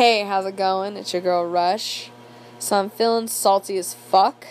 Hey, 0.00 0.24
how's 0.24 0.46
it 0.46 0.56
going? 0.56 0.96
It's 0.96 1.12
your 1.12 1.20
girl 1.20 1.44
Rush. 1.44 2.10
So 2.58 2.78
I'm 2.78 2.88
feeling 2.88 3.28
salty 3.28 3.76
as 3.76 3.92
fuck. 3.92 4.46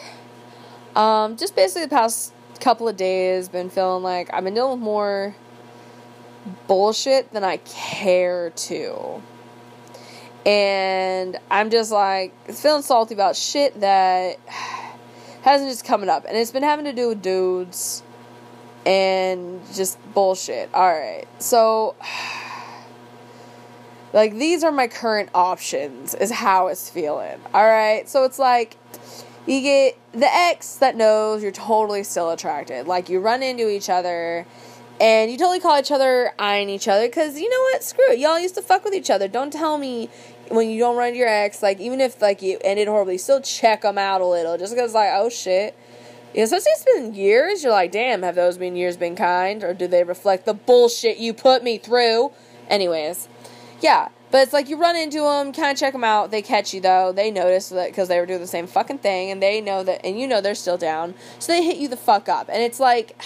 Um, 0.95 1.37
just 1.37 1.55
basically 1.55 1.85
the 1.85 1.89
past 1.89 2.33
couple 2.59 2.87
of 2.87 2.95
days 2.95 3.49
been 3.49 3.71
feeling 3.71 4.03
like 4.03 4.31
I've 4.31 4.43
been 4.43 4.53
dealing 4.53 4.73
with 4.73 4.85
more 4.85 5.35
bullshit 6.67 7.33
than 7.33 7.43
I 7.43 7.57
care 7.57 8.51
to. 8.51 9.23
And 10.45 11.35
I'm 11.49 11.71
just 11.71 11.91
like 11.91 12.51
feeling 12.51 12.83
salty 12.83 13.15
about 13.15 13.35
shit 13.35 13.79
that 13.81 14.37
hasn't 15.41 15.71
just 15.71 15.83
coming 15.83 16.09
up. 16.09 16.25
And 16.27 16.37
it's 16.37 16.51
been 16.51 16.61
having 16.61 16.85
to 16.85 16.93
do 16.93 17.07
with 17.07 17.23
dudes 17.23 18.03
and 18.85 19.61
just 19.73 19.97
bullshit. 20.13 20.71
Alright. 20.75 21.27
So 21.41 21.95
like 24.13 24.35
these 24.37 24.63
are 24.63 24.71
my 24.71 24.87
current 24.87 25.29
options 25.33 26.15
is 26.15 26.31
how 26.31 26.67
it's 26.67 26.89
feeling. 26.89 27.39
All 27.53 27.65
right? 27.65 28.07
So 28.09 28.23
it's 28.23 28.39
like 28.39 28.75
you 29.45 29.61
get 29.61 29.97
the 30.13 30.27
ex 30.27 30.75
that 30.75 30.95
knows 30.95 31.43
you're 31.43 31.51
totally 31.51 32.03
still 32.03 32.31
attracted. 32.31 32.87
Like 32.87 33.09
you 33.09 33.19
run 33.19 33.43
into 33.43 33.69
each 33.69 33.89
other 33.89 34.45
and 34.99 35.31
you 35.31 35.37
totally 35.37 35.59
call 35.59 35.79
each 35.79 35.91
other 35.91 36.33
eyeing 36.39 36.69
each 36.69 36.87
other 36.87 37.07
cuz 37.07 37.39
you 37.39 37.49
know 37.49 37.61
what? 37.71 37.83
Screw 37.83 38.11
it. 38.11 38.19
Y'all 38.19 38.39
used 38.39 38.55
to 38.55 38.61
fuck 38.61 38.83
with 38.83 38.93
each 38.93 39.09
other. 39.09 39.27
Don't 39.27 39.53
tell 39.53 39.77
me 39.77 40.09
when 40.49 40.69
you 40.69 40.79
don't 40.79 40.97
run 40.97 41.09
into 41.09 41.19
your 41.19 41.27
ex 41.27 41.61
like 41.61 41.79
even 41.79 42.01
if 42.01 42.21
like 42.21 42.41
you 42.41 42.57
ended 42.61 42.87
horribly, 42.87 43.17
still 43.17 43.41
check 43.41 43.81
them 43.81 43.97
out 43.97 44.21
a 44.21 44.25
little 44.25 44.57
just 44.57 44.75
cuz 44.75 44.93
like 44.93 45.11
oh 45.13 45.29
shit. 45.29 45.75
You 46.33 46.41
know, 46.41 46.43
especially 46.43 46.71
it's 46.73 46.85
been 46.85 47.15
years, 47.15 47.63
you're 47.63 47.71
like, 47.71 47.91
damn, 47.91 48.21
have 48.21 48.35
those 48.35 48.59
been 48.59 48.75
years 48.75 48.97
been 48.97 49.15
kind? 49.15 49.63
Or 49.63 49.73
do 49.73 49.87
they 49.87 50.03
reflect 50.03 50.45
the 50.45 50.53
bullshit 50.53 51.17
you 51.17 51.33
put 51.33 51.63
me 51.63 51.79
through? 51.79 52.31
Anyways, 52.69 53.27
yeah, 53.81 54.09
but 54.31 54.43
it's 54.43 54.53
like 54.53 54.69
you 54.69 54.79
run 54.79 54.95
into 54.95 55.19
them, 55.19 55.51
kind 55.53 55.71
of 55.71 55.77
check 55.77 55.93
them 55.93 56.03
out. 56.03 56.31
They 56.31 56.41
catch 56.41 56.73
you 56.73 56.81
though. 56.81 57.11
They 57.11 57.31
notice 57.31 57.69
that 57.69 57.89
because 57.89 58.07
they 58.07 58.19
were 58.19 58.25
doing 58.25 58.41
the 58.41 58.47
same 58.47 58.67
fucking 58.67 58.99
thing, 58.99 59.31
and 59.31 59.41
they 59.41 59.61
know 59.61 59.83
that, 59.83 60.05
and 60.05 60.19
you 60.19 60.27
know 60.27 60.41
they're 60.41 60.55
still 60.55 60.77
down. 60.77 61.15
So 61.39 61.51
they 61.51 61.63
hit 61.63 61.77
you 61.77 61.87
the 61.87 61.97
fuck 61.97 62.29
up, 62.29 62.49
and 62.49 62.61
it's 62.61 62.79
like, 62.79 63.21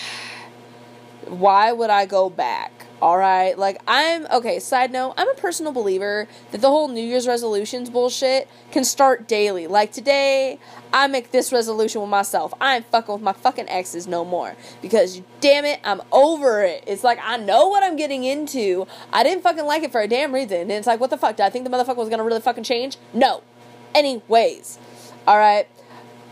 why 1.28 1.72
would 1.72 1.90
I 1.90 2.06
go 2.06 2.30
back? 2.30 2.83
All 3.04 3.18
right, 3.18 3.60
like 3.60 3.82
I'm 3.86 4.26
okay. 4.28 4.60
Side 4.60 4.90
note: 4.94 5.16
I'm 5.18 5.28
a 5.28 5.34
personal 5.34 5.74
believer 5.74 6.26
that 6.52 6.62
the 6.62 6.70
whole 6.70 6.88
New 6.88 7.04
Year's 7.04 7.28
resolutions 7.28 7.90
bullshit 7.90 8.48
can 8.72 8.86
start 8.86 9.28
daily. 9.28 9.68
Like 9.68 9.92
today, 9.92 10.58
I 10.94 11.08
make 11.08 11.32
this 11.32 11.52
resolution 11.52 12.00
with 12.00 12.10
myself. 12.10 12.54
I 12.62 12.78
ain't 12.78 12.86
fucking 12.86 13.16
with 13.16 13.22
my 13.22 13.34
fucking 13.34 13.68
exes 13.68 14.08
no 14.08 14.24
more 14.24 14.56
because 14.82 15.22
damn 15.42 15.66
it, 15.66 15.82
I'm 15.84 16.02
over 16.14 16.64
it. 16.64 16.86
It's 16.88 17.04
like 17.04 17.20
I 17.22 17.36
know 17.36 17.68
what 17.68 17.84
I'm 17.84 17.98
getting 17.98 18.24
into. 18.24 18.88
I 19.12 19.24
didn't 19.24 19.44
fucking 19.44 19.66
like 19.66 19.84
it 19.84 19.92
for 19.92 20.00
a 20.00 20.08
damn 20.08 20.34
reason. 20.34 20.62
And 20.62 20.72
it's 20.72 20.88
like, 20.88 21.02
what 21.02 21.10
the 21.10 21.18
fuck? 21.18 21.36
Did 21.36 21.44
I 21.44 21.50
think 21.50 21.66
the 21.66 21.72
motherfucker 21.72 21.98
was 21.98 22.08
gonna 22.08 22.24
really 22.24 22.40
fucking 22.40 22.64
change? 22.64 22.96
No. 23.14 23.44
Anyways, 23.94 24.80
all 25.28 25.38
right. 25.38 25.68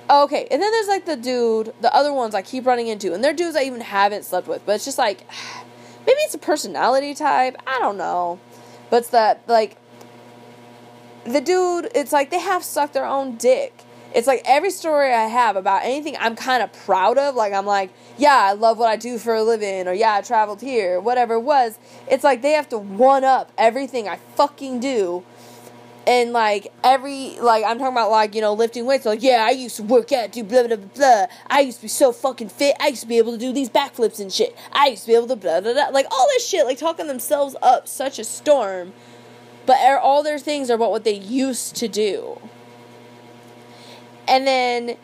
Okay, 0.09 0.47
and 0.49 0.61
then 0.61 0.71
there's 0.71 0.87
like 0.87 1.05
the 1.05 1.17
dude, 1.17 1.73
the 1.81 1.93
other 1.93 2.13
ones 2.13 2.33
I 2.33 2.41
keep 2.41 2.65
running 2.65 2.87
into, 2.87 3.13
and 3.13 3.21
they're 3.21 3.33
dudes 3.33 3.57
I 3.57 3.63
even 3.63 3.81
haven't 3.81 4.23
slept 4.23 4.47
with, 4.47 4.65
but 4.65 4.75
it's 4.75 4.85
just 4.85 4.97
like 4.97 5.25
maybe 6.05 6.19
it's 6.21 6.35
a 6.35 6.39
personality 6.39 7.13
type. 7.13 7.55
I 7.65 7.79
don't 7.79 7.97
know. 7.97 8.39
But 8.89 8.97
it's 8.97 9.09
that, 9.09 9.43
like, 9.47 9.77
the 11.23 11.41
dude, 11.41 11.89
it's 11.95 12.11
like 12.11 12.29
they 12.31 12.39
have 12.39 12.63
sucked 12.63 12.93
their 12.93 13.05
own 13.05 13.37
dick. 13.37 13.73
It's 14.13 14.27
like 14.27 14.41
every 14.43 14.71
story 14.71 15.13
I 15.13 15.27
have 15.27 15.55
about 15.55 15.83
anything 15.85 16.17
I'm 16.19 16.35
kind 16.35 16.61
of 16.61 16.73
proud 16.73 17.17
of, 17.17 17.35
like, 17.35 17.53
I'm 17.53 17.65
like, 17.65 17.91
yeah, 18.17 18.37
I 18.37 18.51
love 18.51 18.77
what 18.77 18.89
I 18.89 18.97
do 18.97 19.17
for 19.17 19.33
a 19.33 19.43
living, 19.43 19.87
or 19.87 19.93
yeah, 19.93 20.15
I 20.15 20.21
traveled 20.21 20.59
here, 20.59 20.99
whatever 20.99 21.35
it 21.35 21.41
was. 21.41 21.79
It's 22.09 22.23
like 22.23 22.41
they 22.41 22.51
have 22.51 22.67
to 22.69 22.77
one 22.77 23.23
up 23.23 23.51
everything 23.57 24.09
I 24.09 24.17
fucking 24.35 24.81
do 24.81 25.23
and 26.07 26.33
like 26.33 26.71
every 26.83 27.39
like 27.39 27.63
I'm 27.63 27.77
talking 27.77 27.93
about 27.93 28.09
like 28.11 28.33
you 28.33 28.41
know 28.41 28.53
lifting 28.53 28.85
weights. 28.85 29.05
Like 29.05 29.21
yeah 29.21 29.45
I 29.47 29.51
used 29.51 29.75
to 29.77 29.83
work 29.83 30.11
out 30.11 30.31
do 30.31 30.43
blah 30.43 30.67
blah 30.67 30.75
blah 30.77 31.25
I 31.47 31.61
used 31.61 31.77
to 31.77 31.83
be 31.83 31.87
so 31.87 32.11
fucking 32.11 32.49
fit. 32.49 32.75
I 32.79 32.87
used 32.87 33.01
to 33.01 33.07
be 33.07 33.17
able 33.17 33.33
to 33.33 33.37
do 33.37 33.53
these 33.53 33.69
backflips 33.69 34.19
and 34.19 34.31
shit. 34.31 34.55
I 34.71 34.87
used 34.87 35.03
to 35.03 35.07
be 35.09 35.15
able 35.15 35.27
to 35.27 35.35
blah 35.35 35.61
blah 35.61 35.73
blah. 35.73 35.89
Like 35.89 36.07
all 36.11 36.27
this 36.29 36.47
shit 36.47 36.65
like 36.65 36.77
talking 36.77 37.07
themselves 37.07 37.55
up 37.61 37.87
such 37.87 38.19
a 38.19 38.23
storm. 38.23 38.93
But 39.65 39.77
er, 39.87 39.97
all 39.97 40.23
their 40.23 40.39
things 40.39 40.71
are 40.71 40.73
about 40.73 40.91
what 40.91 41.03
they 41.03 41.13
used 41.13 41.75
to 41.77 41.87
do. 41.87 42.41
And 44.27 44.47
then 44.47 44.97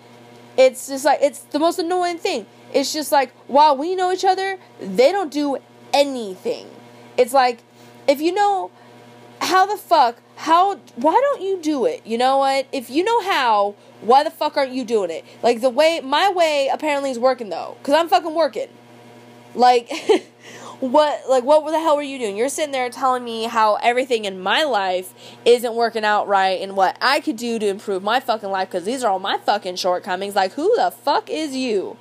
it's 0.58 0.88
just 0.88 1.06
like 1.06 1.20
it's 1.22 1.40
the 1.40 1.60
most 1.60 1.78
annoying 1.78 2.18
thing. 2.18 2.48
It's 2.74 2.92
just 2.92 3.12
like 3.12 3.32
while 3.48 3.78
we 3.78 3.96
know 3.96 4.12
each 4.12 4.26
other 4.26 4.58
they 4.80 5.12
don't 5.12 5.32
do 5.32 5.58
anything. 5.94 6.68
It's 7.18 7.34
like 7.34 7.60
if 8.08 8.20
you 8.20 8.34
know 8.34 8.72
how 9.42 9.68
the 9.68 9.78
fuck 9.78 10.22
how 10.38 10.76
why 10.96 11.14
don't 11.14 11.42
you 11.42 11.60
do 11.60 11.86
it? 11.86 12.06
You 12.06 12.20
know 12.20 12.38
what? 12.38 12.68
If 12.72 12.92
you 12.92 13.04
know 13.04 13.24
how 13.24 13.76
why 14.02 14.24
the 14.24 14.30
fuck 14.30 14.56
aren't 14.56 14.72
you 14.72 14.86
doing 14.86 15.10
it? 15.10 15.26
Like 15.42 15.62
the 15.62 15.70
way 15.70 16.00
my 16.00 16.30
way 16.30 16.70
apparently 16.72 17.10
is 17.10 17.18
working 17.18 17.50
though 17.50 17.76
because 17.80 17.96
i'm 17.96 18.08
fucking 18.08 18.36
working. 18.36 18.68
Like 19.56 19.90
what 20.80 21.28
like 21.28 21.44
what 21.44 21.66
the 21.72 21.80
hell 21.80 21.96
were 21.96 22.04
you 22.04 22.20
doing? 22.20 22.38
You're 22.38 22.50
sitting 22.50 22.72
there 22.72 22.88
telling 22.92 23.24
me 23.24 23.46
how 23.46 23.76
everything 23.78 24.26
in 24.26 24.40
my 24.40 24.64
life 24.64 25.12
isn't 25.44 25.74
working 25.74 26.06
out 26.06 26.28
right 26.28 26.62
and 26.62 26.78
what 26.78 27.00
i 27.02 27.20
could 27.20 27.36
do 27.38 27.58
to 27.58 27.66
improve 27.66 28.04
my 28.04 28.20
fucking 28.20 28.52
life 28.52 28.70
because 28.70 28.86
these 28.86 29.04
are 29.04 29.12
all 29.12 29.20
my 29.20 29.40
fucking 29.40 29.78
shortcomings. 29.78 30.36
Like 30.36 30.54
who 30.54 30.72
the 30.76 30.92
fuck 30.92 31.32
is 31.32 31.56
you? 31.56 31.98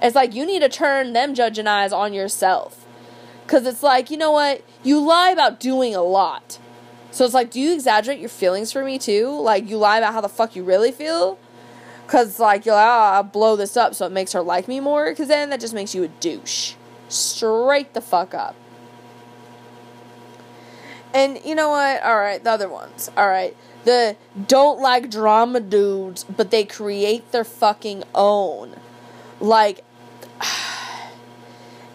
It's 0.00 0.16
like 0.16 0.34
you 0.34 0.46
need 0.46 0.60
to 0.60 0.70
turn 0.70 1.12
them 1.12 1.34
judging 1.34 1.66
eyes 1.66 1.92
on 1.92 2.14
yourself. 2.14 2.86
Because 3.44 3.66
it's 3.66 3.82
like 3.82 4.10
you 4.10 4.16
know 4.16 4.32
what? 4.32 4.64
You 4.82 5.00
lie 5.00 5.28
about 5.28 5.60
doing 5.60 5.94
a 5.94 6.02
lot 6.02 6.58
so 7.14 7.24
it's 7.24 7.32
like, 7.32 7.52
do 7.52 7.60
you 7.60 7.72
exaggerate 7.72 8.18
your 8.18 8.28
feelings 8.28 8.72
for 8.72 8.84
me 8.84 8.98
too? 8.98 9.30
Like, 9.40 9.70
you 9.70 9.78
lie 9.78 9.98
about 9.98 10.14
how 10.14 10.20
the 10.20 10.28
fuck 10.28 10.56
you 10.56 10.64
really 10.64 10.90
feel? 10.90 11.38
Because, 12.04 12.40
like, 12.40 12.66
you're 12.66 12.74
like, 12.74 12.84
oh, 12.84 13.14
I'll 13.14 13.22
blow 13.22 13.54
this 13.54 13.76
up 13.76 13.94
so 13.94 14.04
it 14.04 14.10
makes 14.10 14.32
her 14.32 14.42
like 14.42 14.66
me 14.66 14.80
more? 14.80 15.10
Because 15.10 15.28
then 15.28 15.48
that 15.50 15.60
just 15.60 15.72
makes 15.72 15.94
you 15.94 16.02
a 16.02 16.08
douche. 16.08 16.74
Straight 17.08 17.94
the 17.94 18.00
fuck 18.00 18.34
up. 18.34 18.56
And 21.14 21.38
you 21.44 21.54
know 21.54 21.68
what? 21.68 22.02
Alright, 22.02 22.42
the 22.42 22.50
other 22.50 22.68
ones. 22.68 23.08
Alright. 23.16 23.56
The 23.84 24.16
don't 24.48 24.80
like 24.80 25.08
drama 25.08 25.60
dudes, 25.60 26.24
but 26.24 26.50
they 26.50 26.64
create 26.64 27.30
their 27.30 27.44
fucking 27.44 28.02
own. 28.12 28.74
Like, 29.38 29.84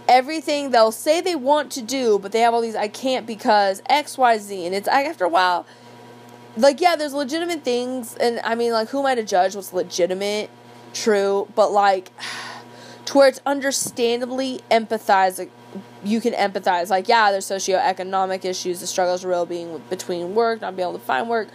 everything 0.10 0.72
they'll 0.72 0.92
say 0.92 1.22
they 1.22 1.36
want 1.36 1.72
to 1.74 1.82
do, 1.82 2.20
but 2.20 2.34
they 2.34 2.40
have 2.40 2.54
all 2.54 2.62
these 2.62 2.76
I 2.76 2.90
can't 2.90 3.26
because 3.26 3.82
X 3.88 4.18
Y 4.18 4.38
Z, 4.40 4.66
and 4.66 4.76
it's 4.76 4.88
after 4.88 5.24
a 5.24 5.30
while, 5.30 5.66
like 6.58 6.82
yeah, 6.82 6.98
there's 6.98 7.14
legitimate 7.14 7.64
things, 7.64 8.16
and 8.16 8.42
I 8.44 8.56
mean 8.56 8.74
like 8.74 8.90
who 8.90 9.00
am 9.00 9.06
I 9.06 9.16
to 9.16 9.24
judge 9.24 9.56
what's 9.56 9.72
legitimate, 9.72 10.50
true, 10.94 11.48
but 11.56 11.72
like 11.72 12.12
to 13.06 13.18
where 13.18 13.30
it's 13.30 13.40
understandably 13.46 14.60
empathizing. 14.70 15.50
You 16.04 16.20
can 16.20 16.34
empathize, 16.34 16.90
like 16.90 17.08
yeah, 17.08 17.32
there's 17.32 17.46
socioeconomic 17.46 18.44
issues, 18.44 18.80
the 18.80 18.88
struggles 18.88 19.24
real 19.24 19.46
being 19.46 19.82
between 19.90 20.34
work, 20.34 20.62
not 20.62 20.76
being 20.76 20.90
able 20.90 20.98
to 20.98 21.06
find 21.06 21.30
work. 21.30 21.50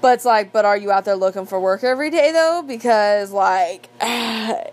But 0.00 0.14
it's 0.14 0.24
like, 0.24 0.52
but 0.52 0.64
are 0.64 0.76
you 0.76 0.92
out 0.92 1.04
there 1.04 1.16
looking 1.16 1.44
for 1.44 1.58
work 1.58 1.82
every 1.82 2.10
day 2.10 2.30
though? 2.30 2.62
Because 2.64 3.32
like, 3.32 3.88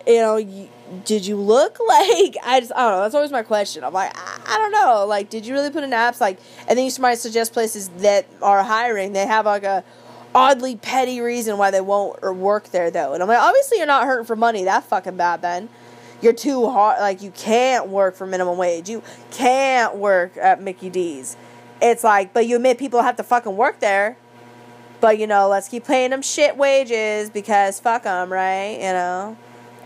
you 0.07 0.19
know, 0.19 0.37
you, 0.37 0.69
did 1.03 1.25
you 1.25 1.35
look 1.35 1.79
like 1.87 2.35
I 2.43 2.59
just 2.59 2.71
I 2.75 2.81
don't 2.81 2.91
know. 2.91 3.01
That's 3.01 3.15
always 3.15 3.31
my 3.31 3.43
question. 3.43 3.83
I'm 3.83 3.93
like 3.93 4.11
I, 4.15 4.41
I, 4.47 4.57
don't 4.57 4.71
know. 4.71 5.05
Like, 5.05 5.29
did 5.29 5.45
you 5.45 5.53
really 5.53 5.71
put 5.71 5.83
in 5.83 5.91
apps? 5.91 6.21
Like, 6.21 6.39
and 6.67 6.77
then 6.77 6.85
you 6.85 6.91
might 6.99 7.15
suggest 7.15 7.53
places 7.53 7.89
that 7.97 8.25
are 8.41 8.63
hiring. 8.63 9.13
They 9.13 9.25
have 9.25 9.45
like 9.45 9.63
a 9.63 9.83
oddly 10.33 10.75
petty 10.75 11.21
reason 11.21 11.57
why 11.57 11.71
they 11.71 11.81
won't 11.81 12.19
or 12.21 12.33
work 12.33 12.69
there 12.69 12.91
though. 12.91 13.13
And 13.13 13.23
I'm 13.23 13.29
like, 13.29 13.39
obviously 13.39 13.77
you're 13.77 13.87
not 13.87 14.05
hurting 14.05 14.25
for 14.25 14.35
money. 14.35 14.63
That 14.63 14.83
fucking 14.83 15.17
bad 15.17 15.41
then. 15.41 15.69
You're 16.21 16.33
too 16.33 16.69
hard. 16.69 16.99
Like 16.99 17.21
you 17.21 17.31
can't 17.31 17.87
work 17.87 18.15
for 18.15 18.27
minimum 18.27 18.57
wage. 18.57 18.89
You 18.89 19.01
can't 19.31 19.95
work 19.95 20.37
at 20.37 20.61
Mickey 20.61 20.89
D's. 20.89 21.37
It's 21.81 22.03
like, 22.03 22.33
but 22.33 22.47
you 22.47 22.55
admit 22.55 22.77
people 22.77 23.01
have 23.01 23.17
to 23.17 23.23
fucking 23.23 23.55
work 23.55 23.79
there. 23.79 24.17
But 25.01 25.19
you 25.19 25.27
know, 25.27 25.47
let's 25.47 25.67
keep 25.67 25.85
paying 25.85 26.11
them 26.11 26.21
shit 26.21 26.57
wages 26.57 27.29
because 27.29 27.79
fuck 27.79 28.03
them, 28.03 28.31
right? 28.31 28.77
You 28.77 28.93
know. 28.93 29.37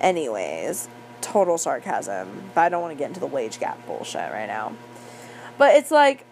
Anyways, 0.01 0.87
total 1.21 1.57
sarcasm. 1.57 2.51
But 2.53 2.61
I 2.61 2.69
don't 2.69 2.81
want 2.81 2.93
to 2.93 2.97
get 2.97 3.07
into 3.07 3.19
the 3.19 3.27
wage 3.27 3.59
gap 3.59 3.85
bullshit 3.85 4.31
right 4.31 4.47
now. 4.47 4.73
But 5.57 5.75
it's 5.75 5.91
like, 5.91 6.25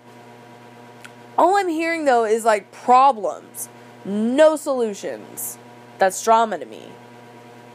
all 1.37 1.55
I'm 1.55 1.67
hearing 1.67 2.05
though 2.05 2.25
is 2.25 2.45
like 2.45 2.71
problems, 2.71 3.69
no 4.05 4.55
solutions. 4.55 5.57
That's 5.97 6.23
drama 6.23 6.57
to 6.59 6.65
me. 6.65 6.83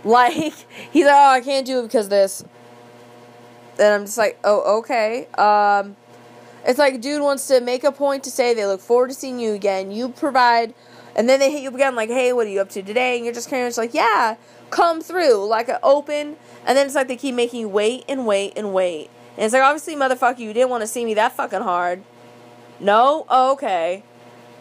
Like, 0.04 0.32
he's 0.90 1.04
like, 1.04 1.14
oh, 1.14 1.30
I 1.30 1.40
can't 1.42 1.64
do 1.64 1.78
it 1.78 1.82
because 1.84 2.08
this. 2.08 2.44
And 3.78 3.94
I'm 3.94 4.04
just 4.04 4.18
like, 4.18 4.36
oh, 4.42 4.78
okay. 4.78 5.28
Um, 5.34 5.94
it's 6.66 6.76
like, 6.76 7.00
dude 7.00 7.22
wants 7.22 7.46
to 7.46 7.60
make 7.60 7.84
a 7.84 7.92
point 7.92 8.24
to 8.24 8.30
say 8.32 8.52
they 8.52 8.66
look 8.66 8.80
forward 8.80 9.10
to 9.10 9.14
seeing 9.14 9.38
you 9.38 9.52
again. 9.52 9.92
You 9.92 10.08
provide, 10.08 10.74
and 11.14 11.28
then 11.28 11.40
they 11.40 11.50
hit 11.50 11.62
you 11.62 11.70
again, 11.70 11.94
like, 11.94 12.08
hey, 12.08 12.32
what 12.32 12.46
are 12.46 12.50
you 12.50 12.60
up 12.60 12.70
to 12.70 12.82
today? 12.82 13.16
And 13.16 13.24
you're 13.24 13.34
just 13.34 13.50
kind 13.50 13.62
of 13.62 13.68
just 13.68 13.78
like, 13.78 13.94
yeah, 13.94 14.36
come 14.72 15.02
through 15.02 15.46
like 15.46 15.68
open 15.82 16.36
and 16.66 16.78
then 16.78 16.86
it's 16.86 16.94
like 16.94 17.06
they 17.06 17.16
keep 17.16 17.34
making 17.34 17.60
you 17.60 17.68
wait 17.68 18.04
and 18.08 18.26
wait 18.26 18.54
and 18.56 18.72
wait 18.72 19.10
and 19.36 19.44
it's 19.44 19.52
like 19.52 19.62
obviously 19.62 19.94
motherfucker 19.94 20.38
you 20.38 20.52
didn't 20.54 20.70
want 20.70 20.80
to 20.80 20.86
see 20.86 21.04
me 21.04 21.12
that 21.12 21.30
fucking 21.32 21.60
hard 21.60 22.02
no 22.80 23.26
oh, 23.28 23.52
okay 23.52 24.02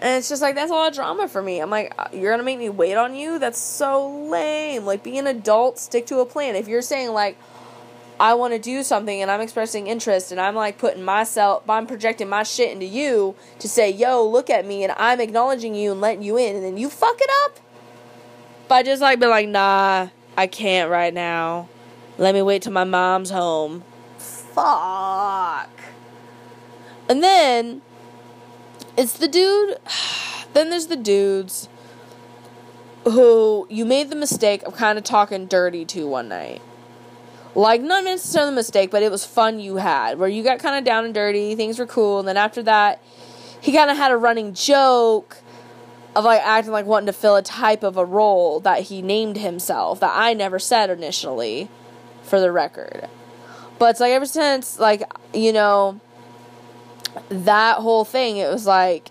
And 0.01 0.17
it's 0.17 0.27
just 0.27 0.41
like 0.41 0.53
that's 0.55 0.69
a 0.69 0.73
lot 0.73 0.89
of 0.89 0.95
drama 0.95 1.27
for 1.27 1.43
me. 1.43 1.59
I'm 1.59 1.69
like, 1.69 1.93
uh, 1.97 2.07
you're 2.11 2.33
gonna 2.33 2.43
make 2.43 2.57
me 2.57 2.69
wait 2.69 2.95
on 2.95 3.15
you? 3.15 3.37
That's 3.37 3.59
so 3.59 4.09
lame. 4.09 4.83
Like, 4.83 5.03
be 5.03 5.17
an 5.19 5.27
adult, 5.27 5.77
stick 5.77 6.07
to 6.07 6.19
a 6.19 6.25
plan. 6.25 6.55
If 6.55 6.67
you're 6.67 6.81
saying 6.81 7.11
like, 7.11 7.37
I 8.21 8.35
want 8.35 8.53
to 8.53 8.59
do 8.59 8.83
something 8.83 9.19
and 9.19 9.31
I'm 9.31 9.41
expressing 9.41 9.87
interest 9.87 10.31
and 10.31 10.39
I'm 10.39 10.53
like 10.53 10.77
putting 10.77 11.01
myself, 11.01 11.67
I'm 11.67 11.87
projecting 11.87 12.29
my 12.29 12.43
shit 12.43 12.71
into 12.71 12.85
you 12.85 13.33
to 13.57 13.67
say, 13.67 13.89
yo, 13.89 14.23
look 14.23 14.51
at 14.51 14.63
me, 14.63 14.83
and 14.83 14.93
I'm 14.95 15.19
acknowledging 15.19 15.73
you 15.73 15.91
and 15.91 16.01
letting 16.01 16.21
you 16.21 16.37
in, 16.37 16.55
and 16.55 16.63
then 16.63 16.77
you 16.77 16.87
fuck 16.91 17.15
it 17.19 17.29
up 17.45 17.59
by 18.67 18.83
just 18.83 19.01
like 19.01 19.19
being 19.19 19.31
like, 19.31 19.47
nah, 19.47 20.09
I 20.37 20.45
can't 20.45 20.91
right 20.91 21.11
now. 21.11 21.67
Let 22.19 22.35
me 22.35 22.43
wait 22.43 22.61
till 22.61 22.73
my 22.73 22.83
mom's 22.83 23.31
home. 23.31 23.83
Fuck. 24.19 25.71
And 27.09 27.23
then 27.23 27.81
it's 28.95 29.13
the 29.13 29.27
dude. 29.27 29.77
Then 30.53 30.69
there's 30.69 30.87
the 30.87 30.97
dudes 30.97 31.69
who 33.05 33.65
you 33.69 33.85
made 33.85 34.09
the 34.09 34.17
mistake 34.17 34.63
of 34.63 34.75
kind 34.75 34.97
of 34.97 35.05
talking 35.05 35.45
dirty 35.45 35.85
to 35.85 36.05
one 36.05 36.27
night. 36.27 36.61
Like, 37.53 37.81
not 37.81 38.03
necessarily 38.03 38.53
a 38.53 38.55
mistake, 38.55 38.91
but 38.91 39.03
it 39.03 39.11
was 39.11 39.25
fun 39.25 39.59
you 39.59 39.75
had, 39.75 40.17
where 40.17 40.29
you 40.29 40.43
got 40.43 40.59
kind 40.59 40.77
of 40.77 40.83
down 40.85 41.05
and 41.05 41.13
dirty, 41.13 41.55
things 41.55 41.79
were 41.79 41.85
cool, 41.85 42.19
and 42.19 42.27
then 42.27 42.37
after 42.37 42.63
that, 42.63 43.01
he 43.59 43.73
kind 43.73 43.91
of 43.91 43.97
had 43.97 44.11
a 44.11 44.17
running 44.17 44.53
joke 44.53 45.37
of 46.15 46.23
like 46.25 46.41
acting 46.41 46.71
like 46.71 46.85
wanting 46.85 47.07
to 47.07 47.13
fill 47.13 47.35
a 47.35 47.41
type 47.41 47.83
of 47.83 47.95
a 47.97 48.05
role 48.05 48.59
that 48.61 48.83
he 48.83 49.01
named 49.01 49.37
himself 49.37 49.99
that 49.99 50.11
I 50.13 50.33
never 50.33 50.59
said 50.59 50.89
initially, 50.89 51.69
for 52.23 52.39
the 52.39 52.51
record. 52.51 53.07
But 53.77 53.91
it's 53.91 53.99
like 53.99 54.11
ever 54.11 54.25
since, 54.25 54.79
like, 54.79 55.03
you 55.33 55.51
know, 55.51 55.99
that 57.29 57.77
whole 57.77 58.05
thing, 58.05 58.37
it 58.37 58.49
was 58.49 58.65
like, 58.65 59.09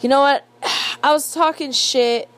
you 0.00 0.08
know 0.08 0.20
what? 0.20 0.44
I 1.02 1.12
was 1.12 1.32
talking 1.32 1.72
shit. 1.72 2.28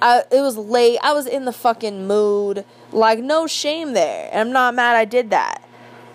I, 0.00 0.24
it 0.30 0.40
was 0.40 0.56
late. 0.56 0.98
I 1.02 1.12
was 1.12 1.26
in 1.26 1.44
the 1.44 1.52
fucking 1.52 2.06
mood. 2.06 2.64
Like, 2.92 3.18
no 3.18 3.46
shame 3.46 3.92
there. 3.92 4.28
And 4.32 4.48
I'm 4.48 4.52
not 4.52 4.74
mad 4.74 4.96
I 4.96 5.04
did 5.04 5.30
that. 5.30 5.62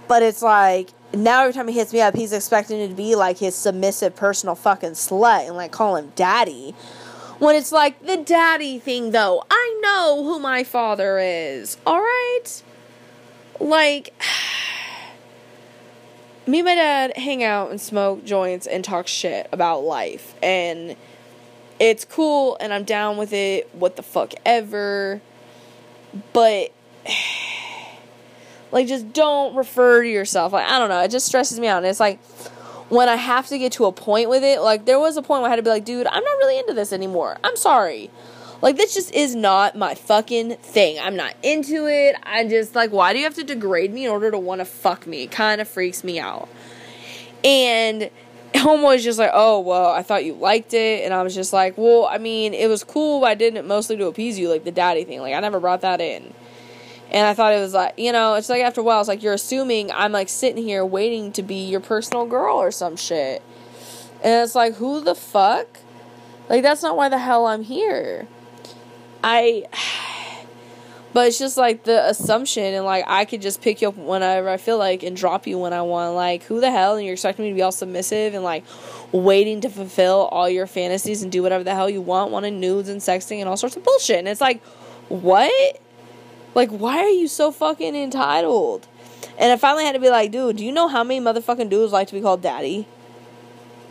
But 0.07 0.23
it's 0.23 0.41
like, 0.41 0.89
now 1.13 1.41
every 1.41 1.53
time 1.53 1.67
he 1.67 1.75
hits 1.75 1.93
me 1.93 2.01
up, 2.01 2.15
he's 2.15 2.33
expecting 2.33 2.79
me 2.79 2.87
to 2.87 2.95
be 2.95 3.15
like 3.15 3.37
his 3.37 3.55
submissive 3.55 4.15
personal 4.15 4.55
fucking 4.55 4.91
slut 4.91 5.47
and 5.47 5.55
like 5.55 5.71
call 5.71 5.95
him 5.95 6.11
daddy. 6.15 6.71
When 7.39 7.55
it's 7.55 7.71
like 7.71 8.05
the 8.05 8.17
daddy 8.17 8.79
thing, 8.79 9.11
though, 9.11 9.43
I 9.49 9.79
know 9.81 10.23
who 10.23 10.39
my 10.39 10.63
father 10.63 11.19
is. 11.19 11.77
Alright? 11.85 12.63
Like, 13.59 14.13
me 16.47 16.59
and 16.59 16.65
my 16.65 16.75
dad 16.75 17.17
hang 17.17 17.43
out 17.43 17.69
and 17.69 17.79
smoke 17.79 18.25
joints 18.25 18.65
and 18.65 18.83
talk 18.83 19.07
shit 19.07 19.47
about 19.51 19.83
life. 19.83 20.33
And 20.41 20.95
it's 21.79 22.05
cool 22.05 22.57
and 22.59 22.73
I'm 22.73 22.83
down 22.83 23.17
with 23.17 23.33
it. 23.33 23.69
What 23.73 23.95
the 23.95 24.03
fuck 24.03 24.33
ever. 24.45 25.21
But 26.33 26.71
like 28.71 28.87
just 28.87 29.13
don't 29.13 29.55
refer 29.55 30.03
to 30.03 30.09
yourself. 30.09 30.53
Like 30.53 30.67
I 30.67 30.79
don't 30.79 30.89
know, 30.89 31.01
it 31.01 31.11
just 31.11 31.25
stresses 31.25 31.59
me 31.59 31.67
out. 31.67 31.77
And 31.77 31.87
it's 31.87 31.99
like 31.99 32.23
when 32.89 33.09
I 33.09 33.15
have 33.15 33.47
to 33.47 33.57
get 33.57 33.71
to 33.73 33.85
a 33.85 33.91
point 33.91 34.29
with 34.29 34.43
it, 34.43 34.61
like 34.61 34.85
there 34.85 34.99
was 34.99 35.17
a 35.17 35.21
point 35.21 35.41
where 35.41 35.47
I 35.47 35.51
had 35.51 35.57
to 35.57 35.63
be 35.63 35.69
like, 35.69 35.85
dude, 35.85 36.07
I'm 36.07 36.23
not 36.23 36.37
really 36.37 36.59
into 36.59 36.73
this 36.73 36.93
anymore. 36.93 37.37
I'm 37.43 37.55
sorry. 37.55 38.09
Like 38.61 38.77
this 38.77 38.93
just 38.93 39.11
is 39.11 39.35
not 39.35 39.77
my 39.77 39.93
fucking 39.95 40.55
thing. 40.57 40.97
I'm 40.99 41.15
not 41.15 41.35
into 41.43 41.87
it. 41.87 42.15
I 42.23 42.47
just 42.47 42.75
like 42.75 42.91
why 42.91 43.13
do 43.13 43.19
you 43.19 43.25
have 43.25 43.35
to 43.35 43.43
degrade 43.43 43.93
me 43.93 44.05
in 44.05 44.11
order 44.11 44.31
to 44.31 44.39
want 44.39 44.59
to 44.59 44.65
fuck 44.65 45.05
me? 45.05 45.27
Kind 45.27 45.59
of 45.59 45.67
freaks 45.67 46.03
me 46.03 46.19
out. 46.19 46.47
And 47.43 48.09
homeboy's 48.59 49.03
just 49.03 49.19
like, 49.19 49.31
oh 49.33 49.59
well, 49.59 49.91
I 49.91 50.03
thought 50.03 50.25
you 50.25 50.33
liked 50.33 50.73
it, 50.73 51.03
and 51.03 51.13
I 51.13 51.23
was 51.23 51.33
just 51.35 51.53
like, 51.53 51.77
well, 51.77 52.05
I 52.05 52.17
mean, 52.17 52.53
it 52.53 52.67
was 52.67 52.83
cool, 52.83 53.25
I 53.25 53.35
did 53.35 53.55
it 53.55 53.65
mostly 53.65 53.97
to 53.97 54.05
appease 54.07 54.37
you, 54.37 54.49
like 54.49 54.63
the 54.63 54.71
daddy 54.71 55.03
thing. 55.03 55.21
Like 55.21 55.33
I 55.33 55.39
never 55.39 55.59
brought 55.59 55.81
that 55.81 56.01
in. 56.01 56.33
And 57.11 57.27
I 57.27 57.35
thought 57.35 57.53
it 57.53 57.59
was 57.59 57.73
like, 57.73 57.93
you 57.97 58.11
know, 58.11 58.33
it's 58.33 58.49
like 58.49 58.63
after 58.63 58.81
a 58.81 58.83
while, 58.83 58.99
it's 58.99 59.07
like 59.07 59.21
you're 59.21 59.33
assuming 59.33 59.91
I'm 59.91 60.11
like 60.11 60.29
sitting 60.29 60.63
here 60.63 60.83
waiting 60.83 61.31
to 61.33 61.43
be 61.43 61.63
your 61.63 61.79
personal 61.79 62.25
girl 62.25 62.57
or 62.57 62.71
some 62.71 62.95
shit. 62.95 63.43
And 64.23 64.43
it's 64.43 64.55
like, 64.55 64.75
who 64.75 65.01
the 65.01 65.13
fuck? 65.13 65.79
Like, 66.49 66.63
that's 66.63 66.81
not 66.81 66.97
why 66.97 67.09
the 67.09 67.19
hell 67.19 67.45
I'm 67.45 67.63
here. 67.63 68.27
I 69.23 69.65
but 71.13 71.27
it's 71.27 71.37
just 71.37 71.57
like 71.57 71.83
the 71.83 72.09
assumption 72.09 72.73
and 72.73 72.85
like 72.85 73.05
I 73.07 73.25
could 73.25 73.41
just 73.41 73.61
pick 73.61 73.81
you 73.81 73.89
up 73.89 73.97
whenever 73.97 74.49
I 74.49 74.57
feel 74.57 74.79
like 74.79 75.03
and 75.03 75.15
drop 75.15 75.45
you 75.45 75.59
when 75.59 75.71
I 75.71 75.83
want. 75.83 76.15
Like 76.15 76.43
who 76.43 76.59
the 76.59 76.71
hell 76.71 76.95
and 76.95 77.05
you're 77.05 77.13
expecting 77.13 77.45
me 77.45 77.51
to 77.51 77.55
be 77.55 77.61
all 77.61 77.71
submissive 77.71 78.33
and 78.33 78.43
like 78.43 78.63
waiting 79.11 79.61
to 79.61 79.69
fulfill 79.69 80.27
all 80.31 80.49
your 80.49 80.65
fantasies 80.65 81.21
and 81.21 81.31
do 81.31 81.43
whatever 81.43 81.63
the 81.63 81.75
hell 81.75 81.89
you 81.89 82.01
want, 82.01 82.31
wanting 82.31 82.59
nudes 82.59 82.89
and 82.89 82.99
sexting 82.99 83.39
and 83.39 83.47
all 83.47 83.55
sorts 83.55 83.75
of 83.75 83.83
bullshit. 83.83 84.17
And 84.17 84.27
it's 84.27 84.41
like, 84.41 84.63
what? 85.07 85.79
Like 86.55 86.69
why 86.69 86.97
are 86.97 87.09
you 87.09 87.27
so 87.27 87.51
fucking 87.51 87.95
entitled? 87.95 88.87
And 89.37 89.51
I 89.51 89.57
finally 89.57 89.85
had 89.85 89.93
to 89.93 89.99
be 89.99 90.09
like, 90.09 90.31
dude, 90.31 90.57
do 90.57 90.65
you 90.65 90.71
know 90.71 90.87
how 90.87 91.03
many 91.03 91.23
motherfucking 91.23 91.69
dudes 91.69 91.93
like 91.93 92.07
to 92.07 92.13
be 92.13 92.21
called 92.21 92.41
daddy? 92.41 92.87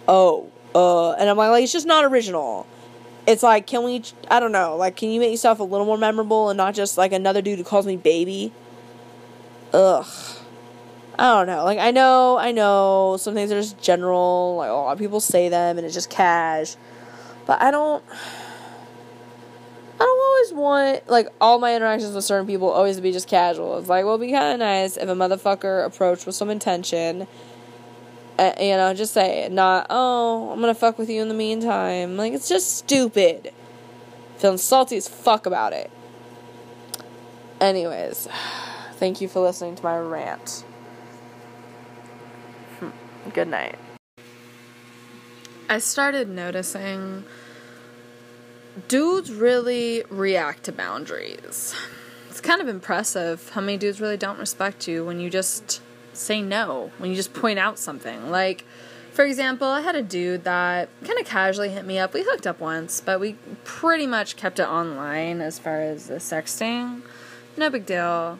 Oh, 0.08 0.50
uh, 0.74 1.12
and 1.12 1.30
I'm 1.30 1.36
like, 1.36 1.50
like 1.50 1.62
it's 1.62 1.72
just 1.72 1.86
not 1.86 2.04
original 2.04 2.66
it's 3.26 3.42
like, 3.42 3.66
can 3.66 3.84
we, 3.84 4.02
I 4.30 4.40
don't 4.40 4.52
know, 4.52 4.76
like, 4.76 4.96
can 4.96 5.10
you 5.10 5.20
make 5.20 5.30
yourself 5.30 5.60
a 5.60 5.64
little 5.64 5.86
more 5.86 5.98
memorable 5.98 6.50
and 6.50 6.56
not 6.56 6.74
just 6.74 6.98
like 6.98 7.12
another 7.12 7.42
dude 7.42 7.58
who 7.58 7.64
calls 7.64 7.86
me 7.86 7.96
baby? 7.96 8.52
Ugh. 9.72 10.06
I 11.18 11.34
don't 11.34 11.46
know. 11.46 11.64
Like, 11.64 11.78
I 11.78 11.90
know, 11.90 12.38
I 12.38 12.52
know 12.52 13.16
some 13.20 13.34
things 13.34 13.52
are 13.52 13.60
just 13.60 13.80
general, 13.80 14.56
like, 14.56 14.70
a 14.70 14.72
lot 14.72 14.92
of 14.92 14.98
people 14.98 15.20
say 15.20 15.48
them 15.48 15.78
and 15.78 15.84
it's 15.84 15.94
just 15.94 16.10
cash. 16.10 16.76
But 17.46 17.60
I 17.60 17.70
don't, 17.70 18.02
I 19.94 20.04
don't 20.04 20.24
always 20.24 20.52
want, 20.52 21.08
like, 21.08 21.28
all 21.40 21.58
my 21.58 21.76
interactions 21.76 22.14
with 22.14 22.24
certain 22.24 22.46
people 22.46 22.70
always 22.70 22.96
to 22.96 23.02
be 23.02 23.12
just 23.12 23.28
casual. 23.28 23.78
It's 23.78 23.88
like, 23.88 24.04
well, 24.04 24.14
it'd 24.14 24.26
be 24.26 24.32
kind 24.32 24.54
of 24.54 24.58
nice 24.58 24.96
if 24.96 25.08
a 25.08 25.14
motherfucker 25.14 25.84
approached 25.84 26.26
with 26.26 26.34
some 26.34 26.50
intention 26.50 27.28
uh, 28.42 28.52
you 28.60 28.76
know, 28.76 28.92
just 28.92 29.14
say 29.14 29.44
it. 29.44 29.52
Not, 29.52 29.86
oh, 29.88 30.50
I'm 30.50 30.60
gonna 30.60 30.74
fuck 30.74 30.98
with 30.98 31.08
you 31.08 31.22
in 31.22 31.28
the 31.28 31.34
meantime. 31.34 32.16
Like, 32.16 32.32
it's 32.32 32.48
just 32.48 32.76
stupid. 32.76 33.52
Feeling 34.38 34.58
salty 34.58 34.96
as 34.96 35.08
fuck 35.08 35.46
about 35.46 35.72
it. 35.72 35.90
Anyways, 37.60 38.28
thank 38.94 39.20
you 39.20 39.28
for 39.28 39.40
listening 39.40 39.76
to 39.76 39.82
my 39.84 39.96
rant. 39.96 40.64
Hmm. 42.80 42.90
Good 43.32 43.48
night. 43.48 43.78
I 45.68 45.78
started 45.78 46.28
noticing 46.28 47.24
dudes 48.88 49.30
really 49.32 50.02
react 50.10 50.64
to 50.64 50.72
boundaries. 50.72 51.74
It's 52.28 52.40
kind 52.40 52.60
of 52.60 52.66
impressive 52.66 53.50
how 53.50 53.60
many 53.60 53.78
dudes 53.78 54.00
really 54.00 54.16
don't 54.16 54.38
respect 54.38 54.88
you 54.88 55.04
when 55.04 55.20
you 55.20 55.30
just 55.30 55.80
say 56.12 56.42
no 56.42 56.90
when 56.98 57.10
you 57.10 57.16
just 57.16 57.32
point 57.32 57.58
out 57.58 57.78
something. 57.78 58.30
Like, 58.30 58.64
for 59.12 59.24
example, 59.24 59.68
I 59.68 59.82
had 59.82 59.94
a 59.94 60.02
dude 60.02 60.44
that 60.44 60.88
kind 61.04 61.18
of 61.18 61.26
casually 61.26 61.68
hit 61.68 61.84
me 61.84 61.98
up. 61.98 62.14
We 62.14 62.22
hooked 62.22 62.46
up 62.46 62.60
once, 62.60 63.00
but 63.00 63.20
we 63.20 63.36
pretty 63.64 64.06
much 64.06 64.36
kept 64.36 64.58
it 64.58 64.66
online 64.66 65.40
as 65.40 65.58
far 65.58 65.80
as 65.80 66.06
the 66.06 66.14
sexting. 66.14 67.02
No 67.56 67.68
big 67.68 67.84
deal. 67.84 68.38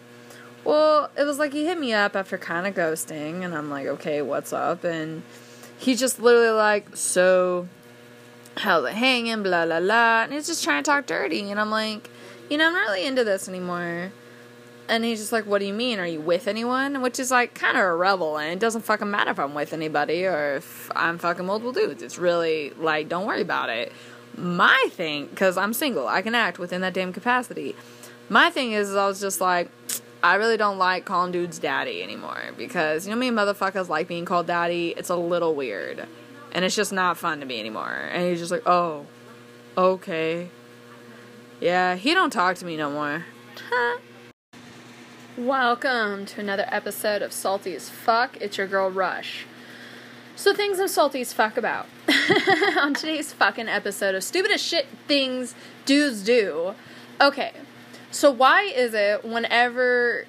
Well, 0.65 1.11
it 1.17 1.25
was 1.25 1.39
like 1.39 1.53
he 1.53 1.67
hit 1.67 1.79
me 1.79 1.93
up 1.93 2.15
after 2.17 2.39
kind 2.39 2.67
of 2.67 2.75
ghosting, 2.75 3.45
and 3.45 3.55
I'm 3.55 3.69
like, 3.69 3.87
okay, 3.87 4.23
what's 4.23 4.53
up? 4.53 4.85
And 4.85 5.23
he 5.77 5.97
just 5.97 6.21
literally 6.21 6.51
like, 6.51 6.97
so 6.97 7.69
how's 8.59 8.85
it 8.87 8.95
hanging? 8.95 9.43
Blah 9.43 9.67
blah 9.67 9.81
blah, 9.81 10.23
and 10.23 10.33
he's 10.33 10.47
just 10.47 10.63
trying 10.63 10.83
to 10.83 10.91
talk 10.91 11.07
dirty, 11.07 11.51
and 11.51 11.61
I'm 11.61 11.71
like, 11.71 12.09
you 12.49 12.57
know, 12.57 12.69
I'm 12.69 12.73
not 12.73 12.89
really 12.89 13.05
into 13.05 13.25
this 13.25 13.49
anymore. 13.49 14.13
And 14.89 15.05
he's 15.05 15.21
just 15.21 15.33
like, 15.33 15.47
What 15.47 15.59
do 15.59 15.65
you 15.65 15.73
mean? 15.73 15.99
Are 15.99 16.07
you 16.07 16.21
with 16.21 16.49
anyone? 16.49 17.03
Which 17.03 17.19
is 17.19 17.31
like 17.31 17.55
kind 17.55 17.77
of 17.77 17.85
a 17.85 17.95
rebel, 17.95 18.39
and 18.39 18.53
it 18.53 18.59
doesn't 18.59 18.83
fucking 18.83 19.11
matter 19.11 19.31
if 19.31 19.39
I'm 19.39 19.55
with 19.55 19.73
anybody 19.73 20.27
or 20.27 20.57
if 20.57 20.91
I'm 20.95 21.19
fucking 21.19 21.47
multiple 21.47 21.73
dudes. 21.73 22.03
It's 22.03 22.19
really 22.19 22.71
like, 22.71 23.09
don't 23.09 23.27
worry 23.27 23.43
about 23.43 23.71
it. 23.71 23.93
My 24.37 24.89
thing, 24.91 25.27
because 25.27 25.57
I'm 25.57 25.73
single, 25.75 26.09
I 26.09 26.23
can 26.23 26.35
act 26.35 26.59
within 26.59 26.81
that 26.81 26.95
damn 26.95 27.13
capacity. 27.13 27.77
My 28.29 28.51
thing 28.51 28.73
is, 28.73 28.95
I 28.95 29.07
was 29.07 29.21
just 29.21 29.41
like, 29.41 29.71
I 30.23 30.37
really 30.37 30.57
don't 30.57 30.79
like 30.79 31.05
calling 31.05 31.33
dudes 31.33 31.59
daddy 31.59 32.03
anymore 32.03 32.39
because 32.57 33.07
you 33.07 33.13
know 33.13 33.19
me 33.19 33.31
motherfuckers 33.31 33.89
like 33.89 34.07
being 34.07 34.25
called 34.25 34.47
daddy. 34.47 34.95
It's 34.97 35.11
a 35.11 35.17
little 35.17 35.55
weird, 35.55 36.07
and 36.53 36.65
it's 36.65 36.77
just 36.77 36.93
not 36.93 37.19
fun 37.19 37.41
to 37.41 37.47
me 37.47 37.59
anymore. 37.59 38.09
And 38.13 38.29
he's 38.29 38.39
just 38.39 38.53
like, 38.53 38.67
oh, 38.67 39.07
okay, 39.77 40.49
yeah. 41.61 41.97
He 41.97 42.15
don't 42.15 42.31
talk 42.31 42.57
to 42.57 42.65
me 42.65 42.77
no 42.77 42.91
more. 42.91 43.25
Huh. 43.69 43.99
Welcome 45.39 46.27
to 46.27 46.43
another 46.43 46.67
episode 46.69 47.23
of 47.23 47.33
Salty 47.33 47.75
as 47.75 47.89
Fuck. 47.89 48.37
It's 48.43 48.59
your 48.59 48.67
girl 48.67 48.91
Rush. 48.91 49.47
So, 50.37 50.53
things 50.53 50.79
I'm 50.79 50.89
salty 50.89 51.23
as 51.23 51.33
fuck 51.33 51.57
about. 51.57 51.87
On 52.79 52.93
today's 52.93 53.33
fucking 53.33 53.67
episode 53.67 54.15
of 54.15 54.23
Stupid 54.23 54.51
as 54.51 54.61
Shit 54.61 54.89
Things 55.09 55.55
Dudes 55.87 56.23
Do. 56.23 56.75
Okay, 57.19 57.53
so 58.11 58.31
why 58.31 58.65
is 58.65 58.93
it 58.93 59.25
whenever 59.25 60.27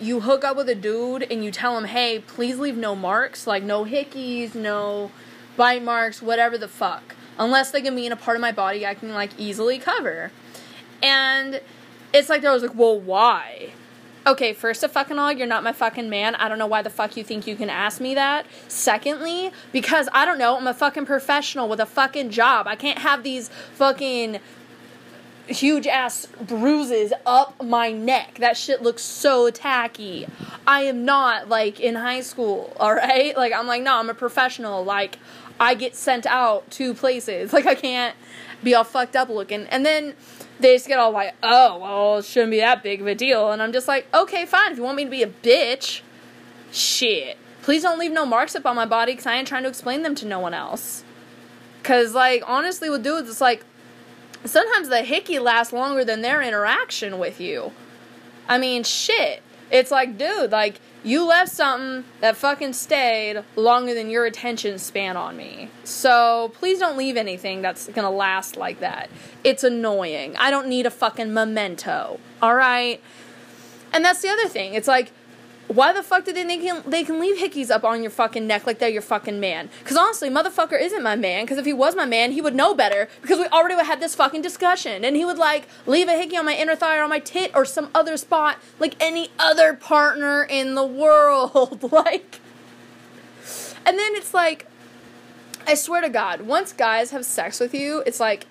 you 0.00 0.20
hook 0.20 0.44
up 0.44 0.56
with 0.56 0.68
a 0.68 0.76
dude 0.76 1.24
and 1.24 1.44
you 1.44 1.50
tell 1.50 1.76
him, 1.76 1.86
hey, 1.86 2.20
please 2.20 2.56
leave 2.56 2.76
no 2.76 2.94
marks, 2.94 3.48
like 3.48 3.64
no 3.64 3.84
hickeys, 3.84 4.54
no 4.54 5.10
bite 5.56 5.82
marks, 5.82 6.22
whatever 6.22 6.56
the 6.56 6.68
fuck. 6.68 7.16
unless 7.40 7.72
they 7.72 7.82
can 7.82 7.96
be 7.96 8.06
in 8.06 8.12
a 8.12 8.16
part 8.16 8.36
of 8.36 8.40
my 8.40 8.52
body 8.52 8.86
I 8.86 8.94
can 8.94 9.14
like 9.14 9.30
easily 9.36 9.80
cover. 9.80 10.30
And 11.02 11.60
it's 12.12 12.28
like, 12.28 12.42
there 12.42 12.52
was 12.52 12.62
like, 12.62 12.76
well, 12.76 13.00
why? 13.00 13.72
Okay, 14.26 14.54
first 14.54 14.82
of 14.82 14.90
fucking 14.90 15.18
all, 15.18 15.30
you're 15.30 15.46
not 15.46 15.62
my 15.62 15.72
fucking 15.72 16.08
man. 16.08 16.34
I 16.36 16.48
don't 16.48 16.58
know 16.58 16.66
why 16.66 16.80
the 16.80 16.88
fuck 16.88 17.14
you 17.16 17.22
think 17.22 17.46
you 17.46 17.56
can 17.56 17.68
ask 17.68 18.00
me 18.00 18.14
that. 18.14 18.46
Secondly, 18.68 19.50
because 19.70 20.08
I 20.12 20.24
don't 20.24 20.38
know, 20.38 20.56
I'm 20.56 20.66
a 20.66 20.72
fucking 20.72 21.04
professional 21.04 21.68
with 21.68 21.78
a 21.78 21.86
fucking 21.86 22.30
job. 22.30 22.66
I 22.66 22.74
can't 22.74 23.00
have 23.00 23.22
these 23.22 23.50
fucking 23.74 24.40
huge 25.46 25.86
ass 25.86 26.26
bruises 26.40 27.12
up 27.26 27.62
my 27.62 27.92
neck. 27.92 28.38
That 28.38 28.56
shit 28.56 28.82
looks 28.82 29.02
so 29.02 29.50
tacky. 29.50 30.26
I 30.66 30.82
am 30.82 31.04
not 31.04 31.50
like 31.50 31.78
in 31.78 31.94
high 31.94 32.22
school, 32.22 32.74
all 32.80 32.94
right? 32.94 33.36
Like 33.36 33.52
I'm 33.52 33.66
like, 33.66 33.82
no, 33.82 33.96
I'm 33.96 34.08
a 34.08 34.14
professional. 34.14 34.84
Like 34.84 35.18
I 35.60 35.74
get 35.74 35.94
sent 35.94 36.24
out 36.24 36.70
to 36.72 36.94
places. 36.94 37.52
Like 37.54 37.66
I 37.66 37.74
can't 37.74 38.16
be 38.62 38.74
all 38.74 38.84
fucked 38.84 39.16
up 39.16 39.28
looking. 39.28 39.66
And 39.66 39.84
then 39.84 40.14
they 40.60 40.74
just 40.74 40.86
get 40.86 40.98
all 40.98 41.10
like, 41.10 41.34
oh, 41.42 41.78
well, 41.78 42.18
it 42.18 42.24
shouldn't 42.24 42.52
be 42.52 42.60
that 42.60 42.82
big 42.82 43.00
of 43.00 43.06
a 43.06 43.14
deal. 43.14 43.50
And 43.50 43.62
I'm 43.62 43.72
just 43.72 43.88
like, 43.88 44.06
okay, 44.14 44.46
fine. 44.46 44.72
If 44.72 44.78
you 44.78 44.84
want 44.84 44.96
me 44.96 45.04
to 45.04 45.10
be 45.10 45.22
a 45.22 45.28
bitch, 45.28 46.00
shit. 46.70 47.36
Please 47.62 47.82
don't 47.82 47.98
leave 47.98 48.12
no 48.12 48.26
marks 48.26 48.54
up 48.54 48.66
on 48.66 48.76
my 48.76 48.86
body 48.86 49.12
because 49.12 49.26
I 49.26 49.36
ain't 49.36 49.48
trying 49.48 49.62
to 49.62 49.68
explain 49.68 50.02
them 50.02 50.14
to 50.16 50.26
no 50.26 50.38
one 50.38 50.54
else. 50.54 51.02
Because, 51.80 52.14
like, 52.14 52.42
honestly, 52.46 52.88
with 52.90 53.02
dudes, 53.02 53.28
it's 53.28 53.40
like, 53.40 53.64
sometimes 54.44 54.88
the 54.88 55.02
hickey 55.02 55.38
lasts 55.38 55.72
longer 55.72 56.04
than 56.04 56.22
their 56.22 56.42
interaction 56.42 57.18
with 57.18 57.40
you. 57.40 57.72
I 58.48 58.58
mean, 58.58 58.84
shit. 58.84 59.42
It's 59.70 59.90
like, 59.90 60.18
dude, 60.18 60.52
like, 60.52 60.80
you 61.04 61.26
left 61.26 61.52
something 61.52 62.04
that 62.20 62.36
fucking 62.36 62.72
stayed 62.72 63.44
longer 63.56 63.92
than 63.94 64.08
your 64.08 64.24
attention 64.24 64.78
span 64.78 65.16
on 65.16 65.36
me. 65.36 65.68
So 65.84 66.50
please 66.54 66.78
don't 66.78 66.96
leave 66.96 67.18
anything 67.18 67.60
that's 67.60 67.88
gonna 67.88 68.10
last 68.10 68.56
like 68.56 68.80
that. 68.80 69.10
It's 69.44 69.62
annoying. 69.62 70.34
I 70.36 70.50
don't 70.50 70.66
need 70.66 70.86
a 70.86 70.90
fucking 70.90 71.32
memento. 71.32 72.18
Alright? 72.42 73.02
And 73.92 74.04
that's 74.04 74.22
the 74.22 74.28
other 74.28 74.48
thing. 74.48 74.74
It's 74.74 74.88
like, 74.88 75.12
why 75.68 75.92
the 75.92 76.02
fuck 76.02 76.24
did 76.24 76.36
they 76.36 76.44
think 76.44 76.84
they 76.84 77.04
can 77.04 77.18
leave 77.18 77.38
hickeys 77.38 77.70
up 77.70 77.84
on 77.84 78.02
your 78.02 78.10
fucking 78.10 78.46
neck 78.46 78.66
like 78.66 78.78
they're 78.78 78.88
your 78.88 79.02
fucking 79.02 79.40
man? 79.40 79.70
Because 79.78 79.96
honestly, 79.96 80.28
motherfucker 80.28 80.80
isn't 80.80 81.02
my 81.02 81.16
man. 81.16 81.44
Because 81.44 81.58
if 81.58 81.64
he 81.64 81.72
was 81.72 81.96
my 81.96 82.04
man, 82.04 82.32
he 82.32 82.42
would 82.42 82.54
know 82.54 82.74
better. 82.74 83.08
Because 83.22 83.38
we 83.38 83.46
already 83.46 83.74
had 83.82 84.00
this 84.00 84.14
fucking 84.14 84.42
discussion, 84.42 85.04
and 85.04 85.16
he 85.16 85.24
would 85.24 85.38
like 85.38 85.66
leave 85.86 86.08
a 86.08 86.12
hickey 86.12 86.36
on 86.36 86.44
my 86.44 86.54
inner 86.54 86.76
thigh 86.76 86.98
or 86.98 87.02
on 87.02 87.10
my 87.10 87.18
tit 87.18 87.50
or 87.54 87.64
some 87.64 87.88
other 87.94 88.16
spot 88.16 88.58
like 88.78 88.94
any 89.00 89.30
other 89.38 89.72
partner 89.74 90.44
in 90.44 90.74
the 90.74 90.84
world. 90.84 91.82
like, 91.92 92.40
and 93.86 93.98
then 93.98 94.14
it's 94.14 94.34
like, 94.34 94.66
I 95.66 95.74
swear 95.74 96.02
to 96.02 96.10
God, 96.10 96.42
once 96.42 96.74
guys 96.74 97.10
have 97.10 97.24
sex 97.24 97.58
with 97.58 97.72
you, 97.72 98.02
it's 98.06 98.20
like 98.20 98.46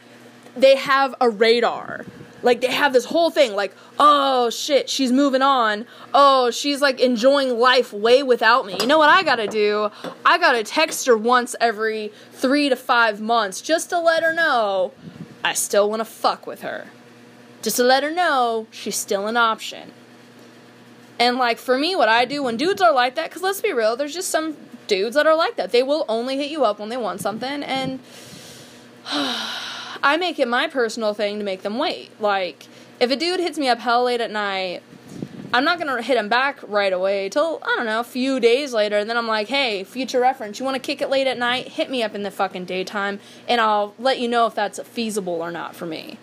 they 0.58 0.76
have 0.78 1.14
a 1.22 1.30
radar. 1.30 2.06
Like 2.44 2.60
they 2.60 2.72
have 2.72 2.92
this 2.92 3.06
whole 3.06 3.32
thing 3.32 3.56
like, 3.56 3.74
oh 3.98 4.50
shit, 4.50 4.90
she's 4.90 5.12
moving 5.12 5.42
on. 5.42 5.86
Oh, 6.14 6.52
she's 6.52 6.82
like 6.82 7.00
enjoying 7.00 7.58
life 7.58 7.94
way 7.94 8.22
without 8.22 8.66
me. 8.66 8.78
You 8.80 8.86
know 8.86 8.98
what 8.98 9.10
I 9.10 9.24
gotta 9.24 9.48
do? 9.48 9.90
I 10.26 10.38
gotta 10.38 10.64
text 10.64 11.08
her 11.08 11.18
once 11.18 11.56
every 11.62 12.12
three 12.34 12.68
to 12.70 12.76
five 12.76 13.22
months 13.22 13.62
just 13.62 13.90
to 13.90 14.00
let 14.00 14.24
her 14.24 14.34
know 14.34 14.92
I 15.44 15.54
still 15.54 15.90
wanna 15.90 16.06
fuck 16.06 16.46
with 16.46 16.62
her. 16.62 16.88
Just 17.62 17.78
to 17.78 17.84
let 17.84 18.04
her 18.04 18.12
know 18.12 18.68
she's 18.72 18.98
still 18.98 19.26
an 19.28 19.38
option. 19.38 19.92
And 21.18 21.38
like 21.38 21.58
for 21.58 21.78
me, 21.78 21.96
what 21.96 22.10
I 22.10 22.26
do 22.26 22.44
when 22.44 22.58
dudes 22.58 22.82
are 22.82 22.94
like 22.94 23.16
that, 23.16 23.30
because 23.30 23.42
let's 23.42 23.62
be 23.62 23.72
real, 23.72 23.96
there's 23.96 24.14
just 24.14 24.30
some 24.30 24.58
dudes 24.88 25.16
that 25.16 25.26
are 25.26 25.36
like 25.36 25.56
that. 25.56 25.72
They 25.72 25.82
will 25.82 26.04
only 26.10 26.36
hit 26.36 26.52
you 26.52 26.66
up 26.66 26.80
when 26.80 26.90
they 26.90 26.98
want 26.98 27.22
something, 27.22 27.64
and 27.64 28.00
I 30.04 30.18
make 30.18 30.38
it 30.38 30.50
my 30.50 30.68
personal 30.68 31.14
thing 31.14 31.40
to 31.40 31.46
make 31.46 31.62
them 31.62 31.78
wait. 31.78 32.12
Like, 32.20 32.68
if 33.00 33.10
a 33.10 33.16
dude 33.16 33.40
hits 33.40 33.58
me 33.58 33.70
up 33.70 33.80
hell 33.80 34.04
late 34.04 34.20
at 34.20 34.32
night, 34.32 34.84
I'm 35.54 35.64
not 35.64 35.80
gonna 35.80 36.02
hit 36.02 36.18
him 36.18 36.28
back 36.28 36.60
right 36.68 36.92
away 36.92 37.30
till 37.30 37.62
I 37.64 37.76
don't 37.78 37.86
know 37.86 38.02
a 38.02 38.04
few 38.04 38.42
days 38.42 38.74
later, 38.74 38.98
and 38.98 39.10
then 39.10 39.16
I'm 39.16 39.28
like, 39.28 39.48
hey, 39.48 39.86
future 39.86 40.20
reference, 40.20 40.60
you 40.60 40.66
want 40.66 40.76
to 40.76 40.82
kick 40.82 41.02
it 41.02 41.10
late 41.10 41.26
at 41.26 41.38
night? 41.38 41.70
Hit 41.70 41.90
me 41.90 42.04
up 42.04 42.16
in 42.16 42.24
the 42.24 42.32
fucking 42.32 42.66
daytime, 42.66 43.22
and 43.48 43.62
I'll 43.62 43.94
let 43.98 44.20
you 44.20 44.28
know 44.28 44.46
if 44.46 44.56
that's 44.56 44.78
feasible 44.82 45.42
or 45.42 45.52
not 45.52 45.74
for 45.74 45.86
me. 45.86 46.18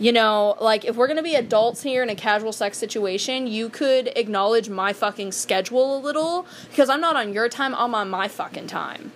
You 0.00 0.12
know, 0.12 0.56
like 0.60 0.84
if 0.84 0.96
we're 0.96 1.06
gonna 1.06 1.22
be 1.22 1.36
adults 1.36 1.82
here 1.82 2.02
in 2.02 2.08
a 2.08 2.16
casual 2.16 2.52
sex 2.52 2.78
situation, 2.78 3.46
you 3.46 3.68
could 3.68 4.08
acknowledge 4.16 4.68
my 4.68 4.92
fucking 4.92 5.30
schedule 5.32 5.96
a 5.96 6.00
little 6.00 6.46
because 6.70 6.88
I'm 6.88 7.00
not 7.00 7.14
on 7.14 7.32
your 7.32 7.48
time, 7.48 7.76
I'm 7.76 7.94
on 7.94 8.10
my 8.10 8.26
fucking 8.26 8.66
time. 8.66 9.12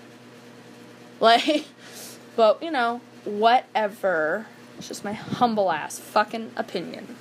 Like, 1.21 1.65
but 2.37 2.63
you 2.63 2.71
know, 2.71 3.01
whatever. 3.25 4.47
It's 4.79 4.89
just 4.89 5.05
my 5.05 5.13
humble 5.13 5.71
ass 5.71 5.99
fucking 5.99 6.53
opinion. 6.57 7.17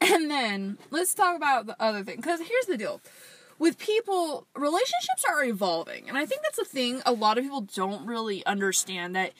And 0.00 0.30
then 0.30 0.78
let's 0.90 1.14
talk 1.14 1.36
about 1.36 1.66
the 1.66 1.76
other 1.80 2.02
thing. 2.02 2.16
Because 2.16 2.40
here's 2.40 2.66
the 2.66 2.76
deal 2.76 3.00
with 3.58 3.78
people, 3.78 4.46
relationships 4.54 5.24
are 5.28 5.44
evolving. 5.44 6.08
And 6.08 6.18
I 6.18 6.26
think 6.26 6.42
that's 6.42 6.58
a 6.58 6.64
thing 6.64 7.00
a 7.06 7.12
lot 7.12 7.38
of 7.38 7.44
people 7.44 7.62
don't 7.62 8.06
really 8.06 8.44
understand 8.44 9.16
that 9.16 9.32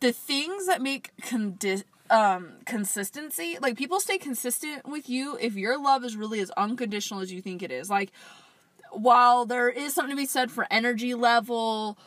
the 0.00 0.12
things 0.12 0.66
that 0.66 0.82
make 0.82 1.10
condi- 1.22 1.84
um, 2.10 2.54
consistency, 2.64 3.58
like 3.60 3.76
people 3.76 4.00
stay 4.00 4.18
consistent 4.18 4.86
with 4.86 5.08
you 5.08 5.36
if 5.40 5.54
your 5.54 5.80
love 5.80 6.04
is 6.04 6.16
really 6.16 6.40
as 6.40 6.50
unconditional 6.52 7.20
as 7.20 7.32
you 7.32 7.40
think 7.40 7.62
it 7.62 7.70
is. 7.70 7.90
Like, 7.90 8.10
while 8.90 9.44
there 9.44 9.68
is 9.68 9.94
something 9.94 10.16
to 10.16 10.20
be 10.20 10.26
said 10.26 10.50
for 10.50 10.66
energy 10.70 11.14
level 11.14 11.98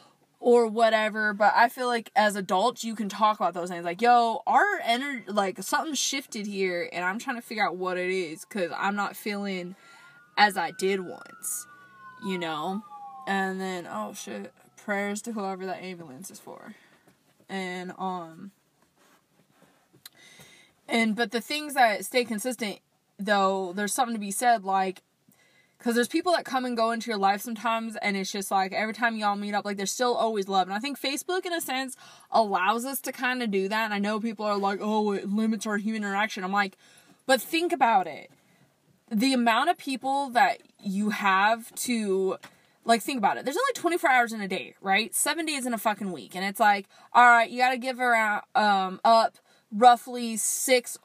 or 0.42 0.68
whatever 0.68 1.34
but 1.34 1.54
i 1.56 1.70
feel 1.70 1.88
like 1.88 2.12
as 2.16 2.36
adults 2.36 2.84
you 2.84 2.96
can 2.96 3.08
talk 3.08 3.40
about 3.40 3.54
those 3.54 3.70
things. 3.70 3.86
Like 3.86 4.02
yo 4.02 4.42
our 4.46 4.80
energy 4.84 5.24
like 5.28 5.62
something 5.64 5.94
shifted 5.94 6.48
here 6.48 6.90
and 6.92 7.06
i'm 7.06 7.20
trying 7.20 7.38
to 7.38 7.42
figure 7.42 7.66
out 7.66 7.78
what 7.78 7.98
it 7.98 8.10
is 8.10 8.44
because 8.44 8.72
i'm 8.76 8.96
not 8.96 9.16
feeling 9.16 9.76
as 10.38 10.58
i 10.58 10.72
did 10.72 11.00
once 11.00 11.68
you 12.24 12.38
know? 12.38 12.84
And 13.28 13.60
then 13.60 13.88
oh 13.90 14.14
shit 14.14 14.54
prayers 14.78 15.22
to 15.24 15.34
whoever 15.34 15.66
that 15.66 15.84
ambulance 15.84 16.32
is 16.32 16.40
for. 16.40 16.76
And 17.50 17.94
um 17.98 18.52
and 20.88 21.16
but 21.16 21.32
the 21.32 21.42
things 21.42 21.74
that 21.76 22.06
stay 22.06 22.26
consistent 22.26 22.80
though 23.20 23.74
there's 23.74 23.94
something 23.94 24.16
to 24.16 24.20
be 24.20 24.32
said 24.32 24.64
like 24.64 25.04
because 25.82 25.96
there's 25.96 26.08
people 26.08 26.34
that 26.34 26.46
come 26.46 26.64
and 26.64 26.78
go 26.78 26.92
into 26.92 27.10
your 27.10 27.18
life 27.18 27.42
sometimes 27.42 27.96
and 28.04 28.16
it's 28.16 28.32
just 28.32 28.52
like 28.52 28.72
every 28.72 28.94
time 28.94 29.16
y'all 29.16 29.36
meet 29.36 29.56
up 29.56 29.66
like 29.66 29.78
there's 29.78 29.92
still 29.92 30.14
always 30.14 30.48
love. 30.48 30.68
And 30.68 30.76
i 30.76 30.80
think 30.80 31.00
facebook 31.00 31.46
in 31.46 31.54
a 31.54 31.62
sense 31.62 31.98
allows 32.30 32.86
us 32.86 33.02
to 33.02 33.12
kind 33.12 33.42
of 33.42 33.50
do 33.50 33.68
that. 33.68 33.86
And 33.86 33.94
i 33.94 33.98
know 34.00 34.20
people 34.20 34.46
are 34.46 34.58
like 34.58 34.80
oh 34.82 35.12
it 35.12 35.30
limits 35.30 35.66
our 35.66 35.78
human 35.78 36.04
interaction. 36.04 36.44
I'm 36.44 36.52
like 36.52 36.78
but 37.26 37.42
think 37.42 37.72
about 37.72 38.08
it. 38.08 38.30
The 39.10 39.34
amount 39.34 39.70
of 39.70 39.78
people 39.78 40.30
that 40.30 40.60
you 40.80 41.10
have 41.10 41.74
to 41.76 42.38
like 42.86 43.02
think 43.02 43.18
about 43.18 43.38
it. 43.38 43.46
There's 43.46 43.58
only 43.58 43.74
24 43.74 44.10
hours 44.10 44.34
in 44.34 44.42
a 44.42 44.48
day 44.48 44.76
right? 44.82 45.14
Seven 45.16 45.48
days 45.48 45.66
in 45.66 45.74
a 45.74 45.80
fucking 45.80 46.12
week. 46.12 46.36
And 46.36 46.46
it's 46.46 46.60
like 46.60 46.88
all 47.12 47.28
right 47.28 47.50
you 47.50 47.58
gotta 47.58 47.78
give 47.78 48.00
around 48.00 48.44
um, 48.54 49.02
up 49.04 49.38
roughly 49.72 50.38
six 50.38 51.00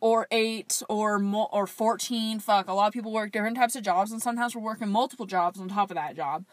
or 0.00 0.26
eight 0.30 0.82
or 0.88 1.18
mo- 1.18 1.48
or 1.52 1.66
14 1.66 2.40
fuck 2.40 2.68
a 2.68 2.72
lot 2.72 2.88
of 2.88 2.92
people 2.92 3.12
work 3.12 3.32
different 3.32 3.56
types 3.56 3.76
of 3.76 3.82
jobs 3.82 4.10
and 4.12 4.22
sometimes 4.22 4.54
we're 4.54 4.62
working 4.62 4.88
multiple 4.88 5.26
jobs 5.26 5.60
on 5.60 5.68
top 5.68 5.90
of 5.90 5.94
that 5.94 6.16
job. 6.16 6.44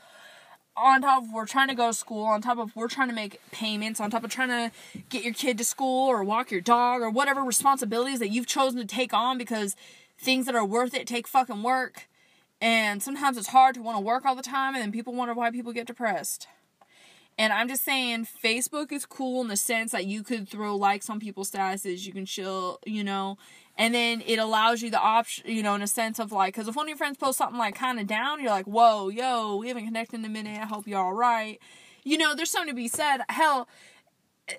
On 0.75 1.01
top 1.01 1.23
of 1.23 1.33
we're 1.33 1.47
trying 1.47 1.69
to 1.69 1.75
go 1.75 1.87
to 1.87 1.93
school 1.93 2.25
on 2.25 2.41
top 2.41 2.59
of 2.59 2.75
we're 2.75 2.87
trying 2.87 3.09
to 3.09 3.15
make 3.15 3.39
payments 3.51 3.99
on 3.99 4.11
top 4.11 4.23
of 4.23 4.29
trying 4.29 4.49
to 4.49 4.71
get 5.09 5.23
your 5.23 5.33
kid 5.33 5.57
to 5.57 5.63
school 5.63 6.07
or 6.07 6.23
walk 6.23 6.51
your 6.51 6.61
dog 6.61 7.01
or 7.01 7.09
whatever 7.09 7.41
responsibilities 7.41 8.19
that 8.19 8.29
you've 8.29 8.47
chosen 8.47 8.79
to 8.79 8.85
take 8.85 9.13
on 9.13 9.37
because 9.37 9.75
things 10.19 10.45
that 10.45 10.55
are 10.55 10.65
worth 10.65 10.93
it 10.93 11.07
take 11.07 11.27
fucking 11.27 11.63
work. 11.63 12.07
And 12.59 13.01
sometimes 13.01 13.37
it's 13.37 13.49
hard 13.49 13.75
to 13.75 13.81
want 13.81 13.97
to 13.97 14.03
work 14.03 14.25
all 14.25 14.35
the 14.35 14.41
time 14.41 14.75
and 14.75 14.81
then 14.81 14.91
people 14.91 15.13
wonder 15.13 15.33
why 15.33 15.51
people 15.51 15.73
get 15.73 15.87
depressed 15.87 16.47
and 17.37 17.53
I'm 17.53 17.67
just 17.67 17.85
saying, 17.85 18.27
Facebook 18.43 18.91
is 18.91 19.05
cool 19.05 19.41
in 19.41 19.47
the 19.47 19.57
sense 19.57 19.91
that 19.91 20.05
you 20.05 20.23
could 20.23 20.49
throw 20.49 20.75
likes 20.75 21.09
on 21.09 21.19
people's 21.19 21.51
statuses, 21.51 22.05
you 22.05 22.11
can 22.11 22.25
chill, 22.25 22.79
you 22.85 23.03
know, 23.03 23.37
and 23.77 23.93
then 23.93 24.23
it 24.25 24.39
allows 24.39 24.81
you 24.81 24.89
the 24.89 24.99
option, 24.99 25.49
you 25.49 25.61
know, 25.61 25.75
in 25.75 25.83
a 25.83 25.87
sense 25.87 26.17
of 26.17 26.31
like, 26.31 26.55
because 26.55 26.67
if 26.67 26.75
one 26.75 26.85
of 26.85 26.89
your 26.89 26.97
friends 26.97 27.17
posts 27.17 27.37
something 27.37 27.59
like 27.59 27.75
kind 27.75 27.99
of 27.99 28.07
down, 28.07 28.41
you're 28.41 28.49
like, 28.49 28.65
whoa, 28.65 29.09
yo, 29.09 29.57
we 29.57 29.67
haven't 29.67 29.85
connected 29.85 30.19
in 30.19 30.25
a 30.25 30.29
minute. 30.29 30.59
I 30.59 30.65
hope 30.65 30.87
you're 30.87 30.99
all 30.99 31.13
right. 31.13 31.59
You 32.03 32.17
know, 32.17 32.33
there's 32.33 32.49
something 32.49 32.71
to 32.71 32.75
be 32.75 32.87
said. 32.87 33.19
Hell, 33.29 33.67
eh, 34.47 34.55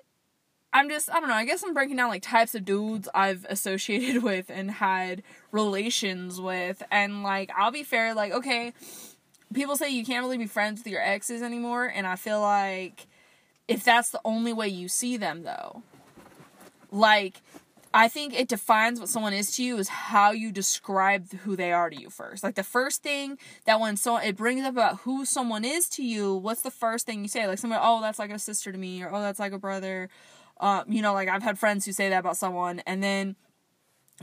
I'm 0.71 0.87
just, 0.87 1.11
I 1.11 1.19
don't 1.19 1.27
know, 1.27 1.35
I 1.35 1.43
guess 1.43 1.63
I'm 1.63 1.73
breaking 1.73 1.97
down 1.97 2.07
like 2.07 2.21
types 2.21 2.55
of 2.55 2.63
dudes 2.63 3.09
I've 3.13 3.45
associated 3.49 4.23
with 4.23 4.49
and 4.49 4.71
had 4.71 5.21
relations 5.51 6.39
with. 6.39 6.81
And 6.89 7.23
like, 7.23 7.51
I'll 7.57 7.71
be 7.71 7.83
fair, 7.83 8.13
like, 8.13 8.31
okay 8.31 8.73
people 9.53 9.75
say 9.75 9.89
you 9.89 10.05
can't 10.05 10.23
really 10.23 10.37
be 10.37 10.47
friends 10.47 10.79
with 10.79 10.87
your 10.91 11.01
exes 11.01 11.41
anymore, 11.41 11.85
and 11.85 12.05
I 12.05 12.15
feel 12.15 12.41
like 12.41 13.07
if 13.67 13.83
that's 13.83 14.09
the 14.09 14.21
only 14.25 14.53
way 14.53 14.67
you 14.67 14.87
see 14.87 15.17
them, 15.17 15.43
though, 15.43 15.83
like 16.91 17.41
I 17.93 18.07
think 18.07 18.39
it 18.39 18.47
defines 18.47 18.99
what 18.99 19.09
someone 19.09 19.33
is 19.33 19.55
to 19.55 19.63
you 19.63 19.77
is 19.77 19.89
how 19.89 20.31
you 20.31 20.51
describe 20.51 21.31
who 21.31 21.55
they 21.55 21.71
are 21.71 21.89
to 21.89 21.99
you 21.99 22.11
first. 22.11 22.43
Like 22.43 22.53
the 22.53 22.63
first 22.63 23.01
thing 23.01 23.39
that 23.65 23.79
when 23.79 23.97
so 23.97 24.17
it 24.17 24.35
brings 24.35 24.63
up 24.63 24.73
about 24.73 24.99
who 24.99 25.25
someone 25.25 25.65
is 25.65 25.89
to 25.89 26.03
you, 26.03 26.35
what's 26.35 26.61
the 26.61 26.71
first 26.71 27.07
thing 27.07 27.23
you 27.23 27.27
say? 27.27 27.47
Like 27.47 27.57
someone, 27.57 27.79
oh, 27.81 27.99
that's 28.01 28.19
like 28.19 28.29
a 28.29 28.37
sister 28.37 28.71
to 28.71 28.77
me, 28.77 29.01
or 29.01 29.13
oh, 29.13 29.21
that's 29.21 29.39
like 29.39 29.53
a 29.53 29.59
brother. 29.59 30.09
Um, 30.59 30.83
you 30.87 31.01
know, 31.01 31.13
like 31.13 31.29
I've 31.29 31.41
had 31.41 31.57
friends 31.57 31.85
who 31.85 31.91
say 31.91 32.09
that 32.09 32.19
about 32.19 32.37
someone, 32.37 32.79
and 32.85 33.01
then, 33.01 33.35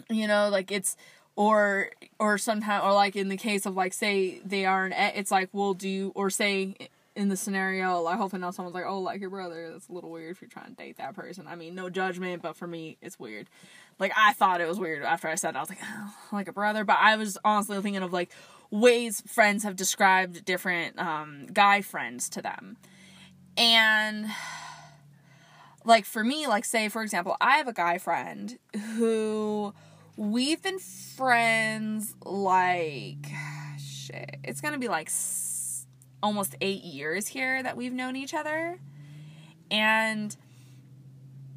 you 0.08 0.28
know, 0.28 0.48
like 0.48 0.70
it's 0.70 0.96
or 1.36 1.90
or 2.18 2.38
sometimes 2.38 2.82
or 2.82 2.92
like 2.92 3.14
in 3.14 3.28
the 3.28 3.36
case 3.36 3.66
of 3.66 3.76
like 3.76 3.92
say 3.92 4.40
they 4.44 4.64
are 4.64 4.86
an 4.86 4.92
it's 4.92 5.30
like 5.30 5.50
we'll 5.52 5.74
do 5.74 6.10
or 6.14 6.30
say 6.30 6.74
in 7.14 7.28
the 7.28 7.36
scenario 7.36 8.00
like 8.00 8.18
hopefully 8.18 8.40
now 8.40 8.50
someone's 8.50 8.74
like 8.74 8.86
oh 8.86 8.98
like 8.98 9.20
your 9.20 9.30
brother 9.30 9.70
that's 9.70 9.88
a 9.88 9.92
little 9.92 10.10
weird 10.10 10.30
if 10.30 10.40
you're 10.40 10.48
trying 10.48 10.70
to 10.70 10.72
date 10.72 10.96
that 10.96 11.14
person. 11.14 11.46
I 11.46 11.54
mean 11.54 11.74
no 11.74 11.90
judgment 11.90 12.42
but 12.42 12.56
for 12.56 12.66
me 12.66 12.96
it's 13.02 13.20
weird. 13.20 13.48
Like 13.98 14.12
i 14.16 14.32
thought 14.32 14.60
it 14.60 14.68
was 14.68 14.80
weird 14.80 15.02
after 15.02 15.28
i 15.28 15.34
said 15.34 15.50
it. 15.50 15.58
i 15.58 15.60
was 15.60 15.68
like 15.68 15.78
oh, 15.82 16.14
like 16.32 16.48
a 16.48 16.52
brother. 16.52 16.84
But 16.84 16.96
i 17.00 17.16
was 17.16 17.38
honestly 17.44 17.80
thinking 17.82 18.02
of 18.02 18.12
like 18.12 18.30
ways 18.70 19.22
friends 19.26 19.62
have 19.62 19.76
described 19.76 20.44
different 20.44 20.98
um, 20.98 21.46
guy 21.52 21.82
friends 21.82 22.28
to 22.30 22.42
them. 22.42 22.78
And 23.58 24.26
like 25.84 26.04
for 26.04 26.24
me 26.24 26.46
like 26.46 26.64
say 26.64 26.88
for 26.88 27.02
example 27.02 27.36
i 27.40 27.58
have 27.58 27.68
a 27.68 27.72
guy 27.72 27.96
friend 27.96 28.58
who 28.96 29.72
we've 30.16 30.62
been 30.62 30.78
friends 30.78 32.14
like 32.24 33.28
shit. 33.78 34.36
It's 34.44 34.60
gonna 34.60 34.78
be 34.78 34.88
like 34.88 35.08
s- 35.08 35.86
almost 36.22 36.56
eight 36.60 36.82
years 36.82 37.28
here 37.28 37.62
that 37.62 37.76
we've 37.76 37.92
known 37.92 38.16
each 38.16 38.34
other, 38.34 38.78
and 39.70 40.36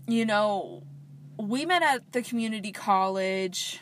you 0.08 0.26
know, 0.26 0.84
we 1.38 1.66
met 1.66 1.84
at 1.84 2.12
the 2.12 2.22
community 2.22 2.72
college. 2.72 3.80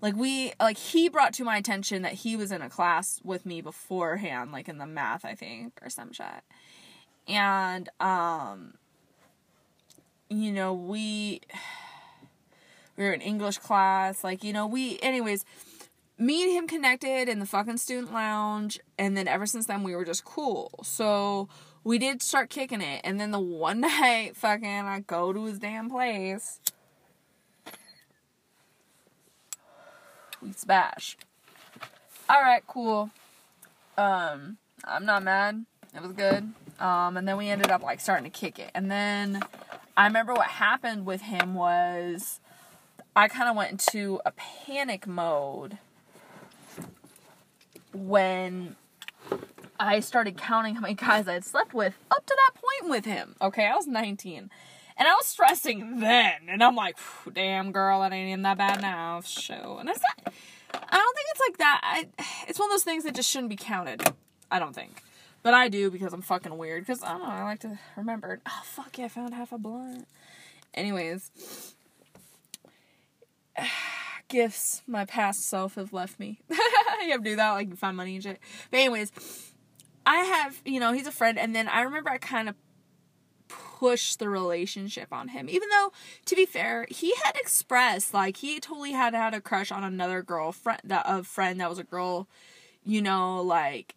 Like 0.00 0.16
we 0.16 0.52
like 0.60 0.76
he 0.76 1.08
brought 1.08 1.32
to 1.34 1.44
my 1.44 1.56
attention 1.56 2.02
that 2.02 2.12
he 2.12 2.36
was 2.36 2.52
in 2.52 2.60
a 2.60 2.68
class 2.68 3.20
with 3.24 3.46
me 3.46 3.62
beforehand, 3.62 4.52
like 4.52 4.68
in 4.68 4.76
the 4.78 4.86
math, 4.86 5.24
I 5.24 5.34
think, 5.34 5.78
or 5.80 5.88
some 5.88 6.12
shit. 6.12 6.26
And 7.26 7.88
um 8.00 8.74
you 10.28 10.52
know, 10.52 10.74
we 10.74 11.40
we 12.96 13.04
were 13.04 13.12
in 13.12 13.20
English 13.20 13.58
class. 13.58 14.24
Like, 14.24 14.44
you 14.44 14.52
know, 14.52 14.66
we, 14.66 14.98
anyways, 15.00 15.44
me 16.18 16.42
and 16.42 16.52
him 16.52 16.66
connected 16.66 17.28
in 17.28 17.40
the 17.40 17.46
fucking 17.46 17.78
student 17.78 18.12
lounge. 18.12 18.78
And 18.98 19.16
then 19.16 19.28
ever 19.28 19.46
since 19.46 19.66
then, 19.66 19.82
we 19.82 19.94
were 19.94 20.04
just 20.04 20.24
cool. 20.24 20.70
So 20.82 21.48
we 21.82 21.98
did 21.98 22.22
start 22.22 22.50
kicking 22.50 22.80
it. 22.80 23.00
And 23.04 23.20
then 23.20 23.30
the 23.30 23.40
one 23.40 23.80
night, 23.82 24.36
fucking, 24.36 24.66
I 24.66 25.00
go 25.00 25.32
to 25.32 25.44
his 25.44 25.58
damn 25.58 25.90
place. 25.90 26.60
We 30.40 30.52
smash. 30.52 31.16
Alright, 32.28 32.66
cool. 32.66 33.10
Um, 33.96 34.58
I'm 34.84 35.04
not 35.04 35.22
mad. 35.22 35.64
It 35.94 36.02
was 36.02 36.12
good. 36.12 36.52
Um, 36.80 37.16
and 37.16 37.26
then 37.26 37.36
we 37.36 37.48
ended 37.48 37.70
up 37.70 37.82
like 37.82 38.00
starting 38.00 38.24
to 38.24 38.30
kick 38.30 38.58
it. 38.58 38.70
And 38.74 38.90
then 38.90 39.42
I 39.96 40.06
remember 40.06 40.34
what 40.34 40.48
happened 40.48 41.06
with 41.06 41.22
him 41.22 41.54
was 41.54 42.40
I 43.16 43.28
kind 43.28 43.48
of 43.48 43.56
went 43.56 43.70
into 43.70 44.20
a 44.26 44.32
panic 44.32 45.06
mode 45.06 45.78
when 47.92 48.76
I 49.78 50.00
started 50.00 50.36
counting 50.36 50.74
how 50.74 50.80
many 50.80 50.94
guys 50.94 51.28
I 51.28 51.34
had 51.34 51.44
slept 51.44 51.74
with 51.74 51.94
up 52.10 52.26
to 52.26 52.36
that 52.36 52.60
point 52.60 52.90
with 52.90 53.04
him. 53.04 53.36
Okay, 53.40 53.66
I 53.66 53.74
was 53.74 53.86
19. 53.86 54.50
And 54.96 55.08
I 55.08 55.12
was 55.14 55.26
stressing 55.26 56.00
then. 56.00 56.34
And 56.48 56.62
I'm 56.62 56.76
like, 56.76 56.96
damn, 57.32 57.72
girl, 57.72 58.00
that 58.00 58.12
ain't 58.12 58.28
even 58.28 58.42
that 58.42 58.58
bad 58.58 58.80
now. 58.80 59.20
Show. 59.22 59.78
And 59.80 59.88
it's 59.88 60.00
not, 60.00 60.32
I 60.72 60.96
don't 60.96 61.14
think 61.16 61.26
it's 61.30 61.40
like 61.48 61.58
that. 61.58 61.80
I, 61.82 62.08
it's 62.48 62.58
one 62.58 62.68
of 62.68 62.72
those 62.72 62.84
things 62.84 63.04
that 63.04 63.14
just 63.14 63.28
shouldn't 63.28 63.50
be 63.50 63.56
counted. 63.56 64.12
I 64.50 64.58
don't 64.58 64.74
think. 64.74 65.02
But 65.42 65.52
I 65.52 65.68
do 65.68 65.90
because 65.90 66.12
I'm 66.12 66.22
fucking 66.22 66.56
weird. 66.56 66.86
Because 66.86 67.02
I 67.02 67.10
don't 67.10 67.22
know, 67.22 67.28
I 67.28 67.42
like 67.42 67.60
to 67.60 67.78
remember. 67.96 68.34
It. 68.34 68.40
Oh, 68.46 68.62
fuck 68.64 68.96
yeah, 68.98 69.06
I 69.06 69.08
found 69.08 69.34
half 69.34 69.52
a 69.52 69.58
blunt. 69.58 70.06
Anyways, 70.72 71.74
gifts 74.28 74.82
my 74.86 75.04
past 75.04 75.48
self 75.48 75.74
have 75.74 75.92
left 75.92 76.18
me. 76.18 76.40
you 76.50 77.10
have 77.10 77.22
to 77.22 77.30
do 77.30 77.36
that, 77.36 77.52
like 77.52 77.68
you 77.68 77.76
find 77.76 77.96
money 77.96 78.14
and 78.14 78.22
shit. 78.22 78.38
But 78.70 78.78
anyways, 78.78 79.12
I 80.06 80.16
have, 80.16 80.60
you 80.64 80.80
know, 80.80 80.92
he's 80.92 81.06
a 81.06 81.12
friend, 81.12 81.38
and 81.38 81.54
then 81.54 81.68
I 81.68 81.82
remember 81.82 82.10
I 82.10 82.18
kind 82.18 82.48
of 82.48 82.54
pushed 83.48 84.18
the 84.18 84.28
relationship 84.28 85.12
on 85.12 85.28
him. 85.28 85.48
Even 85.48 85.68
though, 85.68 85.92
to 86.26 86.36
be 86.36 86.46
fair, 86.46 86.86
he 86.88 87.14
had 87.22 87.36
expressed 87.36 88.14
like 88.14 88.38
he 88.38 88.60
totally 88.60 88.92
had 88.92 89.14
had 89.14 89.34
a 89.34 89.40
crush 89.40 89.70
on 89.70 89.84
another 89.84 90.22
girlfriend, 90.22 90.80
that 90.84 91.04
a 91.06 91.22
friend 91.22 91.60
that 91.60 91.68
was 91.68 91.78
a 91.78 91.84
girl, 91.84 92.28
you 92.84 93.02
know, 93.02 93.42
like 93.42 93.94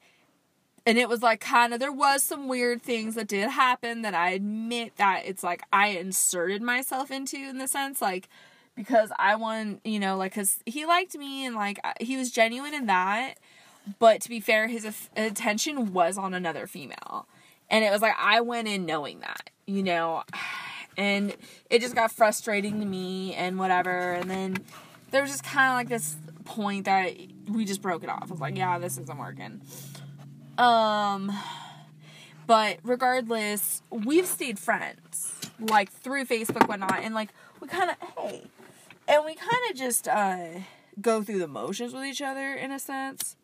and 0.87 0.97
it 0.97 1.09
was 1.09 1.21
like 1.21 1.41
kind 1.41 1.73
of 1.73 1.81
there 1.81 1.91
was 1.91 2.23
some 2.23 2.47
weird 2.47 2.81
things 2.81 3.15
that 3.15 3.27
did 3.27 3.49
happen 3.49 4.03
that 4.03 4.13
I 4.13 4.29
admit 4.29 4.95
that 4.95 5.23
it's 5.25 5.43
like 5.43 5.61
I 5.71 5.89
inserted 5.89 6.61
myself 6.61 7.11
into 7.11 7.35
in 7.35 7.57
the 7.57 7.67
sense 7.67 8.01
like 8.01 8.29
because 8.77 9.11
I 9.17 9.35
won, 9.35 9.81
you 9.83 9.99
know, 9.99 10.15
like, 10.15 10.35
cause 10.35 10.59
he 10.65 10.85
liked 10.85 11.17
me 11.17 11.45
and 11.45 11.55
like 11.55 11.79
he 11.99 12.15
was 12.15 12.31
genuine 12.31 12.73
in 12.73 12.85
that. 12.85 13.33
But 13.99 14.21
to 14.21 14.29
be 14.29 14.39
fair, 14.39 14.67
his 14.67 15.09
attention 15.15 15.93
was 15.93 16.17
on 16.17 16.33
another 16.33 16.67
female. 16.67 17.27
And 17.69 17.83
it 17.83 17.91
was 17.91 18.01
like, 18.01 18.13
I 18.17 18.41
went 18.41 18.67
in 18.67 18.85
knowing 18.85 19.19
that, 19.21 19.49
you 19.65 19.83
know, 19.83 20.23
and 20.97 21.35
it 21.69 21.81
just 21.81 21.95
got 21.95 22.11
frustrating 22.11 22.79
to 22.79 22.85
me 22.85 23.33
and 23.33 23.57
whatever. 23.57 24.13
And 24.13 24.29
then 24.29 24.57
there 25.11 25.21
was 25.21 25.31
just 25.31 25.43
kind 25.43 25.71
of 25.71 25.75
like 25.75 25.89
this 25.89 26.15
point 26.45 26.85
that 26.85 27.13
we 27.49 27.65
just 27.65 27.81
broke 27.81 28.03
it 28.03 28.09
off. 28.09 28.25
I 28.27 28.31
was 28.31 28.39
like, 28.39 28.57
yeah, 28.57 28.77
this 28.79 28.97
isn't 28.97 29.17
working. 29.17 29.61
Um, 30.57 31.31
but 32.45 32.77
regardless, 32.83 33.81
we've 33.89 34.25
stayed 34.25 34.59
friends, 34.59 35.33
like 35.59 35.91
through 35.91 36.25
Facebook, 36.25 36.67
whatnot, 36.67 36.99
and 37.03 37.13
like 37.13 37.29
we 37.59 37.67
kind 37.67 37.91
of, 37.91 37.95
hey, 38.17 38.43
and 39.07 39.25
we 39.25 39.35
kind 39.35 39.71
of 39.71 39.77
just 39.77 40.07
uh, 40.07 40.47
go 40.99 41.23
through 41.23 41.39
the 41.39 41.47
motions 41.47 41.93
with 41.93 42.03
each 42.05 42.21
other 42.21 42.53
in 42.53 42.71
a 42.71 42.79
sense. 42.79 43.35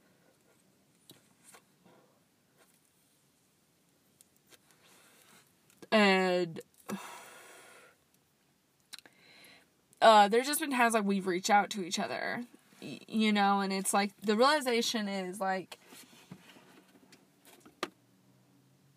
And 5.92 6.60
uh, 10.02 10.28
there's 10.28 10.48
just 10.48 10.60
been 10.60 10.72
times 10.72 10.94
like 10.94 11.06
we've 11.06 11.28
reached 11.28 11.50
out 11.50 11.70
to 11.72 11.84
each 11.84 12.00
other, 12.00 12.44
you 12.82 13.32
know, 13.32 13.62
and 13.62 13.72
it's 13.72 13.94
like 13.94 14.12
the 14.22 14.36
realization 14.36 15.08
is 15.08 15.40
like 15.40 15.80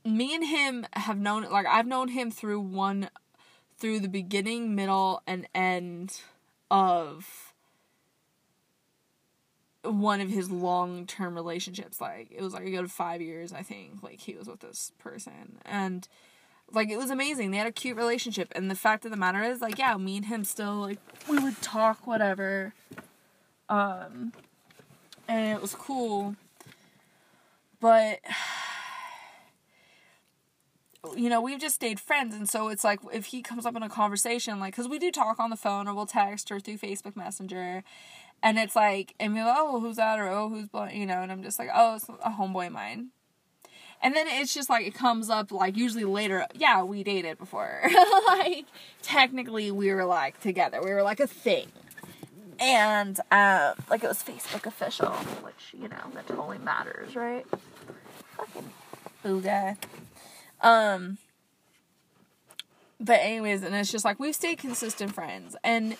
me 0.04 0.34
and 0.34 0.44
him 0.44 0.86
have 0.94 1.18
known 1.18 1.42
like 1.50 1.66
I've 1.66 1.86
known 1.86 2.08
him 2.08 2.30
through 2.30 2.60
one 2.60 3.10
through 3.78 4.00
the 4.00 4.08
beginning, 4.08 4.74
middle, 4.74 5.22
and 5.26 5.46
end 5.54 6.20
of 6.70 7.54
one 9.82 10.20
of 10.20 10.28
his 10.28 10.50
long 10.50 11.06
term 11.06 11.34
relationships. 11.34 12.00
Like 12.00 12.28
it 12.30 12.42
was 12.42 12.52
like 12.52 12.64
a 12.64 12.70
good 12.70 12.90
five 12.90 13.20
years, 13.20 13.52
I 13.52 13.62
think. 13.62 14.02
Like 14.02 14.20
he 14.20 14.34
was 14.34 14.48
with 14.48 14.60
this 14.60 14.92
person, 14.98 15.58
and 15.64 16.06
like 16.72 16.90
it 16.90 16.96
was 16.96 17.10
amazing. 17.10 17.50
They 17.50 17.58
had 17.58 17.66
a 17.66 17.72
cute 17.72 17.96
relationship, 17.96 18.52
and 18.54 18.70
the 18.70 18.74
fact 18.74 19.04
of 19.04 19.10
the 19.10 19.16
matter 19.16 19.42
is, 19.42 19.60
like, 19.60 19.78
yeah, 19.78 19.96
me 19.96 20.16
and 20.16 20.26
him 20.26 20.44
still 20.44 20.74
like 20.76 20.98
we 21.28 21.38
would 21.38 21.60
talk, 21.62 22.06
whatever. 22.06 22.74
Um, 23.68 24.32
and 25.28 25.56
it 25.56 25.60
was 25.60 25.74
cool, 25.74 26.36
but 27.80 28.20
you 31.16 31.28
know, 31.28 31.40
we've 31.40 31.60
just 31.60 31.74
stayed 31.74 32.00
friends. 32.00 32.34
And 32.34 32.48
so 32.48 32.68
it's 32.68 32.84
like 32.84 33.00
if 33.12 33.26
he 33.26 33.42
comes 33.42 33.66
up 33.66 33.76
in 33.76 33.82
a 33.82 33.88
conversation, 33.88 34.58
like, 34.58 34.74
because 34.74 34.88
we 34.88 34.98
do 34.98 35.10
talk 35.10 35.38
on 35.38 35.50
the 35.50 35.56
phone 35.56 35.86
or 35.86 35.94
we'll 35.94 36.06
text 36.06 36.50
or 36.50 36.60
through 36.60 36.78
Facebook 36.78 37.16
Messenger. 37.16 37.84
And 38.42 38.58
it's 38.58 38.76
like, 38.76 39.14
and 39.18 39.34
we're 39.34 39.44
like, 39.44 39.56
oh, 39.58 39.80
who's 39.80 39.96
that? 39.96 40.18
Or, 40.18 40.28
oh, 40.28 40.48
who's, 40.48 40.68
you 40.94 41.06
know, 41.06 41.22
and 41.22 41.32
I'm 41.32 41.42
just 41.42 41.58
like, 41.58 41.70
oh, 41.74 41.96
it's 41.96 42.08
a 42.08 42.30
homeboy 42.30 42.68
of 42.68 42.72
mine. 42.72 43.08
And 44.02 44.14
then 44.14 44.26
it's 44.28 44.52
just 44.54 44.68
like, 44.68 44.86
it 44.86 44.94
comes 44.94 45.30
up 45.30 45.50
like 45.50 45.76
usually 45.76 46.04
later, 46.04 46.46
yeah, 46.54 46.82
we 46.82 47.02
dated 47.02 47.38
before. 47.38 47.82
like, 48.26 48.66
technically, 49.02 49.70
we 49.70 49.92
were 49.92 50.04
like 50.04 50.40
together. 50.40 50.82
We 50.82 50.92
were 50.92 51.02
like 51.02 51.20
a 51.20 51.26
thing. 51.26 51.68
And, 52.58 53.18
um, 53.30 53.74
like 53.90 54.04
it 54.04 54.08
was 54.08 54.22
Facebook 54.22 54.66
official, 54.66 55.12
which, 55.42 55.74
you 55.74 55.88
know, 55.88 56.10
that 56.14 56.26
totally 56.26 56.58
matters, 56.58 57.16
right? 57.16 57.46
Fucking 58.36 58.70
booga. 59.24 59.76
Um, 60.60 61.18
but 63.00 63.20
anyways, 63.20 63.62
and 63.62 63.74
it's 63.74 63.92
just 63.92 64.04
like 64.04 64.18
we've 64.18 64.34
stayed 64.34 64.58
consistent 64.58 65.14
friends, 65.14 65.56
and 65.62 65.96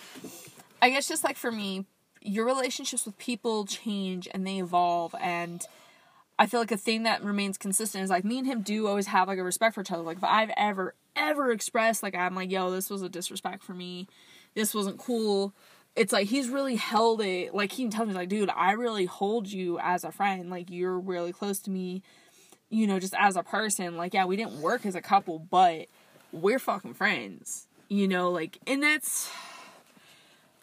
I 0.81 0.89
guess 0.89 1.07
just 1.07 1.23
like 1.23 1.37
for 1.37 1.51
me, 1.51 1.85
your 2.21 2.45
relationships 2.45 3.05
with 3.05 3.17
people 3.17 3.65
change 3.65 4.27
and 4.33 4.45
they 4.45 4.57
evolve, 4.57 5.13
and 5.21 5.65
I 6.39 6.45
feel 6.45 6.59
like 6.59 6.71
a 6.71 6.77
thing 6.77 7.03
that 7.03 7.23
remains 7.23 7.57
consistent 7.57 8.03
is 8.03 8.09
like 8.09 8.23
me 8.23 8.37
and 8.37 8.47
him 8.47 8.61
do 8.61 8.87
always 8.87 9.07
have 9.07 9.27
like 9.27 9.39
a 9.39 9.43
respect 9.43 9.75
for 9.75 9.81
each 9.81 9.91
other. 9.91 10.03
Like 10.03 10.17
if 10.17 10.23
I've 10.23 10.51
ever 10.55 10.93
ever 11.15 11.51
expressed 11.51 12.03
like 12.03 12.15
I'm 12.15 12.35
like 12.35 12.51
yo 12.51 12.69
this 12.69 12.91
was 12.91 13.01
a 13.01 13.09
disrespect 13.09 13.63
for 13.63 13.73
me, 13.73 14.07
this 14.53 14.73
wasn't 14.73 14.99
cool. 14.99 15.53
It's 15.95 16.13
like 16.13 16.27
he's 16.27 16.49
really 16.49 16.75
held 16.75 17.21
it. 17.21 17.55
Like 17.55 17.71
he 17.71 17.89
tells 17.89 18.07
me, 18.07 18.13
like, 18.13 18.29
dude, 18.29 18.51
I 18.55 18.73
really 18.73 19.05
hold 19.05 19.51
you 19.51 19.79
as 19.79 20.03
a 20.03 20.11
friend. 20.11 20.49
Like 20.51 20.69
you're 20.69 20.99
really 20.99 21.33
close 21.33 21.59
to 21.61 21.71
me. 21.71 22.03
You 22.69 22.87
know, 22.87 22.99
just 22.99 23.13
as 23.17 23.35
a 23.35 23.43
person. 23.43 23.97
Like, 23.97 24.13
yeah, 24.13 24.25
we 24.25 24.35
didn't 24.35 24.61
work 24.61 24.85
as 24.85 24.95
a 24.95 25.01
couple, 25.01 25.39
but 25.39 25.87
we're 26.31 26.59
fucking 26.59 26.95
friends. 26.95 27.67
You 27.89 28.07
know, 28.07 28.31
like, 28.31 28.57
and 28.67 28.83
that's 28.83 29.31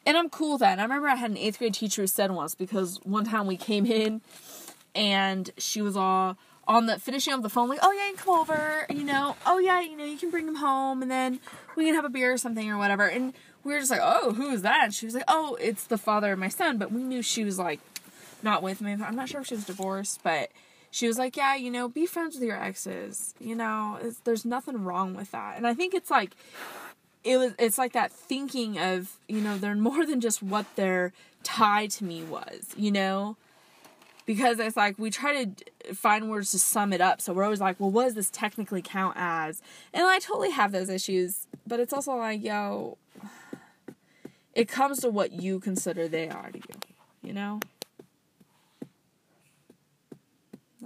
and 0.07 0.17
I'm 0.17 0.29
cool 0.29 0.53
with 0.53 0.61
that. 0.61 0.73
And 0.73 0.81
I 0.81 0.85
remember 0.85 1.09
I 1.09 1.17
had 1.17 1.31
an 1.31 1.37
eighth 1.37 1.59
grade 1.59 1.75
teacher 1.75 2.03
who 2.03 2.07
said 2.07 2.31
once 2.31 2.55
because 2.55 3.01
one 3.05 3.25
time 3.25 3.47
we 3.47 3.57
came 3.57 3.87
in 3.87 4.21
and 4.95 5.51
she 5.59 5.81
was 5.83 5.97
all 5.97 6.37
on 6.67 6.87
the 6.87 6.99
finishing 6.99 7.33
up 7.33 7.43
the 7.43 7.49
phone 7.49 7.69
like, 7.69 7.79
oh 7.83 7.93
yeah, 7.93 8.09
you 8.09 8.15
can 8.15 8.25
come 8.25 8.39
over, 8.39 8.87
you 8.91 9.05
know, 9.05 9.37
oh 9.47 9.59
yeah, 9.59 9.81
you 9.81 9.97
know, 9.97 10.05
you 10.05 10.17
can 10.17 10.31
bring 10.31 10.49
him 10.49 10.57
home 10.57 11.03
and 11.03 11.11
then 11.11 11.41
we 11.77 11.85
can 11.85 11.95
have 11.95 12.05
a 12.05 12.09
beer 12.09 12.33
or 12.33 12.39
something 12.39 12.71
or 12.71 12.79
whatever. 12.79 13.07
And 13.07 13.35
we 13.65 13.73
were 13.73 13.79
just 13.79 13.91
like, 13.91 14.01
oh, 14.03 14.33
who 14.33 14.51
is 14.51 14.63
that? 14.63 14.85
And 14.85 14.95
she 14.95 15.07
was 15.07 15.15
like, 15.15 15.25
oh, 15.29 15.57
it's 15.61 15.85
the 15.85 15.99
father 15.99 16.33
of 16.33 16.39
my 16.39 16.49
son. 16.49 16.79
But 16.79 16.93
we 16.93 17.03
knew 17.03 17.23
she 17.23 17.45
was 17.45 17.59
like 17.59 17.81
not 18.43 18.63
with 18.63 18.81
me. 18.81 18.93
I'm 18.93 19.17
not 19.17 19.29
sure 19.29 19.41
if 19.41 19.47
she 19.47 19.55
was 19.55 19.65
divorced, 19.65 20.21
but 20.23 20.51
she 20.95 21.09
was 21.09 21.19
like, 21.19 21.37
yeah, 21.37 21.57
you 21.57 21.73
know, 21.73 21.89
be 21.89 22.07
friends 22.07 22.37
with 22.37 22.45
your 22.45 22.57
exes. 22.57 23.35
You 23.41 23.57
know, 23.57 23.99
there's 24.23 24.45
nothing 24.45 24.85
wrong 24.85 25.17
with 25.17 25.33
that. 25.33 25.57
And 25.57 25.67
I 25.67 25.75
think 25.75 25.93
it's 25.93 26.09
like 26.09 26.37
it 27.25 27.37
was 27.37 27.53
it's 27.59 27.79
like 27.79 27.95
that 27.95 28.13
thinking 28.13 28.79
of 28.79 29.17
you 29.29 29.41
know 29.41 29.59
they're 29.59 29.75
more 29.75 30.07
than 30.07 30.21
just 30.21 30.41
what 30.41 30.67
their 30.77 31.13
tie 31.43 31.89
to 31.89 32.05
me 32.05 32.23
was 32.23 32.73
you 32.77 32.93
know 32.93 33.37
because 34.25 34.59
it's 34.59 34.77
like 34.77 34.99
we 34.99 35.11
try 35.11 35.45
to 35.45 35.95
find 35.95 36.31
words 36.31 36.53
to 36.53 36.59
sum 36.59 36.93
it 36.93 37.01
up 37.01 37.21
so 37.21 37.33
we're 37.33 37.45
always 37.45 37.61
like 37.61 37.81
well 37.81 37.91
what 37.91 38.05
does 38.05 38.15
this 38.15 38.31
technically 38.31 38.83
count 38.83 39.15
as 39.19 39.63
and 39.93 40.07
i 40.07 40.19
totally 40.19 40.51
have 40.51 40.71
those 40.71 40.91
issues 40.91 41.47
but 41.67 41.81
it's 41.81 41.93
also 41.93 42.15
like 42.17 42.43
yo 42.43 42.97
it 44.55 44.69
comes 44.69 45.01
to 45.01 45.09
what 45.11 45.33
you 45.33 45.59
consider 45.59 46.09
they 46.09 46.29
are 46.29 46.51
to 46.51 46.59
you 46.59 46.75
you 47.23 47.33
know 47.33 47.59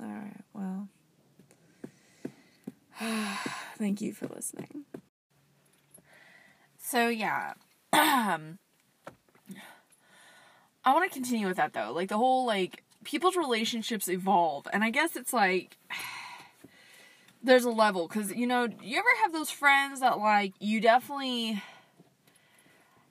all 0.01 0.09
right 0.09 0.45
well 0.55 0.89
thank 3.79 4.01
you 4.01 4.13
for 4.13 4.27
listening 4.29 4.85
so 6.89 7.09
yeah. 7.09 7.53
I 7.93 8.39
want 10.87 11.05
to 11.05 11.15
continue 11.15 11.47
with 11.47 11.59
that 11.59 11.75
though. 11.75 11.93
Like 11.93 12.09
the 12.09 12.17
whole 12.17 12.47
like 12.47 12.83
people's 13.05 13.37
relationships 13.37 14.09
evolve 14.09 14.67
and 14.73 14.83
I 14.83 14.89
guess 14.89 15.15
it's 15.15 15.35
like 15.35 15.77
there's 17.43 17.67
a 17.67 17.71
level 17.71 18.09
cuz 18.09 18.35
you 18.35 18.47
know, 18.47 18.69
you 18.83 18.99
ever 18.99 19.09
have 19.23 19.35
those 19.35 19.51
friends 19.51 20.01
that 20.01 20.19
like 20.19 20.55
you 20.61 20.81
definitely 20.81 21.63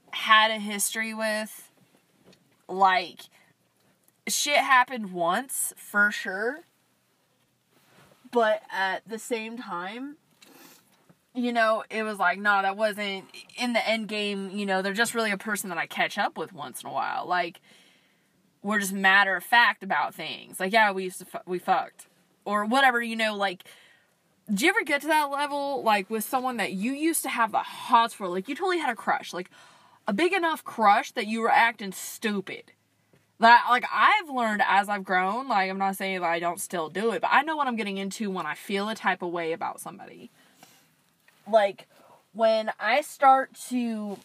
had 0.09 0.49
a 0.49 0.57
history 0.57 1.13
with 1.13 1.69
like 2.67 3.19
shit 4.27 4.57
happened 4.57 5.13
once 5.13 5.71
for 5.77 6.11
sure 6.11 6.61
but 8.31 8.61
at 8.71 9.07
the 9.07 9.19
same 9.19 9.57
time 9.57 10.17
you 11.37 11.53
know, 11.53 11.83
it 11.91 12.01
was 12.01 12.17
like, 12.17 12.39
no, 12.39 12.61
that 12.63 12.75
wasn't 12.75 13.25
in 13.55 13.73
the 13.73 13.87
end 13.87 14.07
game. 14.07 14.49
You 14.49 14.65
know, 14.65 14.81
they're 14.81 14.93
just 14.93 15.13
really 15.13 15.31
a 15.31 15.37
person 15.37 15.69
that 15.69 15.77
I 15.77 15.85
catch 15.85 16.17
up 16.17 16.35
with 16.35 16.51
once 16.51 16.81
in 16.81 16.89
a 16.89 16.91
while. 16.91 17.27
Like, 17.27 17.61
we're 18.63 18.79
just 18.79 18.91
matter 18.91 19.35
of 19.35 19.43
fact 19.43 19.83
about 19.83 20.15
things. 20.15 20.59
Like, 20.59 20.73
yeah, 20.73 20.91
we 20.91 21.03
used 21.03 21.19
to 21.19 21.25
fu- 21.25 21.37
we 21.45 21.59
fucked 21.59 22.07
or 22.43 22.65
whatever. 22.65 23.01
You 23.01 23.15
know, 23.15 23.35
like, 23.35 23.63
do 24.51 24.65
you 24.65 24.71
ever 24.71 24.83
get 24.83 25.01
to 25.01 25.07
that 25.07 25.29
level, 25.29 25.83
like 25.83 26.09
with 26.09 26.23
someone 26.23 26.57
that 26.57 26.73
you 26.73 26.93
used 26.93 27.21
to 27.23 27.29
have 27.29 27.51
the 27.51 27.59
hots 27.59 28.15
for? 28.15 28.27
Like, 28.27 28.49
you 28.49 28.55
totally 28.55 28.79
had 28.79 28.89
a 28.89 28.95
crush, 28.95 29.31
like 29.31 29.51
a 30.07 30.13
big 30.13 30.33
enough 30.33 30.63
crush 30.63 31.11
that 31.11 31.27
you 31.27 31.41
were 31.41 31.51
acting 31.51 31.91
stupid. 31.91 32.71
That 33.39 33.67
like 33.69 33.85
I've 33.93 34.29
learned 34.29 34.63
as 34.67 34.89
I've 34.89 35.03
grown. 35.03 35.47
Like, 35.47 35.69
I'm 35.69 35.77
not 35.77 35.95
saying 35.95 36.21
that 36.21 36.27
I 36.27 36.39
don't 36.39 36.59
still 36.59 36.89
do 36.89 37.11
it, 37.11 37.21
but 37.21 37.29
I 37.31 37.43
know 37.43 37.55
what 37.55 37.67
I'm 37.67 37.75
getting 37.75 37.97
into 37.97 38.31
when 38.31 38.45
I 38.45 38.55
feel 38.55 38.89
a 38.89 38.95
type 38.95 39.21
of 39.21 39.29
way 39.29 39.53
about 39.53 39.79
somebody 39.79 40.31
like 41.49 41.87
when 42.33 42.71
I 42.79 43.01
start 43.01 43.53
to 43.69 44.17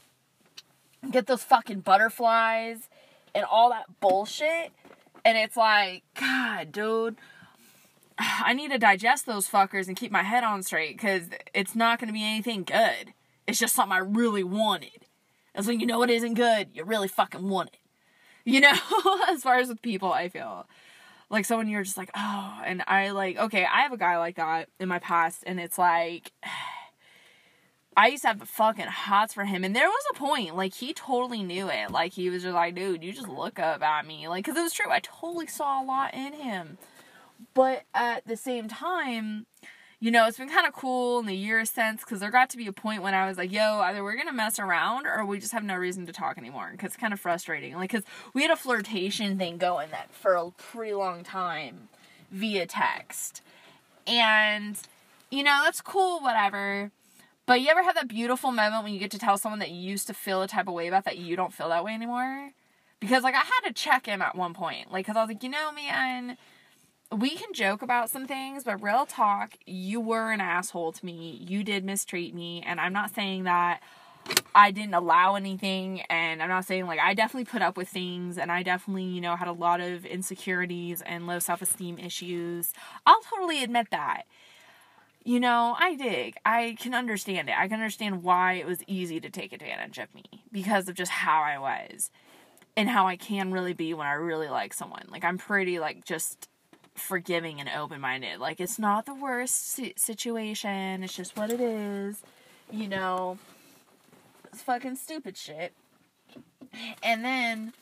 get 1.10 1.26
those 1.26 1.42
fucking 1.42 1.80
butterflies 1.80 2.88
and 3.34 3.44
all 3.44 3.70
that 3.70 4.00
bullshit, 4.00 4.72
and 5.24 5.38
it's 5.38 5.56
like, 5.56 6.02
God, 6.18 6.72
dude, 6.72 7.16
I 8.18 8.52
need 8.52 8.70
to 8.70 8.78
digest 8.78 9.26
those 9.26 9.48
fuckers 9.48 9.88
and 9.88 9.96
keep 9.96 10.12
my 10.12 10.22
head 10.22 10.44
on 10.44 10.62
straight 10.62 10.96
because 10.96 11.28
it's 11.54 11.74
not 11.74 11.98
going 11.98 12.08
to 12.08 12.12
be 12.12 12.24
anything 12.24 12.64
good. 12.64 13.14
It's 13.46 13.58
just 13.58 13.74
something 13.74 13.92
I 13.92 13.98
really 13.98 14.44
wanted. 14.44 15.06
And 15.54 15.64
so 15.64 15.70
you 15.70 15.86
know 15.86 16.02
it 16.02 16.10
isn't 16.10 16.34
good, 16.34 16.68
you 16.74 16.84
really 16.84 17.08
fucking 17.08 17.48
want 17.48 17.70
it. 17.70 17.78
You 18.44 18.60
know, 18.60 18.74
as 19.28 19.42
far 19.42 19.58
as 19.58 19.68
with 19.68 19.82
people, 19.82 20.12
I 20.12 20.28
feel 20.28 20.66
like 21.30 21.44
someone 21.44 21.68
you're 21.68 21.82
just 21.82 21.96
like, 21.96 22.10
oh, 22.14 22.60
and 22.64 22.82
I 22.86 23.10
like, 23.10 23.38
okay, 23.38 23.64
I 23.64 23.82
have 23.82 23.92
a 23.92 23.96
guy 23.96 24.18
like 24.18 24.36
that 24.36 24.68
in 24.78 24.88
my 24.88 24.98
past, 24.98 25.44
and 25.46 25.58
it's 25.58 25.78
like, 25.78 26.32
I 27.96 28.06
used 28.06 28.22
to 28.22 28.28
have 28.28 28.40
the 28.40 28.46
fucking 28.46 28.86
hots 28.86 29.34
for 29.34 29.44
him, 29.44 29.64
and 29.64 29.76
there 29.76 29.88
was 29.88 30.04
a 30.12 30.14
point 30.14 30.56
like 30.56 30.74
he 30.74 30.94
totally 30.94 31.42
knew 31.42 31.68
it. 31.68 31.90
Like 31.90 32.12
he 32.14 32.30
was 32.30 32.42
just 32.42 32.54
like, 32.54 32.74
dude, 32.74 33.04
you 33.04 33.12
just 33.12 33.28
look 33.28 33.58
up 33.58 33.82
at 33.82 34.06
me, 34.06 34.28
like 34.28 34.44
because 34.44 34.58
it 34.58 34.62
was 34.62 34.72
true. 34.72 34.90
I 34.90 35.00
totally 35.00 35.46
saw 35.46 35.82
a 35.82 35.84
lot 35.84 36.14
in 36.14 36.32
him, 36.32 36.78
but 37.54 37.82
at 37.94 38.26
the 38.26 38.36
same 38.36 38.68
time, 38.68 39.46
you 40.02 40.10
know, 40.10 40.26
it's 40.26 40.36
been 40.36 40.48
kind 40.48 40.66
of 40.66 40.72
cool 40.72 41.20
in 41.20 41.26
the 41.26 41.34
years 41.34 41.70
since 41.70 42.00
because 42.00 42.18
there 42.18 42.32
got 42.32 42.50
to 42.50 42.56
be 42.56 42.66
a 42.66 42.72
point 42.72 43.04
when 43.04 43.14
I 43.14 43.28
was 43.28 43.38
like, 43.38 43.52
yo, 43.52 43.78
either 43.78 44.02
we're 44.02 44.16
gonna 44.16 44.32
mess 44.32 44.58
around 44.58 45.06
or 45.06 45.24
we 45.24 45.38
just 45.38 45.52
have 45.52 45.62
no 45.62 45.76
reason 45.76 46.06
to 46.06 46.12
talk 46.12 46.36
anymore. 46.36 46.70
Because 46.72 46.88
it's 46.88 46.96
kind 46.96 47.12
of 47.12 47.20
frustrating, 47.20 47.76
like 47.76 47.92
because 47.92 48.04
we 48.34 48.42
had 48.42 48.50
a 48.50 48.56
flirtation 48.56 49.38
thing 49.38 49.58
going 49.58 49.90
that 49.92 50.12
for 50.12 50.34
a 50.34 50.50
pretty 50.50 50.92
long 50.92 51.22
time 51.22 51.88
via 52.32 52.66
text, 52.66 53.42
and 54.04 54.76
you 55.30 55.44
know 55.44 55.60
that's 55.62 55.80
cool, 55.80 56.18
whatever 56.18 56.90
but 57.46 57.60
you 57.60 57.68
ever 57.68 57.82
have 57.82 57.94
that 57.96 58.08
beautiful 58.08 58.52
moment 58.52 58.84
when 58.84 58.92
you 58.92 59.00
get 59.00 59.10
to 59.12 59.18
tell 59.18 59.36
someone 59.36 59.58
that 59.58 59.70
you 59.70 59.80
used 59.90 60.06
to 60.06 60.14
feel 60.14 60.42
a 60.42 60.48
type 60.48 60.68
of 60.68 60.74
way 60.74 60.88
about 60.88 61.04
that 61.04 61.18
you 61.18 61.36
don't 61.36 61.52
feel 61.52 61.68
that 61.68 61.84
way 61.84 61.92
anymore? 61.92 62.50
Because 62.98 63.22
like 63.22 63.34
I 63.34 63.38
had 63.38 63.68
to 63.68 63.72
check 63.72 64.06
him 64.06 64.22
at 64.22 64.34
one 64.36 64.54
point, 64.54 64.92
like 64.92 65.06
because 65.06 65.16
I 65.16 65.22
was 65.22 65.28
like, 65.28 65.42
you 65.42 65.48
know, 65.48 65.70
man, 65.72 66.38
we 67.12 67.30
can 67.30 67.52
joke 67.52 67.82
about 67.82 68.10
some 68.10 68.26
things, 68.26 68.64
but 68.64 68.82
real 68.82 69.06
talk, 69.06 69.54
you 69.66 70.00
were 70.00 70.30
an 70.30 70.40
asshole 70.40 70.92
to 70.92 71.04
me. 71.04 71.44
You 71.46 71.62
did 71.62 71.84
mistreat 71.84 72.34
me, 72.34 72.62
and 72.66 72.80
I'm 72.80 72.92
not 72.92 73.14
saying 73.14 73.44
that 73.44 73.80
I 74.54 74.70
didn't 74.70 74.94
allow 74.94 75.34
anything, 75.34 76.02
and 76.02 76.42
I'm 76.42 76.48
not 76.48 76.64
saying 76.64 76.86
like 76.86 77.00
I 77.00 77.14
definitely 77.14 77.44
put 77.44 77.62
up 77.62 77.76
with 77.76 77.88
things, 77.88 78.38
and 78.38 78.50
I 78.50 78.62
definitely, 78.62 79.04
you 79.04 79.20
know, 79.20 79.36
had 79.36 79.48
a 79.48 79.52
lot 79.52 79.80
of 79.80 80.04
insecurities 80.06 81.02
and 81.02 81.26
low 81.26 81.38
self 81.38 81.62
esteem 81.62 81.98
issues. 81.98 82.72
I'll 83.06 83.22
totally 83.22 83.62
admit 83.62 83.88
that 83.90 84.24
you 85.24 85.38
know, 85.38 85.76
I 85.78 85.94
dig. 85.94 86.36
I 86.44 86.76
can 86.80 86.94
understand 86.94 87.48
it. 87.48 87.54
I 87.56 87.68
can 87.68 87.74
understand 87.74 88.22
why 88.22 88.54
it 88.54 88.66
was 88.66 88.82
easy 88.86 89.20
to 89.20 89.30
take 89.30 89.52
advantage 89.52 89.98
of 89.98 90.12
me 90.14 90.24
because 90.50 90.88
of 90.88 90.94
just 90.94 91.12
how 91.12 91.42
I 91.42 91.58
was 91.58 92.10
and 92.76 92.88
how 92.88 93.06
I 93.06 93.16
can 93.16 93.52
really 93.52 93.72
be 93.72 93.94
when 93.94 94.06
I 94.06 94.14
really 94.14 94.48
like 94.48 94.74
someone. 94.74 95.06
Like, 95.10 95.24
I'm 95.24 95.38
pretty, 95.38 95.78
like, 95.78 96.04
just 96.04 96.48
forgiving 96.94 97.60
and 97.60 97.68
open 97.68 98.00
minded. 98.00 98.38
Like, 98.38 98.60
it's 98.60 98.78
not 98.78 99.06
the 99.06 99.14
worst 99.14 99.78
situation, 99.96 101.02
it's 101.02 101.14
just 101.14 101.36
what 101.36 101.50
it 101.50 101.60
is. 101.60 102.22
You 102.70 102.88
know, 102.88 103.38
it's 104.52 104.62
fucking 104.62 104.96
stupid 104.96 105.36
shit. 105.36 105.72
And 107.02 107.24
then, 107.24 107.72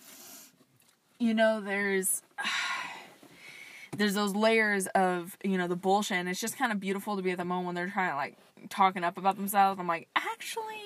you 1.18 1.34
know, 1.34 1.60
there's 1.60 2.22
there's 3.96 4.14
those 4.14 4.34
layers 4.34 4.86
of 4.88 5.36
you 5.44 5.58
know 5.58 5.66
the 5.66 5.76
bullshit 5.76 6.16
and 6.16 6.28
it's 6.28 6.40
just 6.40 6.56
kind 6.56 6.72
of 6.72 6.80
beautiful 6.80 7.16
to 7.16 7.22
be 7.22 7.32
at 7.32 7.38
the 7.38 7.44
moment 7.44 7.66
when 7.66 7.74
they're 7.74 7.90
trying 7.90 8.10
to 8.10 8.16
like 8.16 8.36
talking 8.68 9.04
up 9.04 9.18
about 9.18 9.36
themselves 9.36 9.80
i'm 9.80 9.86
like 9.86 10.08
actually 10.16 10.76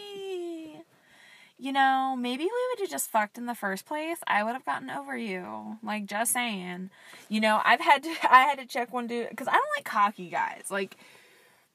you 1.59 1.73
know 1.73 2.17
maybe 2.19 2.45
we 2.45 2.51
would 2.71 2.81
have 2.81 2.91
just 2.91 3.11
fucked 3.11 3.39
in 3.39 3.47
the 3.47 3.55
first 3.55 3.87
place 3.87 4.19
i 4.27 4.43
would 4.43 4.53
have 4.53 4.65
gotten 4.65 4.91
over 4.91 5.17
you 5.17 5.79
like 5.83 6.07
just 6.07 6.33
saying 6.33 6.91
you 7.29 7.41
know 7.41 7.61
i've 7.65 7.81
had 7.81 8.03
to 8.03 8.09
i 8.31 8.43
had 8.43 8.59
to 8.59 8.67
check 8.67 8.93
one 8.93 9.07
dude 9.07 9.31
because 9.31 9.49
i 9.49 9.53
don't 9.53 9.69
like 9.77 9.85
cocky 9.85 10.29
guys 10.29 10.67
like 10.71 10.97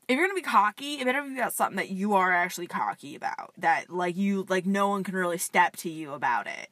if 0.10 0.18
you're 0.18 0.26
gonna 0.26 0.34
be 0.36 0.42
cocky, 0.42 0.96
it 0.96 1.06
better 1.06 1.22
be 1.22 1.38
about 1.38 1.54
something 1.54 1.78
that 1.78 1.92
you 1.92 2.16
are 2.16 2.34
actually 2.34 2.66
cocky 2.66 3.16
about. 3.16 3.54
That 3.60 3.92
like 3.92 4.18
you 4.18 4.46
like 4.50 4.66
no 4.66 4.90
one 4.90 5.04
can 5.04 5.14
really 5.16 5.38
step 5.38 5.78
to 5.78 5.90
you 5.90 6.14
about 6.14 6.48
it. 6.48 6.70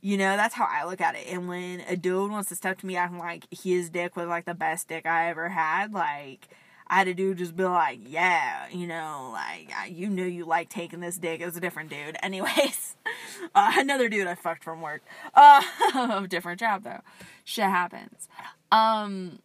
You 0.00 0.16
know, 0.16 0.36
that's 0.36 0.54
how 0.54 0.68
I 0.70 0.84
look 0.84 1.00
at 1.00 1.16
it. 1.16 1.26
And 1.28 1.48
when 1.48 1.80
a 1.80 1.96
dude 1.96 2.30
wants 2.30 2.48
to 2.50 2.54
step 2.54 2.78
to 2.78 2.86
me 2.86 2.94
acting 2.96 3.18
like 3.18 3.46
his 3.50 3.90
dick 3.90 4.14
was 4.16 4.28
like 4.28 4.44
the 4.44 4.54
best 4.54 4.86
dick 4.86 5.06
I 5.06 5.28
ever 5.28 5.48
had, 5.48 5.92
like 5.92 6.48
I 6.86 6.96
had 6.96 7.08
a 7.08 7.14
dude 7.14 7.38
just 7.38 7.56
be 7.56 7.64
like, 7.64 8.00
yeah, 8.06 8.66
you 8.70 8.86
know, 8.86 9.30
like 9.32 9.70
you 9.90 10.08
knew 10.08 10.24
you 10.24 10.44
like 10.44 10.68
taking 10.68 11.00
this 11.00 11.18
dick. 11.18 11.40
It 11.40 11.46
was 11.46 11.56
a 11.56 11.60
different 11.60 11.90
dude. 11.90 12.16
Anyways, 12.22 12.96
uh, 13.54 13.72
another 13.76 14.08
dude 14.08 14.26
I 14.26 14.34
fucked 14.34 14.64
from 14.64 14.80
work. 14.80 15.02
Uh, 15.34 16.26
different 16.26 16.60
job 16.60 16.84
though. 16.84 17.00
Shit 17.44 17.64
happens. 17.64 18.28
Um, 18.70 19.38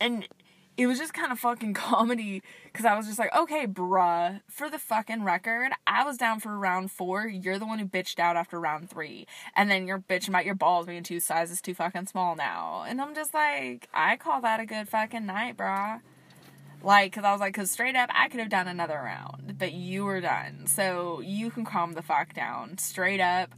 and 0.00 0.28
it 0.76 0.86
was 0.86 0.98
just 0.98 1.14
kind 1.14 1.32
of 1.32 1.38
fucking 1.38 1.74
comedy 1.74 2.42
because 2.74 2.86
I 2.86 2.96
was 2.96 3.06
just 3.06 3.20
like, 3.20 3.32
okay, 3.32 3.68
bruh, 3.68 4.40
for 4.50 4.68
the 4.68 4.80
fucking 4.80 5.22
record, 5.22 5.70
I 5.86 6.02
was 6.02 6.16
down 6.16 6.40
for 6.40 6.58
round 6.58 6.90
four. 6.90 7.28
You're 7.28 7.60
the 7.60 7.66
one 7.66 7.78
who 7.78 7.86
bitched 7.86 8.18
out 8.18 8.34
after 8.34 8.58
round 8.58 8.90
three. 8.90 9.28
And 9.54 9.70
then 9.70 9.86
you're 9.86 10.00
bitching 10.00 10.30
about 10.30 10.44
your 10.44 10.56
balls 10.56 10.86
being 10.86 11.04
two 11.04 11.20
sizes 11.20 11.60
too 11.60 11.72
fucking 11.72 12.06
small 12.06 12.34
now. 12.34 12.84
And 12.84 13.00
I'm 13.00 13.14
just 13.14 13.32
like, 13.32 13.88
I 13.94 14.16
call 14.16 14.40
that 14.40 14.58
a 14.58 14.66
good 14.66 14.88
fucking 14.88 15.24
night, 15.24 15.56
bruh. 15.56 16.00
Like, 16.82 17.12
because 17.12 17.24
I 17.24 17.30
was 17.30 17.40
like, 17.40 17.54
because 17.54 17.70
straight 17.70 17.94
up, 17.94 18.10
I 18.12 18.28
could 18.28 18.40
have 18.40 18.48
done 18.48 18.66
another 18.66 19.00
round, 19.00 19.54
but 19.56 19.72
you 19.72 20.04
were 20.04 20.20
done. 20.20 20.66
So 20.66 21.20
you 21.20 21.52
can 21.52 21.64
calm 21.64 21.92
the 21.92 22.02
fuck 22.02 22.34
down. 22.34 22.78
Straight 22.78 23.20
up, 23.20 23.54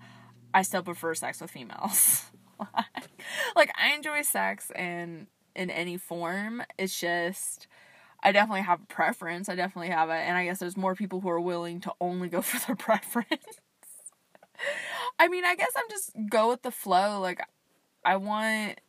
I 0.52 0.60
still 0.60 0.82
prefer 0.82 1.14
sex 1.14 1.40
with 1.40 1.50
females. 1.50 2.26
like, 3.56 3.72
I 3.78 3.94
enjoy 3.94 4.20
sex 4.20 4.70
and 4.76 5.26
in 5.54 5.70
any 5.70 5.96
form. 5.96 6.62
It's 6.76 7.00
just 7.00 7.66
I 8.26 8.32
definitely 8.32 8.62
have 8.62 8.82
a 8.82 8.86
preference. 8.86 9.48
I 9.48 9.54
definitely 9.54 9.90
have 9.90 10.10
it, 10.10 10.14
and 10.14 10.36
I 10.36 10.44
guess 10.44 10.58
there's 10.58 10.76
more 10.76 10.96
people 10.96 11.20
who 11.20 11.28
are 11.28 11.40
willing 11.40 11.78
to 11.82 11.92
only 12.00 12.28
go 12.28 12.42
for 12.42 12.58
their 12.66 12.74
preference. 12.74 13.60
I 15.20 15.28
mean, 15.28 15.44
I 15.44 15.54
guess 15.54 15.70
I'm 15.76 15.88
just 15.88 16.10
go 16.28 16.48
with 16.48 16.62
the 16.62 16.72
flow. 16.72 17.20
Like, 17.20 17.40
I 18.04 18.16
want 18.16 18.80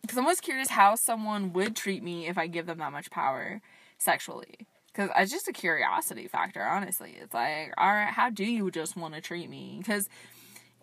because 0.00 0.16
I'm 0.16 0.24
always 0.24 0.40
curious 0.40 0.70
how 0.70 0.94
someone 0.94 1.52
would 1.52 1.76
treat 1.76 2.02
me 2.02 2.28
if 2.28 2.38
I 2.38 2.46
give 2.46 2.64
them 2.64 2.78
that 2.78 2.92
much 2.92 3.10
power 3.10 3.60
sexually. 3.98 4.66
Because 4.86 5.10
it's 5.18 5.30
just 5.30 5.46
a 5.46 5.52
curiosity 5.52 6.26
factor, 6.26 6.64
honestly. 6.64 7.16
It's 7.20 7.34
like, 7.34 7.74
all 7.76 7.92
right, 7.92 8.08
how 8.08 8.30
do 8.30 8.44
you 8.44 8.70
just 8.70 8.96
want 8.96 9.12
to 9.12 9.20
treat 9.20 9.50
me? 9.50 9.76
Because 9.78 10.08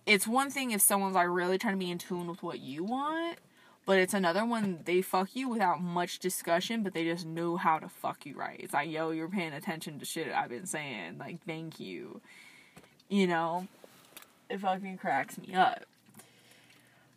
it's 0.05 0.27
one 0.27 0.51
thing 0.51 0.69
if 0.69 0.81
someone's 0.81 1.15
like 1.15 1.27
really 1.27 1.57
trying 1.57 1.73
to 1.73 1.83
be 1.83 1.89
in 1.89 1.97
tune 1.97 2.27
with 2.27 2.43
what 2.43 2.59
you 2.59 2.83
want, 2.83 3.39
but 3.87 3.99
it's 3.99 4.13
another 4.13 4.45
one 4.45 4.79
they 4.83 5.01
fuck 5.01 5.33
you 5.33 5.47
without 5.47 5.81
much 5.81 6.19
discussion, 6.19 6.83
but 6.83 6.93
they 6.93 7.05
just 7.05 7.25
know 7.25 7.55
how 7.55 7.79
to 7.79 7.87
fuck 7.87 8.25
you 8.25 8.35
right. 8.35 8.59
It's 8.59 8.73
like, 8.73 8.91
yo, 8.91 9.11
you're 9.11 9.29
paying 9.29 9.53
attention 9.53 9.97
to 9.99 10.05
shit 10.05 10.27
I've 10.27 10.49
been 10.49 10.65
saying. 10.65 11.17
Like, 11.17 11.41
thank 11.45 11.79
you. 11.79 12.19
You 13.07 13.27
know, 13.27 13.65
it 14.49 14.59
fucking 14.59 14.97
cracks 14.97 15.37
me 15.37 15.55
up. 15.55 15.83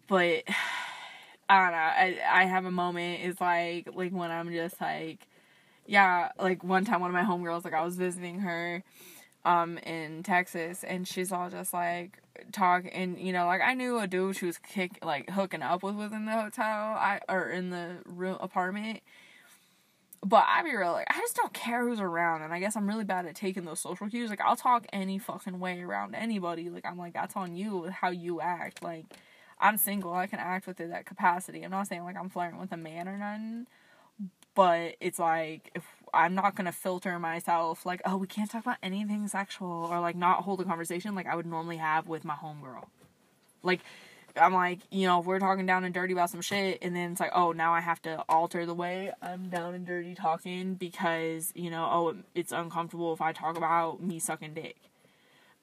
But 0.07 0.45
I 1.49 1.63
don't 1.63 1.73
know. 1.73 1.79
I 1.79 2.19
I 2.33 2.45
have 2.45 2.65
a 2.65 2.71
moment. 2.71 3.25
It's 3.25 3.41
like 3.41 3.89
like 3.93 4.13
when 4.13 4.31
I'm 4.31 4.53
just 4.53 4.81
like, 4.81 5.27
yeah. 5.87 6.29
Like 6.39 6.63
one 6.63 6.85
time, 6.85 7.01
one 7.01 7.11
of 7.11 7.15
my 7.15 7.25
homegirls, 7.25 7.65
like 7.65 7.75
I 7.75 7.83
was 7.83 7.97
visiting 7.97 8.39
her, 8.39 8.85
um, 9.45 9.77
in 9.79 10.23
Texas, 10.23 10.85
and 10.85 11.09
she's 11.09 11.33
all 11.33 11.51
just 11.51 11.75
like, 11.75 12.23
talk 12.53 12.85
and 12.93 13.19
you 13.19 13.33
know 13.33 13.47
like 13.47 13.61
I 13.63 13.75
knew 13.75 13.99
a 13.99 14.07
dude 14.07 14.37
she 14.37 14.47
was 14.47 14.59
kick 14.59 14.99
like 15.03 15.31
hooking 15.31 15.63
up 15.63 15.83
with 15.83 15.95
within 15.95 16.27
the 16.27 16.33
hotel 16.33 16.65
I 16.67 17.21
or 17.29 17.49
in 17.49 17.71
the 17.71 17.99
room 18.07 18.37
apartment. 18.41 19.01
But 20.23 20.45
I 20.47 20.63
be 20.63 20.77
real 20.77 20.93
like 20.93 21.07
I 21.11 21.19
just 21.19 21.37
don't 21.37 21.53
care 21.53 21.87
who's 21.89 22.01
around 22.01 22.43
and 22.43 22.53
I 22.53 22.61
guess 22.61 22.77
I'm 22.77 22.87
really 22.87 23.05
bad 23.05 23.27
at 23.27 23.35
taking 23.35 23.65
those 23.65 23.81
social 23.81 24.09
cues. 24.09 24.31
Like 24.31 24.41
I'll 24.41 24.57
talk 24.57 24.87
any 24.93 25.19
fucking 25.19 25.61
way 25.61 25.81
around 25.83 26.15
anybody. 26.15 26.69
Like 26.71 26.85
I'm 26.87 26.99
like 26.99 27.15
that's 27.15 27.37
on 27.37 27.55
you 27.57 27.89
how 27.89 28.11
you 28.11 28.41
act. 28.41 28.83
Like 28.83 29.07
I'm 29.59 29.77
single. 29.77 30.13
I 30.13 30.27
can 30.27 30.39
act 30.39 30.67
with 30.67 30.77
that 30.79 31.07
capacity. 31.07 31.63
I'm 31.63 31.71
not 31.71 31.87
saying 31.87 32.05
like 32.05 32.17
I'm 32.17 32.29
flirting 32.29 32.61
with 32.61 32.73
a 32.73 32.77
man 32.77 33.09
or 33.09 33.17
nothing 33.17 33.67
but 34.55 34.97
it's 35.01 35.19
like 35.19 35.71
if 35.75 35.85
I'm 36.13 36.35
not 36.35 36.55
gonna 36.55 36.73
filter 36.73 37.19
myself 37.19 37.87
like, 37.87 38.03
oh, 38.05 38.17
we 38.17 38.27
can't 38.27 38.51
talk 38.51 38.63
about 38.63 38.79
anything 38.83 39.27
sexual 39.29 39.89
or 39.91 40.01
like 40.01 40.17
not 40.17 40.43
hold 40.43 40.61
a 40.61 40.65
conversation 40.65 41.15
like 41.15 41.27
I 41.27 41.37
would 41.37 41.47
normally 41.47 41.77
have 41.77 42.09
with 42.09 42.25
my 42.25 42.35
homegirl. 42.35 42.87
Like 43.63 43.81
I'm 44.37 44.53
like, 44.53 44.81
you 44.91 45.07
know, 45.07 45.21
if 45.21 45.27
we're 45.27 45.39
talking 45.39 45.67
down 45.67 45.85
and 45.85 45.95
dirty 45.95 46.13
about 46.13 46.31
some 46.31 46.41
shit 46.41 46.79
and 46.83 46.95
then 46.95 47.13
it's 47.13 47.21
like, 47.21 47.33
oh, 47.35 47.53
now 47.53 47.75
I 47.75 47.81
have 47.81 48.01
to 48.03 48.23
alter 48.29 48.67
the 48.67 48.75
way 48.75 49.13
I'm 49.23 49.49
down 49.49 49.75
and 49.75 49.87
dirty 49.87 50.15
talking 50.15 50.75
because, 50.75 51.53
you 51.55 51.71
know, 51.71 51.89
oh, 51.91 52.17
it's 52.35 52.53
uncomfortable 52.53 53.13
if 53.13 53.21
I 53.21 53.33
talk 53.33 53.57
about 53.57 54.03
me 54.03 54.19
sucking 54.19 54.55
dick. 54.55 54.77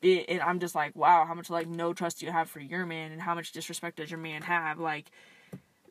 It, 0.02 0.26
and 0.30 0.41
I'm 0.41 0.60
just 0.60 0.76
like, 0.76 0.96
wow, 0.96 1.26
how 1.26 1.34
much 1.34 1.50
like 1.50 1.67
no 1.67 1.93
trust 1.93 2.20
do 2.20 2.26
you 2.26 2.32
have 2.32 2.50
for 2.50 2.60
your 2.60 2.86
man 2.86 3.12
and 3.12 3.22
how 3.22 3.34
much 3.36 3.52
disrespect 3.52 3.98
does 3.98 4.12
your 4.12 4.20
man 4.20 4.43
have? 4.43 4.80
Like, 4.80 5.12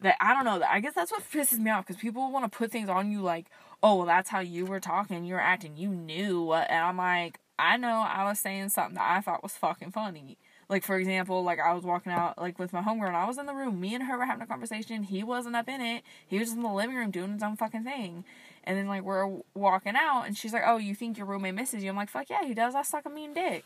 that 0.00 0.16
I 0.20 0.35
don't 0.35 0.44
know. 0.44 0.64
I 0.68 0.80
guess 0.80 0.94
that's 0.94 1.11
what 1.11 1.22
pisses 1.30 1.59
me 1.59 1.70
off 1.70 1.87
because 1.87 2.00
people 2.00 2.30
want 2.30 2.50
to 2.50 2.56
put 2.56 2.70
things 2.70 2.88
on 2.88 3.11
you 3.11 3.22
like, 3.22 3.46
oh, 3.82 3.96
well, 3.96 4.06
that's 4.06 4.30
how 4.30 4.40
you 4.40 4.64
were 4.64 4.80
talking, 4.80 5.24
you 5.24 5.35
were 5.35 5.40
acting, 5.40 5.76
you 5.76 5.88
knew. 5.90 6.52
And 6.52 6.85
I'm 6.85 6.96
like, 6.96 7.38
I 7.59 7.76
know 7.76 8.04
I 8.06 8.24
was 8.24 8.38
saying 8.38 8.70
something 8.70 8.96
that 8.96 9.11
I 9.11 9.20
thought 9.20 9.42
was 9.42 9.52
fucking 9.52 9.92
funny. 9.92 10.37
Like 10.68 10.82
for 10.82 10.98
example, 10.98 11.44
like 11.44 11.61
I 11.61 11.72
was 11.74 11.85
walking 11.85 12.12
out 12.12 12.38
like 12.38 12.59
with 12.59 12.72
my 12.72 12.82
homegirl 12.82 13.06
and 13.06 13.16
I 13.16 13.26
was 13.26 13.38
in 13.38 13.46
the 13.46 13.54
room. 13.54 13.80
Me 13.80 13.94
and 13.94 14.04
her 14.04 14.18
were 14.18 14.26
having 14.26 14.42
a 14.42 14.46
conversation. 14.46 15.04
He 15.04 15.22
wasn't 15.22 15.56
up 15.56 15.68
in 15.68 15.80
it. 15.80 16.02
He 16.26 16.38
was 16.38 16.52
in 16.52 16.62
the 16.62 16.68
living 16.68 16.96
room 16.96 17.11
doing 17.12 17.32
his 17.32 17.42
own 17.42 17.56
fucking 17.56 17.85
thing. 17.85 18.24
And 18.64 18.76
then 18.76 18.88
like 18.88 19.02
we're 19.02 19.38
walking 19.54 19.94
out 19.96 20.24
and 20.26 20.37
she's 20.37 20.52
like, 20.52 20.64
"Oh, 20.66 20.78
you 20.78 20.94
think 20.94 21.18
your 21.18 21.26
roommate 21.26 21.54
misses 21.54 21.85
you?" 21.85 21.90
I'm 21.90 21.96
like, 21.96 22.11
"Fuck 22.11 22.30
yeah, 22.30 22.44
he 22.44 22.52
does. 22.52 22.74
I 22.74 22.82
suck 22.82 23.06
a 23.06 23.11
mean 23.11 23.32
dick." 23.32 23.64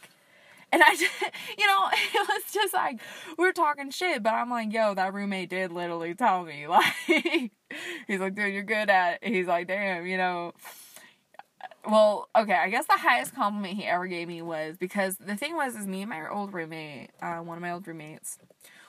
And 0.73 0.83
I, 0.83 0.91
just, 0.97 1.13
you 1.59 1.67
know, 1.67 1.89
it 1.93 2.29
was 2.29 2.43
just 2.53 2.75
like 2.75 3.01
we 3.39 3.47
are 3.47 3.53
talking 3.53 3.91
shit, 3.91 4.23
but 4.23 4.35
I'm 4.35 4.51
like, 4.51 4.73
yo, 4.73 4.95
that 4.95 5.15
roommate 5.15 5.51
did 5.51 5.73
literally 5.73 6.15
tell 6.15 6.45
me, 6.45 6.67
like, 6.69 7.53
he's 8.07 8.21
like, 8.21 8.35
dude, 8.35 8.53
you're 8.53 8.63
good 8.63 8.91
at. 8.91 9.23
It. 9.23 9.33
He's 9.33 9.47
like, 9.47 9.69
damn, 9.69 10.07
you 10.07 10.17
know. 10.17 10.53
Well, 11.89 12.29
okay, 12.37 12.55
I 12.55 12.69
guess 12.69 12.87
the 12.87 12.99
highest 12.99 13.35
compliment 13.35 13.75
he 13.75 13.87
ever 13.87 14.07
gave 14.07 14.29
me 14.29 14.43
was 14.43 14.77
because 14.77 15.17
the 15.17 15.37
thing 15.37 15.57
was, 15.57 15.77
is 15.77 15.87
me 15.87 16.03
and 16.03 16.11
my 16.11 16.29
old 16.29 16.53
roommate, 16.53 17.11
uh, 17.23 17.39
one 17.39 17.57
of 17.57 17.63
my 17.63 17.71
old 17.71 17.87
roommates, 17.87 18.39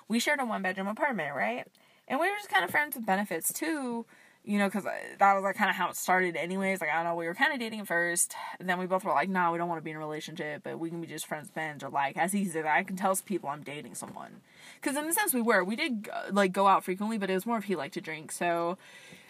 we 0.10 0.20
shared 0.20 0.42
a 0.42 0.46
one 0.46 0.62
bedroom 0.62 0.88
apartment, 0.88 1.34
right? 1.34 1.66
And 2.10 2.20
we 2.20 2.30
were 2.30 2.36
just 2.36 2.50
kind 2.50 2.66
of 2.66 2.70
friends 2.70 2.96
with 2.96 3.06
benefits 3.06 3.54
too 3.54 4.06
you 4.44 4.58
know, 4.58 4.66
because 4.66 4.84
that 4.84 5.34
was 5.34 5.44
like 5.44 5.56
kind 5.56 5.70
of 5.70 5.76
how 5.76 5.90
it 5.90 5.96
started, 5.96 6.36
anyways. 6.36 6.82
Like, 6.82 6.90
I 6.90 6.96
don't 6.96 7.06
know, 7.06 7.16
we 7.16 7.28
were 7.28 7.36
kind 7.36 7.54
of 7.54 7.60
dating 7.60 7.86
first. 7.86 8.34
And 8.60 8.68
then 8.68 8.80
we 8.80 8.88
both 8.88 9.04
were 9.04 9.12
like, 9.12 9.30
no, 9.30 9.42
nah, 9.42 9.52
we 9.52 9.58
don't 9.60 9.70
want 9.70 9.80
to 9.80 9.84
be 9.84 9.92
in 9.92 9.98
a 9.98 10.00
relationship, 10.00 10.64
but 10.64 10.80
we 10.80 10.90
can 10.90 11.00
be 11.00 11.08
just 11.08 11.28
friends, 11.28 11.50
friends, 11.52 11.84
or 11.84 11.90
like, 11.90 12.18
as 12.18 12.32
he 12.34 12.46
said, 12.46 12.66
I 12.66 12.84
can 12.84 12.96
tell 12.96 13.16
people 13.24 13.50
I'm 13.50 13.62
dating 13.62 13.96
someone. 13.96 14.42
Because 14.82 14.98
in 14.98 15.06
the 15.06 15.14
sense 15.14 15.34
we 15.34 15.42
were, 15.42 15.64
we 15.64 15.76
did 15.76 16.10
like 16.32 16.54
go 16.54 16.68
out 16.68 16.84
frequently, 16.84 17.20
but 17.20 17.30
it 17.30 17.36
was 17.36 17.46
more 17.46 17.58
if 17.58 17.66
he 17.66 17.76
liked 17.76 17.94
to 17.94 18.02
drink. 18.02 18.32
So 18.32 18.78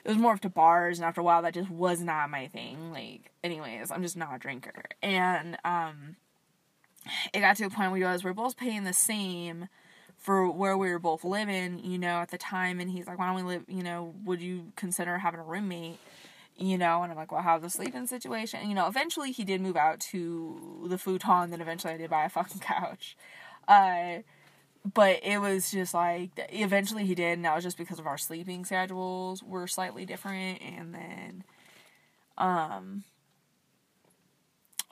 it 0.06 0.10
was 0.10 0.18
more 0.18 0.34
of 0.34 0.42
to 0.42 0.50
bars. 0.50 0.98
And 0.98 1.06
after 1.06 1.20
a 1.20 1.24
while, 1.24 1.42
that 1.42 1.56
just 1.56 1.70
was 1.70 2.00
not 2.00 2.30
my 2.30 2.48
thing. 2.48 2.94
Like, 2.94 3.32
anyways, 3.44 3.92
I'm 3.92 4.04
just 4.04 4.16
not 4.16 4.36
a 4.36 4.40
drinker. 4.40 4.86
And, 5.02 5.58
um, 5.66 6.16
it 7.34 7.40
got 7.42 7.58
to 7.58 7.66
a 7.66 7.70
point 7.70 7.92
where 7.92 8.00
we 8.00 8.06
was, 8.06 8.24
we're 8.24 8.34
both 8.34 8.56
paying 8.56 8.86
the 8.86 8.94
same 8.94 9.68
for 10.22 10.50
where 10.50 10.78
we 10.78 10.92
were 10.92 11.00
both 11.00 11.24
living, 11.24 11.84
you 11.84 11.98
know, 11.98 12.22
at 12.22 12.30
the 12.30 12.38
time. 12.38 12.80
And 12.80 12.90
he's 12.90 13.08
like, 13.08 13.18
why 13.18 13.26
don't 13.28 13.36
we 13.36 13.42
live, 13.42 13.64
you 13.68 13.84
know, 13.84 14.14
would 14.24 14.40
you 14.40 14.72
consider 14.76 15.18
having 15.18 15.40
a 15.40 15.44
roommate? 15.44 15.98
You 16.58 16.78
know, 16.78 17.02
and 17.02 17.12
I'm 17.12 17.18
like, 17.18 17.32
well, 17.32 17.42
how's 17.42 17.64
the 17.64 17.72
sleeping 17.72 18.06
situation? 18.06 18.70
You 18.70 18.76
know, 18.76 18.88
eventually 18.88 19.32
he 19.32 19.44
did 19.44 19.62
move 19.62 19.76
out 19.76 20.00
to 20.12 20.86
the 20.88 21.00
futon, 21.00 21.50
then 21.50 21.60
eventually 21.60 21.96
I 21.96 21.98
did 21.98 22.12
buy 22.12 22.26
a 22.26 22.30
fucking 22.38 22.60
couch. 22.60 23.18
Uh, 23.68 24.20
but 24.94 25.20
it 25.24 25.40
was 25.40 25.72
just 25.72 25.94
like, 25.94 26.30
eventually 26.50 27.06
he 27.06 27.16
did, 27.16 27.34
and 27.34 27.46
that 27.46 27.56
was 27.56 27.64
just 27.64 27.78
because 27.78 27.98
of 27.98 28.06
our 28.06 28.18
sleeping 28.18 28.64
schedules 28.64 29.42
were 29.42 29.66
slightly 29.66 30.06
different. 30.06 30.62
And 30.62 30.94
then, 30.94 31.44
um, 32.38 33.04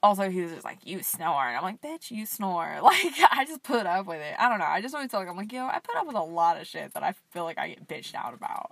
also 0.01 0.29
he 0.29 0.41
was 0.41 0.51
just 0.51 0.65
like, 0.65 0.79
you 0.83 1.01
snore. 1.03 1.47
And 1.47 1.57
I'm 1.57 1.63
like, 1.63 1.81
bitch, 1.81 2.11
you 2.11 2.25
snore. 2.25 2.79
Like, 2.81 3.13
I 3.31 3.45
just 3.45 3.63
put 3.63 3.85
up 3.85 4.07
with 4.07 4.19
it. 4.19 4.35
I 4.39 4.49
don't 4.49 4.59
know. 4.59 4.65
I 4.65 4.81
just 4.81 4.95
always 4.95 5.11
feel 5.11 5.19
like, 5.19 5.29
I'm 5.29 5.37
like, 5.37 5.51
yo, 5.51 5.67
I 5.67 5.79
put 5.79 5.95
up 5.95 6.07
with 6.07 6.15
a 6.15 6.21
lot 6.21 6.59
of 6.59 6.65
shit 6.65 6.93
that 6.93 7.03
I 7.03 7.13
feel 7.31 7.43
like 7.43 7.57
I 7.57 7.69
get 7.69 7.87
bitched 7.87 8.15
out 8.15 8.33
about. 8.33 8.71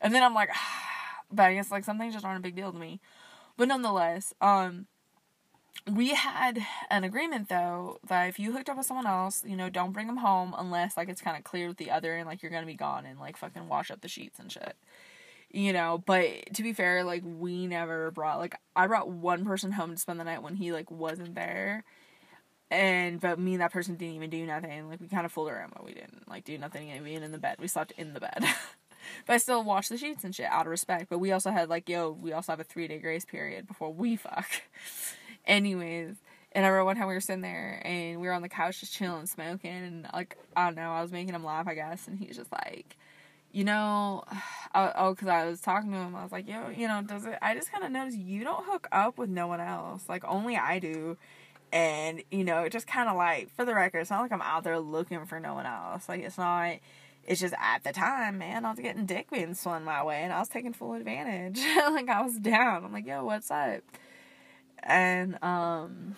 And 0.00 0.14
then 0.14 0.22
I'm 0.22 0.34
like, 0.34 0.50
but 1.32 1.44
I 1.44 1.54
guess 1.54 1.70
like 1.70 1.84
some 1.84 1.98
things 1.98 2.14
just 2.14 2.24
aren't 2.24 2.38
a 2.38 2.42
big 2.42 2.56
deal 2.56 2.72
to 2.72 2.78
me. 2.78 3.00
But 3.56 3.68
nonetheless, 3.68 4.32
um, 4.40 4.86
we 5.90 6.14
had 6.14 6.64
an 6.90 7.04
agreement 7.04 7.48
though 7.48 7.98
that 8.06 8.28
if 8.28 8.38
you 8.38 8.52
hooked 8.52 8.68
up 8.68 8.76
with 8.76 8.86
someone 8.86 9.06
else, 9.06 9.42
you 9.46 9.56
know, 9.56 9.68
don't 9.68 9.92
bring 9.92 10.06
them 10.06 10.18
home 10.18 10.54
unless 10.56 10.96
like 10.96 11.08
it's 11.08 11.20
kind 11.20 11.36
of 11.36 11.44
clear 11.44 11.68
with 11.68 11.76
the 11.76 11.90
other 11.90 12.16
and 12.16 12.26
like 12.26 12.42
you're 12.42 12.52
gonna 12.52 12.66
be 12.66 12.74
gone 12.74 13.06
and 13.06 13.18
like 13.18 13.36
fucking 13.36 13.68
wash 13.68 13.90
up 13.90 14.00
the 14.00 14.08
sheets 14.08 14.38
and 14.38 14.50
shit 14.50 14.76
you 15.52 15.72
know 15.72 16.02
but 16.06 16.26
to 16.54 16.62
be 16.62 16.72
fair 16.72 17.02
like 17.04 17.22
we 17.24 17.66
never 17.66 18.10
brought 18.10 18.38
like 18.38 18.54
i 18.76 18.86
brought 18.86 19.08
one 19.08 19.44
person 19.44 19.72
home 19.72 19.92
to 19.92 19.98
spend 19.98 20.20
the 20.20 20.24
night 20.24 20.42
when 20.42 20.54
he 20.54 20.72
like 20.72 20.90
wasn't 20.90 21.34
there. 21.34 21.84
And 22.72 23.20
but 23.20 23.38
me 23.40 23.54
and 23.54 23.62
that 23.62 23.72
person 23.72 23.96
didn't 23.96 24.14
even 24.14 24.30
do 24.30 24.46
nothing. 24.46 24.88
Like 24.88 25.00
we 25.00 25.08
kind 25.08 25.26
of 25.26 25.32
fooled 25.32 25.48
around 25.48 25.72
but 25.74 25.84
we 25.84 25.92
didn't 25.92 26.28
like 26.28 26.44
do 26.44 26.56
nothing. 26.56 26.88
Even 26.88 27.24
in 27.24 27.32
the 27.32 27.38
bed 27.38 27.56
we 27.58 27.66
slept 27.66 27.92
in 27.96 28.14
the 28.14 28.20
bed. 28.20 28.44
But 29.26 29.32
i 29.32 29.38
still 29.38 29.64
washed 29.64 29.88
the 29.88 29.96
sheets 29.96 30.24
and 30.24 30.34
shit 30.34 30.46
out 30.46 30.66
of 30.66 30.70
respect. 30.70 31.08
But 31.08 31.18
we 31.18 31.32
also 31.32 31.50
had 31.50 31.68
like 31.68 31.88
yo 31.88 32.10
we 32.10 32.32
also 32.32 32.52
have 32.52 32.60
a 32.60 32.64
three 32.64 32.86
day 32.86 32.98
grace 32.98 33.24
period 33.24 33.66
before 33.66 33.92
we 33.92 34.14
fuck. 34.14 34.48
Anyways 35.46 36.16
and 36.52 36.64
I 36.64 36.68
remember 36.68 36.84
one 36.84 36.96
time 36.96 37.08
we 37.08 37.14
were 37.14 37.20
sitting 37.20 37.42
there 37.42 37.80
and 37.84 38.20
we 38.20 38.26
were 38.26 38.32
on 38.32 38.42
the 38.42 38.48
couch 38.48 38.80
just 38.80 38.92
chilling, 38.92 39.26
smoking, 39.26 39.70
and 39.70 40.06
like 40.12 40.36
I 40.56 40.66
don't 40.66 40.76
know, 40.76 40.90
I 40.90 41.02
was 41.02 41.12
making 41.12 41.34
him 41.34 41.44
laugh, 41.44 41.68
I 41.68 41.74
guess, 41.74 42.08
and 42.08 42.18
he 42.18 42.26
was 42.26 42.36
just 42.36 42.50
like, 42.52 42.96
you 43.52 43.64
know, 43.64 44.24
oh, 44.74 45.10
because 45.14 45.28
I 45.28 45.46
was 45.46 45.60
talking 45.60 45.90
to 45.92 45.98
him, 45.98 46.14
I 46.14 46.22
was 46.22 46.32
like, 46.32 46.48
yo, 46.48 46.70
you 46.70 46.88
know, 46.88 47.02
does 47.02 47.24
it? 47.24 47.38
I 47.42 47.54
just 47.54 47.70
kind 47.72 47.84
of 47.84 47.90
noticed 47.90 48.18
you 48.18 48.44
don't 48.44 48.64
hook 48.64 48.88
up 48.92 49.18
with 49.18 49.30
no 49.30 49.46
one 49.46 49.60
else. 49.60 50.04
Like, 50.08 50.24
only 50.26 50.56
I 50.56 50.78
do. 50.78 51.16
And, 51.72 52.22
you 52.30 52.42
know, 52.42 52.62
it 52.62 52.72
just 52.72 52.86
kind 52.86 53.08
of 53.08 53.16
like, 53.16 53.50
for 53.54 53.64
the 53.64 53.74
record, 53.74 54.00
it's 54.00 54.10
not 54.10 54.22
like 54.22 54.32
I'm 54.32 54.42
out 54.42 54.64
there 54.64 54.78
looking 54.80 55.24
for 55.26 55.38
no 55.38 55.54
one 55.54 55.66
else. 55.66 56.08
Like, 56.08 56.22
it's 56.22 56.36
not, 56.36 56.78
it's 57.26 57.40
just 57.40 57.54
at 57.58 57.84
the 57.84 57.92
time, 57.92 58.38
man, 58.38 58.64
I 58.64 58.70
was 58.70 58.80
getting 58.80 59.06
dick 59.06 59.30
being 59.30 59.54
swung 59.54 59.84
my 59.84 60.02
way 60.02 60.22
and 60.22 60.32
I 60.32 60.40
was 60.40 60.48
taking 60.48 60.72
full 60.72 60.94
advantage. 60.94 61.58
like 61.76 62.08
I 62.08 62.22
was 62.22 62.38
down. 62.38 62.84
I'm 62.84 62.92
like, 62.92 63.06
yo, 63.06 63.24
what's 63.24 63.50
up? 63.50 63.82
And 64.82 65.42
um 65.42 66.16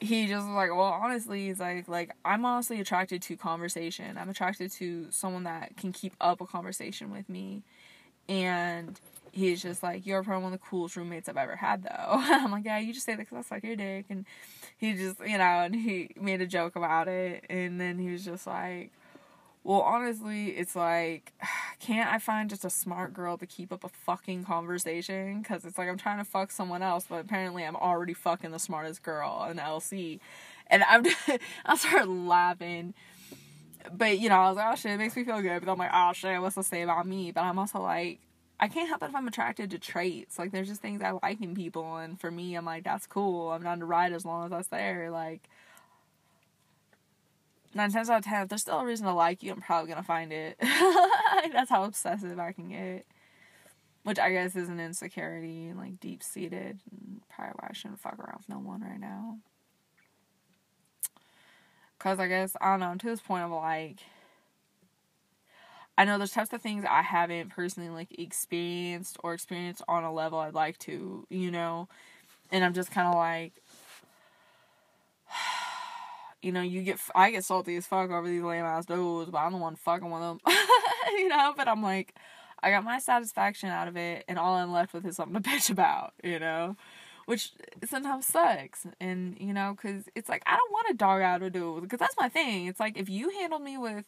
he 0.00 0.26
just 0.26 0.46
was 0.46 0.54
like, 0.54 0.70
well, 0.70 0.82
honestly, 1.02 1.46
he's 1.46 1.60
like, 1.60 1.88
like 1.88 2.14
I'm 2.24 2.44
honestly 2.44 2.80
attracted 2.80 3.22
to 3.22 3.36
conversation. 3.36 4.18
I'm 4.18 4.28
attracted 4.28 4.72
to 4.72 5.06
someone 5.10 5.44
that 5.44 5.76
can 5.76 5.92
keep 5.92 6.14
up 6.20 6.40
a 6.40 6.46
conversation 6.46 7.10
with 7.10 7.28
me, 7.28 7.62
and 8.28 9.00
he's 9.32 9.62
just 9.62 9.82
like, 9.82 10.06
you're 10.06 10.22
probably 10.22 10.44
one 10.44 10.52
of 10.52 10.60
the 10.60 10.66
coolest 10.66 10.96
roommates 10.96 11.28
I've 11.28 11.36
ever 11.36 11.56
had, 11.56 11.82
though. 11.82 11.90
I'm 12.08 12.50
like, 12.50 12.64
yeah, 12.64 12.78
you 12.78 12.92
just 12.92 13.06
say 13.06 13.14
that 13.14 13.28
because 13.28 13.38
I 13.46 13.48
suck 13.48 13.64
your 13.64 13.76
dick, 13.76 14.06
and 14.10 14.26
he 14.78 14.94
just, 14.94 15.20
you 15.20 15.38
know, 15.38 15.44
and 15.44 15.74
he 15.74 16.10
made 16.20 16.40
a 16.40 16.46
joke 16.46 16.76
about 16.76 17.08
it, 17.08 17.44
and 17.48 17.80
then 17.80 17.98
he 17.98 18.10
was 18.10 18.24
just 18.24 18.46
like, 18.46 18.90
well, 19.66 19.80
honestly, 19.80 20.50
it's 20.50 20.76
like, 20.76 21.32
can't 21.80 22.08
I 22.08 22.20
find 22.20 22.48
just 22.48 22.64
a 22.64 22.70
smart 22.70 23.12
girl 23.12 23.36
to 23.36 23.46
keep 23.46 23.72
up 23.72 23.82
a 23.82 23.88
fucking 23.88 24.44
conversation? 24.44 25.42
Because 25.42 25.64
it's 25.64 25.76
like 25.76 25.88
I'm 25.88 25.98
trying 25.98 26.18
to 26.18 26.24
fuck 26.24 26.52
someone 26.52 26.82
else, 26.82 27.06
but 27.08 27.24
apparently 27.24 27.64
I'm 27.64 27.74
already 27.74 28.14
fucking 28.14 28.52
the 28.52 28.60
smartest 28.60 29.02
girl 29.02 29.44
in 29.50 29.56
LC. 29.56 30.20
And 30.68 30.84
I'm, 30.84 31.04
I 31.66 31.76
started 31.76 32.08
laughing. 32.08 32.94
But, 33.92 34.20
you 34.20 34.28
know, 34.28 34.36
I 34.36 34.48
was 34.48 34.56
like, 34.56 34.72
oh 34.72 34.76
shit, 34.76 34.92
it 34.92 34.98
makes 34.98 35.16
me 35.16 35.24
feel 35.24 35.42
good. 35.42 35.64
But 35.64 35.72
I'm 35.72 35.78
like, 35.78 35.90
oh 35.92 36.12
shit, 36.12 36.40
what's 36.40 36.54
to 36.54 36.62
say 36.62 36.82
about 36.82 37.04
me? 37.04 37.32
But 37.32 37.42
I'm 37.42 37.58
also 37.58 37.80
like, 37.80 38.20
I 38.60 38.68
can't 38.68 38.88
help 38.88 39.02
it 39.02 39.06
if 39.06 39.16
I'm 39.16 39.26
attracted 39.26 39.72
to 39.72 39.80
traits. 39.80 40.38
Like, 40.38 40.52
there's 40.52 40.68
just 40.68 40.80
things 40.80 41.02
I 41.02 41.18
like 41.24 41.40
in 41.40 41.56
people. 41.56 41.96
And 41.96 42.20
for 42.20 42.30
me, 42.30 42.54
I'm 42.54 42.64
like, 42.64 42.84
that's 42.84 43.08
cool. 43.08 43.50
I'm 43.50 43.64
down 43.64 43.80
to 43.80 43.84
ride 43.84 44.12
as 44.12 44.24
long 44.24 44.44
as 44.44 44.50
that's 44.50 44.68
there. 44.68 45.10
Like, 45.10 45.48
nine 47.76 47.92
times 47.92 48.10
out 48.10 48.18
of 48.18 48.24
ten, 48.24 48.42
if 48.42 48.48
there's 48.48 48.62
still 48.62 48.80
a 48.80 48.84
reason 48.84 49.06
to 49.06 49.12
like 49.12 49.42
you, 49.42 49.52
I'm 49.52 49.60
probably 49.60 49.88
gonna 49.90 50.02
find 50.02 50.32
it. 50.32 50.56
That's 51.52 51.70
how 51.70 51.84
obsessive 51.84 52.38
I 52.38 52.52
can 52.52 52.70
get. 52.70 53.06
Which 54.02 54.18
I 54.18 54.30
guess 54.30 54.54
is 54.54 54.68
an 54.68 54.80
insecurity, 54.80 55.72
like 55.76 56.00
deep 56.00 56.22
seated, 56.22 56.78
probably 57.28 57.54
why 57.58 57.68
I 57.70 57.72
shouldn't 57.72 58.00
fuck 58.00 58.18
around 58.18 58.38
with 58.38 58.48
no 58.48 58.58
one 58.58 58.80
right 58.80 59.00
now. 59.00 59.38
Cause 61.98 62.20
I 62.20 62.28
guess 62.28 62.56
I 62.60 62.70
don't 62.70 62.80
know, 62.80 62.94
to 62.96 63.06
this 63.06 63.20
point 63.20 63.44
of 63.44 63.50
like 63.50 63.98
I 65.98 66.04
know 66.04 66.18
there's 66.18 66.32
types 66.32 66.52
of 66.52 66.60
things 66.60 66.84
I 66.88 67.02
haven't 67.02 67.50
personally 67.50 67.88
like 67.88 68.18
experienced 68.18 69.16
or 69.24 69.32
experienced 69.34 69.82
on 69.88 70.04
a 70.04 70.12
level 70.12 70.38
I'd 70.38 70.54
like 70.54 70.78
to, 70.80 71.26
you 71.30 71.50
know? 71.50 71.88
And 72.52 72.64
I'm 72.64 72.74
just 72.74 72.90
kinda 72.90 73.10
like 73.16 73.54
you 76.46 76.52
know, 76.52 76.62
you 76.62 76.82
get 76.82 77.00
I 77.12 77.32
get 77.32 77.44
salty 77.44 77.74
as 77.74 77.86
fuck 77.86 78.08
over 78.08 78.28
these 78.28 78.40
lame 78.40 78.64
ass 78.64 78.86
dudes, 78.86 79.30
but 79.32 79.38
I'm 79.38 79.50
the 79.50 79.58
one 79.58 79.74
fucking 79.74 80.08
with 80.08 80.22
them, 80.22 80.40
you 81.08 81.28
know. 81.28 81.52
But 81.56 81.66
I'm 81.66 81.82
like, 81.82 82.14
I 82.62 82.70
got 82.70 82.84
my 82.84 83.00
satisfaction 83.00 83.68
out 83.68 83.88
of 83.88 83.96
it, 83.96 84.24
and 84.28 84.38
all 84.38 84.54
I'm 84.54 84.72
left 84.72 84.94
with 84.94 85.04
is 85.04 85.16
something 85.16 85.42
to 85.42 85.48
bitch 85.50 85.70
about, 85.70 86.12
you 86.22 86.38
know, 86.38 86.76
which 87.24 87.50
sometimes 87.84 88.26
sucks, 88.26 88.86
and 89.00 89.36
you 89.40 89.52
know, 89.52 89.74
because 89.76 90.04
it's 90.14 90.28
like 90.28 90.44
I 90.46 90.56
don't 90.56 90.70
want 90.70 90.86
to 90.86 90.94
dog 90.94 91.20
out 91.20 91.42
a 91.42 91.50
dude, 91.50 91.82
because 91.82 91.98
that's 91.98 92.16
my 92.16 92.28
thing. 92.28 92.66
It's 92.66 92.78
like 92.78 92.96
if 92.96 93.08
you 93.08 93.30
handle 93.30 93.58
me 93.58 93.76
with 93.76 94.04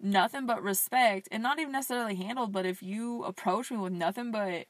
nothing 0.00 0.46
but 0.46 0.62
respect, 0.62 1.28
and 1.30 1.42
not 1.42 1.58
even 1.58 1.72
necessarily 1.72 2.14
handled, 2.14 2.52
but 2.52 2.64
if 2.64 2.82
you 2.82 3.22
approach 3.24 3.70
me 3.70 3.76
with 3.76 3.92
nothing 3.92 4.30
but 4.30 4.64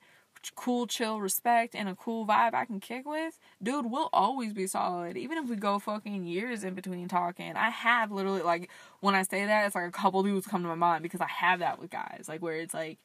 cool, 0.55 0.87
chill, 0.87 1.21
respect, 1.21 1.75
and 1.75 1.89
a 1.89 1.95
cool 1.95 2.27
vibe 2.27 2.55
I 2.55 2.65
can 2.65 2.81
kick 2.81 3.07
with, 3.07 3.39
dude, 3.63 3.91
we'll 3.91 4.11
always 4.13 4.53
be 4.53 4.67
solid. 4.67 5.17
Even 5.17 5.39
if 5.39 5.49
we 5.49 5.57
go 5.57 5.79
fucking 5.79 6.25
years 6.25 6.65
in 6.65 6.75
between 6.75 7.09
talking. 7.09 7.57
I 7.57 7.71
have 7.71 8.13
literally, 8.13 8.43
like, 8.43 8.71
when 9.01 9.15
I 9.15 9.23
say 9.23 9.47
that, 9.47 9.67
it's 9.67 9.75
like 9.75 9.89
a 9.89 9.93
couple 9.93 10.23
dudes 10.23 10.47
come 10.47 10.63
to 10.63 10.69
my 10.69 10.75
mind 10.75 11.03
because 11.03 11.21
I 11.21 11.29
have 11.29 11.61
that 11.61 11.81
with 11.81 11.91
guys. 11.91 12.27
Like, 12.29 12.43
where 12.43 12.57
it's 12.57 12.75
like, 12.75 12.99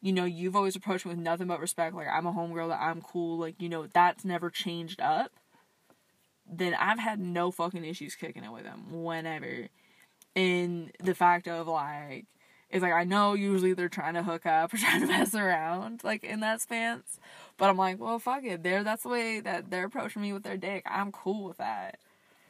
you 0.00 0.12
know, 0.12 0.24
you've 0.24 0.56
always 0.56 0.76
approached 0.76 1.06
me 1.06 1.10
with 1.10 1.18
nothing 1.18 1.46
but 1.46 1.60
respect. 1.60 1.94
Like, 1.94 2.08
I'm 2.08 2.26
a 2.26 2.32
homegirl, 2.32 2.68
that 2.68 2.80
I'm 2.82 3.00
cool. 3.00 3.38
Like, 3.38 3.60
you 3.62 3.68
know, 3.68 3.86
that's 3.86 4.24
never 4.24 4.50
changed 4.50 5.00
up. 5.00 5.32
Then 6.50 6.74
I've 6.74 6.98
had 6.98 7.20
no 7.20 7.50
fucking 7.50 7.84
issues 7.84 8.16
kicking 8.16 8.44
it 8.44 8.52
with 8.52 8.64
them 8.64 9.02
whenever. 9.04 9.68
And 10.34 10.90
the 11.02 11.14
fact 11.14 11.46
of, 11.46 11.68
like, 11.68 12.26
is 12.72 12.82
like 12.82 12.92
I 12.92 13.04
know 13.04 13.34
usually 13.34 13.74
they're 13.74 13.88
trying 13.88 14.14
to 14.14 14.22
hook 14.22 14.46
up 14.46 14.72
or 14.72 14.76
trying 14.78 15.02
to 15.02 15.06
mess 15.06 15.34
around 15.34 16.02
like 16.02 16.24
in 16.24 16.40
that 16.40 16.60
stance, 16.60 17.18
but 17.58 17.68
I'm 17.68 17.76
like, 17.76 18.00
well, 18.00 18.18
fuck 18.18 18.44
it. 18.44 18.62
There, 18.62 18.82
that's 18.82 19.02
the 19.04 19.10
way 19.10 19.40
that 19.40 19.70
they're 19.70 19.84
approaching 19.84 20.22
me 20.22 20.32
with 20.32 20.42
their 20.42 20.56
dick. 20.56 20.82
I'm 20.86 21.12
cool 21.12 21.44
with 21.44 21.58
that, 21.58 21.98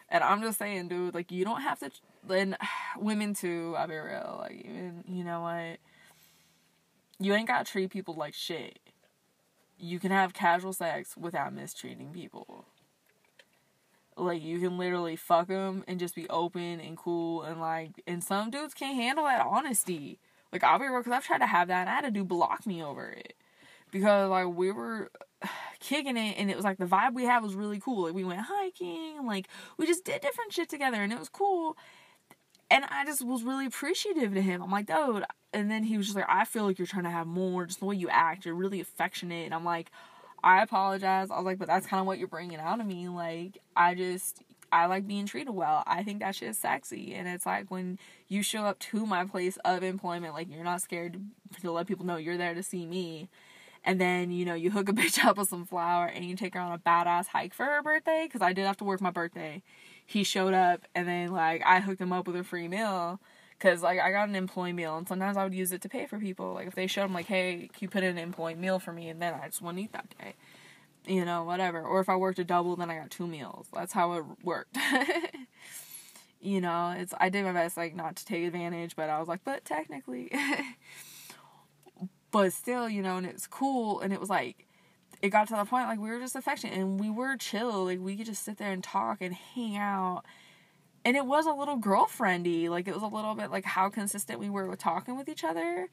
and 0.08 0.22
I'm 0.24 0.40
just 0.40 0.58
saying, 0.58 0.88
dude, 0.88 1.14
like 1.14 1.30
you 1.30 1.44
don't 1.44 1.60
have 1.62 1.80
to. 1.80 1.90
Then 2.26 2.56
women 2.98 3.34
too. 3.34 3.74
I'll 3.76 3.88
be 3.88 3.96
real. 3.96 4.38
Like 4.40 4.64
even 4.64 5.04
you 5.08 5.24
know 5.24 5.42
what, 5.42 5.78
you 7.18 7.34
ain't 7.34 7.48
gotta 7.48 7.70
treat 7.70 7.90
people 7.90 8.14
like 8.14 8.34
shit. 8.34 8.78
You 9.78 9.98
can 9.98 10.12
have 10.12 10.32
casual 10.32 10.72
sex 10.72 11.16
without 11.16 11.52
mistreating 11.52 12.12
people. 12.12 12.66
Like 14.22 14.42
you 14.42 14.58
can 14.60 14.78
literally 14.78 15.16
fuck 15.16 15.48
them 15.48 15.84
and 15.86 15.98
just 15.98 16.14
be 16.14 16.28
open 16.28 16.80
and 16.80 16.96
cool 16.96 17.42
and 17.42 17.60
like 17.60 18.02
and 18.06 18.22
some 18.22 18.50
dudes 18.50 18.74
can't 18.74 18.96
handle 18.96 19.24
that 19.24 19.44
honesty. 19.46 20.18
Like 20.52 20.64
I'll 20.64 20.78
be 20.78 20.86
real 20.86 20.98
because 20.98 21.12
I've 21.12 21.26
tried 21.26 21.38
to 21.38 21.46
have 21.46 21.68
that 21.68 21.82
and 21.82 21.90
I 21.90 21.94
had 21.94 22.04
to 22.04 22.10
do 22.10 22.24
block 22.24 22.66
me 22.66 22.82
over 22.82 23.08
it 23.08 23.34
because 23.90 24.30
like 24.30 24.46
we 24.46 24.72
were 24.72 25.10
kicking 25.80 26.16
it 26.16 26.36
and 26.38 26.50
it 26.50 26.56
was 26.56 26.64
like 26.64 26.78
the 26.78 26.86
vibe 26.86 27.14
we 27.14 27.24
had 27.24 27.42
was 27.42 27.54
really 27.54 27.78
cool. 27.78 28.04
Like 28.04 28.14
we 28.14 28.24
went 28.24 28.40
hiking, 28.40 29.26
like 29.26 29.48
we 29.76 29.86
just 29.86 30.04
did 30.04 30.20
different 30.20 30.52
shit 30.52 30.68
together 30.68 31.02
and 31.02 31.12
it 31.12 31.18
was 31.18 31.28
cool. 31.28 31.76
And 32.70 32.86
I 32.86 33.04
just 33.04 33.24
was 33.24 33.42
really 33.42 33.66
appreciative 33.66 34.32
to 34.32 34.40
him. 34.40 34.62
I'm 34.62 34.70
like, 34.70 34.86
dude. 34.86 35.24
And 35.52 35.70
then 35.70 35.84
he 35.84 35.98
was 35.98 36.06
just 36.06 36.16
like, 36.16 36.24
I 36.26 36.46
feel 36.46 36.64
like 36.64 36.78
you're 36.78 36.86
trying 36.86 37.04
to 37.04 37.10
have 37.10 37.26
more. 37.26 37.66
Just 37.66 37.80
the 37.80 37.84
way 37.84 37.96
you 37.96 38.08
act, 38.08 38.46
you're 38.46 38.54
really 38.54 38.80
affectionate. 38.80 39.44
And 39.44 39.52
I'm 39.52 39.64
like, 39.64 39.90
I 40.42 40.62
apologize. 40.62 41.30
I 41.30 41.36
was 41.36 41.44
like, 41.44 41.58
but 41.58 41.68
that's 41.68 41.86
kind 41.86 42.00
of 42.00 42.06
what 42.06 42.18
you're 42.18 42.28
bringing 42.28 42.58
out 42.58 42.80
of 42.80 42.86
me. 42.86 43.08
Like, 43.08 43.58
I 43.76 43.94
just, 43.94 44.42
I 44.72 44.86
like 44.86 45.06
being 45.06 45.26
treated 45.26 45.52
well. 45.52 45.84
I 45.86 46.02
think 46.02 46.20
that 46.20 46.34
shit 46.34 46.48
is 46.50 46.58
sexy. 46.58 47.14
And 47.14 47.28
it's 47.28 47.46
like 47.46 47.70
when 47.70 47.98
you 48.28 48.42
show 48.42 48.64
up 48.64 48.78
to 48.80 49.06
my 49.06 49.24
place 49.24 49.56
of 49.64 49.82
employment, 49.82 50.34
like, 50.34 50.50
you're 50.50 50.64
not 50.64 50.82
scared 50.82 51.20
to, 51.54 51.60
to 51.60 51.72
let 51.72 51.86
people 51.86 52.06
know 52.06 52.16
you're 52.16 52.36
there 52.36 52.54
to 52.54 52.62
see 52.62 52.86
me. 52.86 53.28
And 53.84 54.00
then, 54.00 54.30
you 54.30 54.44
know, 54.44 54.54
you 54.54 54.70
hook 54.70 54.88
a 54.88 54.92
bitch 54.92 55.24
up 55.24 55.38
with 55.38 55.48
some 55.48 55.64
flower 55.64 56.06
and 56.06 56.24
you 56.24 56.36
take 56.36 56.54
her 56.54 56.60
on 56.60 56.72
a 56.72 56.78
badass 56.78 57.28
hike 57.28 57.54
for 57.54 57.64
her 57.64 57.82
birthday. 57.82 58.28
Cause 58.30 58.42
I 58.42 58.52
did 58.52 58.66
have 58.66 58.76
to 58.78 58.84
work 58.84 59.00
my 59.00 59.10
birthday. 59.10 59.62
He 60.04 60.24
showed 60.24 60.54
up 60.54 60.82
and 60.94 61.06
then, 61.06 61.32
like, 61.32 61.62
I 61.64 61.80
hooked 61.80 62.00
him 62.00 62.12
up 62.12 62.26
with 62.26 62.36
a 62.36 62.44
free 62.44 62.68
meal 62.68 63.20
Cause 63.62 63.80
like 63.80 64.00
I 64.00 64.10
got 64.10 64.28
an 64.28 64.34
employee 64.34 64.72
meal, 64.72 64.96
and 64.96 65.06
sometimes 65.06 65.36
I 65.36 65.44
would 65.44 65.54
use 65.54 65.70
it 65.70 65.82
to 65.82 65.88
pay 65.88 66.06
for 66.06 66.18
people. 66.18 66.52
Like 66.52 66.66
if 66.66 66.74
they 66.74 66.88
showed 66.88 67.04
them 67.04 67.14
like, 67.14 67.26
"Hey, 67.26 67.70
can 67.72 67.78
you 67.78 67.88
put 67.88 68.02
in 68.02 68.18
an 68.18 68.18
employee 68.18 68.56
meal 68.56 68.80
for 68.80 68.92
me?" 68.92 69.08
and 69.08 69.22
then 69.22 69.34
I 69.34 69.46
just 69.46 69.62
want 69.62 69.76
to 69.76 69.84
eat 69.84 69.92
that 69.92 70.12
day, 70.18 70.34
you 71.06 71.24
know, 71.24 71.44
whatever. 71.44 71.80
Or 71.80 72.00
if 72.00 72.08
I 72.08 72.16
worked 72.16 72.40
a 72.40 72.44
double, 72.44 72.74
then 72.74 72.90
I 72.90 72.96
got 72.96 73.12
two 73.12 73.28
meals. 73.28 73.68
That's 73.72 73.92
how 73.92 74.14
it 74.14 74.24
worked. 74.42 74.76
you 76.40 76.60
know, 76.60 76.92
it's 76.98 77.14
I 77.20 77.28
did 77.28 77.44
my 77.44 77.52
best 77.52 77.76
like 77.76 77.94
not 77.94 78.16
to 78.16 78.24
take 78.24 78.44
advantage, 78.44 78.96
but 78.96 79.08
I 79.08 79.20
was 79.20 79.28
like, 79.28 79.44
but 79.44 79.64
technically, 79.64 80.32
but 82.32 82.52
still, 82.52 82.88
you 82.88 83.00
know, 83.00 83.16
and 83.18 83.26
it's 83.26 83.46
cool, 83.46 84.00
and 84.00 84.12
it 84.12 84.18
was 84.18 84.28
like. 84.30 84.66
It 85.20 85.30
got 85.30 85.46
to 85.46 85.54
the 85.54 85.64
point 85.64 85.86
like 85.86 86.00
we 86.00 86.10
were 86.10 86.18
just 86.18 86.34
affectionate 86.34 86.76
and 86.76 86.98
we 86.98 87.08
were 87.08 87.36
chill. 87.36 87.84
Like 87.84 88.00
we 88.00 88.16
could 88.16 88.26
just 88.26 88.42
sit 88.42 88.58
there 88.58 88.72
and 88.72 88.82
talk 88.82 89.18
and 89.20 89.32
hang 89.32 89.76
out 89.76 90.24
and 91.04 91.16
it 91.16 91.26
was 91.26 91.46
a 91.46 91.52
little 91.52 91.76
girlfriendy 91.76 92.68
like 92.68 92.86
it 92.86 92.94
was 92.94 93.02
a 93.02 93.06
little 93.06 93.34
bit 93.34 93.50
like 93.50 93.64
how 93.64 93.88
consistent 93.88 94.38
we 94.38 94.48
were 94.48 94.68
with 94.68 94.78
talking 94.78 95.16
with 95.16 95.28
each 95.28 95.44
other. 95.44 95.88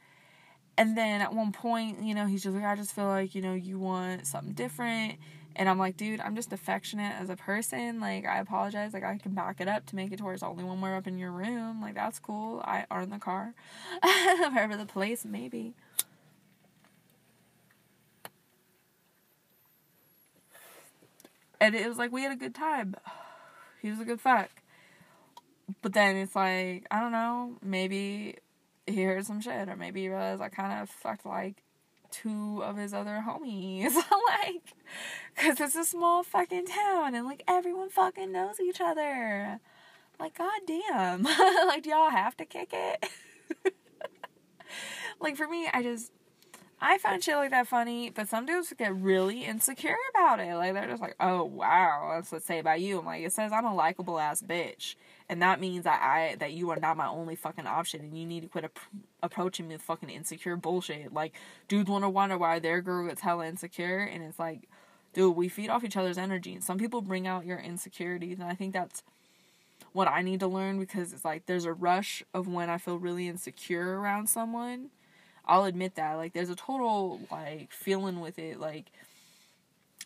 And 0.77 0.97
then 0.97 1.19
at 1.19 1.33
one 1.33 1.51
point 1.51 2.03
you 2.03 2.13
know 2.15 2.25
he's 2.25 2.43
just 2.43 2.55
like 2.55 2.65
i 2.65 2.75
just 2.75 2.93
feel 2.93 3.07
like 3.07 3.35
you 3.35 3.41
know 3.41 3.53
you 3.53 3.79
want 3.79 4.27
something 4.27 4.53
different. 4.53 5.15
And 5.55 5.67
i'm 5.67 5.79
like 5.79 5.97
dude 5.97 6.19
i'm 6.21 6.35
just 6.35 6.53
affectionate 6.53 7.15
as 7.19 7.29
a 7.29 7.35
person. 7.35 7.99
Like 7.99 8.25
i 8.25 8.39
apologize. 8.39 8.93
Like 8.93 9.03
i 9.03 9.17
can 9.17 9.33
back 9.33 9.59
it 9.59 9.67
up 9.67 9.85
to 9.87 9.95
make 9.95 10.11
it 10.11 10.19
towards 10.19 10.43
only 10.43 10.63
one 10.63 10.79
we're 10.81 10.95
up 10.95 11.07
in 11.07 11.17
your 11.17 11.31
room. 11.31 11.81
Like 11.81 11.95
that's 11.95 12.19
cool. 12.19 12.61
I 12.63 12.85
are 12.91 13.01
in 13.01 13.09
the 13.09 13.19
car. 13.19 13.53
Wherever 14.53 14.77
the 14.77 14.85
place 14.85 15.25
maybe 15.25 15.73
and 21.61 21.75
it 21.75 21.87
was 21.87 21.97
like 21.97 22.11
we 22.11 22.23
had 22.23 22.31
a 22.31 22.35
good 22.35 22.55
time. 22.55 22.95
He 23.81 23.89
was 23.89 24.01
a 24.01 24.03
good 24.03 24.19
fuck 24.19 24.49
but 25.81 25.93
then 25.93 26.15
it's 26.15 26.35
like, 26.35 26.85
I 26.91 26.99
don't 26.99 27.11
know, 27.11 27.57
maybe 27.63 28.35
he 28.87 29.03
heard 29.03 29.25
some 29.25 29.41
shit, 29.41 29.69
or 29.69 29.75
maybe 29.75 30.01
he 30.01 30.09
realized 30.09 30.41
I 30.41 30.49
kind 30.49 30.81
of 30.81 30.89
fucked 30.89 31.25
like 31.25 31.63
two 32.11 32.61
of 32.63 32.77
his 32.77 32.93
other 32.93 33.23
homies. 33.27 33.93
like, 34.43 34.73
because 35.35 35.59
it's 35.59 35.75
a 35.75 35.85
small 35.85 36.23
fucking 36.23 36.65
town 36.65 37.15
and 37.15 37.25
like 37.25 37.43
everyone 37.47 37.89
fucking 37.89 38.31
knows 38.31 38.59
each 38.59 38.81
other. 38.81 39.59
Like, 40.19 40.37
goddamn. 40.37 41.23
like, 41.67 41.83
do 41.83 41.91
y'all 41.91 42.09
have 42.09 42.35
to 42.37 42.45
kick 42.45 42.69
it? 42.73 43.09
like, 45.21 45.37
for 45.37 45.47
me, 45.47 45.69
I 45.71 45.81
just, 45.81 46.11
I 46.81 46.97
find 46.97 47.23
shit 47.23 47.35
like 47.35 47.51
that 47.51 47.67
funny, 47.67 48.09
but 48.09 48.27
some 48.27 48.45
dudes 48.45 48.73
get 48.77 48.95
really 48.95 49.45
insecure 49.45 49.95
about 50.13 50.39
it. 50.39 50.55
Like 50.55 50.73
they're 50.73 50.87
just 50.87 51.01
like, 51.01 51.15
"Oh 51.19 51.43
wow, 51.43 52.13
that's 52.15 52.31
what 52.31 52.41
say 52.43 52.59
about 52.59 52.79
you." 52.79 52.99
I'm 52.99 53.05
like, 53.05 53.23
it 53.23 53.33
says 53.33 53.51
I'm 53.51 53.65
a 53.65 53.75
likable 53.75 54.17
ass 54.17 54.41
bitch, 54.41 54.95
and 55.29 55.41
that 55.41 55.59
means 55.59 55.83
that 55.85 56.01
I 56.01 56.35
that 56.37 56.53
you 56.53 56.69
are 56.71 56.79
not 56.79 56.97
my 56.97 57.07
only 57.07 57.35
fucking 57.35 57.67
option, 57.67 58.01
and 58.01 58.17
you 58.17 58.25
need 58.25 58.41
to 58.41 58.49
quit 58.49 58.65
ap- 58.65 58.79
approaching 59.23 59.67
me 59.67 59.75
with 59.75 59.81
fucking 59.83 60.09
insecure 60.09 60.55
bullshit. 60.55 61.13
Like 61.13 61.33
dudes 61.67 61.89
want 61.89 62.03
to 62.03 62.09
wonder 62.09 62.37
why 62.37 62.59
their 62.59 62.81
girl 62.81 63.07
gets 63.07 63.21
hella 63.21 63.47
insecure, 63.47 63.99
and 63.99 64.23
it's 64.23 64.39
like, 64.39 64.67
dude, 65.13 65.35
we 65.35 65.49
feed 65.49 65.69
off 65.69 65.83
each 65.83 65.97
other's 65.97 66.17
energy, 66.17 66.53
and 66.53 66.63
some 66.63 66.77
people 66.77 67.01
bring 67.01 67.27
out 67.27 67.45
your 67.45 67.59
insecurities, 67.59 68.39
and 68.39 68.49
I 68.49 68.55
think 68.55 68.73
that's 68.73 69.03
what 69.93 70.07
I 70.07 70.21
need 70.21 70.39
to 70.41 70.47
learn 70.47 70.79
because 70.79 71.13
it's 71.13 71.25
like 71.25 71.45
there's 71.45 71.65
a 71.65 71.73
rush 71.73 72.23
of 72.33 72.47
when 72.47 72.69
I 72.69 72.77
feel 72.77 72.97
really 72.97 73.27
insecure 73.27 73.99
around 73.99 74.27
someone 74.27 74.89
I'll 75.49 75.65
admit 75.65 75.95
that. 75.95 76.13
Like 76.13 76.33
there's 76.33 76.51
a 76.51 76.55
total 76.55 77.19
like 77.31 77.71
feeling 77.71 78.19
with 78.19 78.37
it. 78.37 78.59
Like 78.59 78.91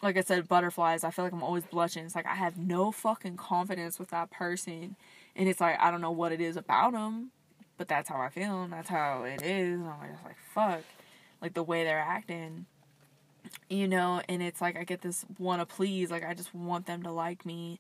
like 0.02 0.18
I 0.18 0.22
said, 0.22 0.48
butterflies. 0.48 1.04
I 1.04 1.12
feel 1.12 1.26
like 1.26 1.34
I'm 1.34 1.44
always 1.44 1.66
blushing. 1.66 2.06
It's 2.06 2.16
like 2.16 2.26
I 2.26 2.36
have 2.36 2.58
no 2.58 2.92
fucking 2.92 3.38
confidence 3.38 4.00
with 4.00 4.10
that 4.10 4.32
person, 4.32 4.96
and 5.36 5.50
it's 5.50 5.62
like 5.62 5.80
I 5.80 5.92
don't 5.92 6.02
know 6.02 6.12
what 6.12 6.32
it 6.32 6.42
is 6.42 6.58
about 6.58 6.94
them, 6.94 7.32
but 7.78 7.88
that's 7.88 8.10
how 8.10 8.22
I 8.22 8.30
feel. 8.30 8.64
And 8.64 8.74
that's 8.74 8.90
how 8.90 9.24
it 9.24 9.42
is. 9.42 9.80
And 9.80 9.88
I'm 9.88 10.12
just 10.12 10.24
like 10.24 10.38
fuck, 10.54 10.82
like 11.42 11.54
the 11.54 11.64
way 11.64 11.84
they're 11.84 12.00
acting, 12.00 12.66
you 13.70 13.88
know. 13.88 14.22
And 14.30 14.42
it's 14.44 14.62
like 14.62 14.78
I 14.78 14.84
get 14.84 15.02
this 15.02 15.26
want 15.40 15.62
to 15.62 15.66
please. 15.66 16.12
Like 16.12 16.26
I 16.26 16.34
just 16.34 16.54
want 16.54 16.86
them 16.86 17.04
to 17.04 17.12
like 17.12 17.46
me. 17.46 17.80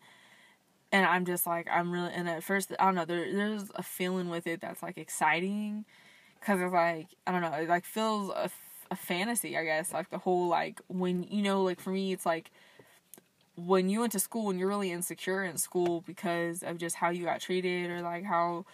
And 0.91 1.05
I'm 1.05 1.25
just 1.25 1.47
like 1.47 1.67
I'm 1.71 1.91
really 1.91 2.11
and 2.13 2.29
at 2.29 2.43
first 2.43 2.71
I 2.79 2.85
don't 2.85 2.95
know 2.95 3.05
there 3.05 3.31
there's 3.31 3.69
a 3.75 3.83
feeling 3.83 4.29
with 4.29 4.47
it 4.47 4.61
that's 4.61 4.83
like 4.83 4.97
exciting 4.97 5.85
because 6.39 6.59
it's 6.59 6.73
like 6.73 7.07
I 7.25 7.31
don't 7.31 7.41
know, 7.41 7.53
it 7.53 7.69
like 7.69 7.85
feels 7.85 8.29
a, 8.31 8.49
a 8.91 8.95
fantasy, 8.95 9.57
I 9.57 9.63
guess. 9.63 9.93
Like 9.93 10.09
the 10.09 10.17
whole 10.17 10.47
like 10.47 10.81
when 10.87 11.23
you 11.23 11.41
know, 11.41 11.63
like 11.63 11.79
for 11.79 11.91
me, 11.91 12.13
it's 12.13 12.25
like 12.25 12.51
when 13.55 13.89
you 13.89 13.99
went 13.99 14.11
to 14.13 14.19
school 14.19 14.49
and 14.49 14.59
you're 14.59 14.67
really 14.67 14.91
insecure 14.91 15.43
in 15.43 15.57
school 15.57 16.01
because 16.01 16.63
of 16.63 16.77
just 16.77 16.95
how 16.95 17.09
you 17.09 17.23
got 17.23 17.39
treated 17.39 17.89
or 17.91 18.01
like 18.01 18.23
how 18.23 18.65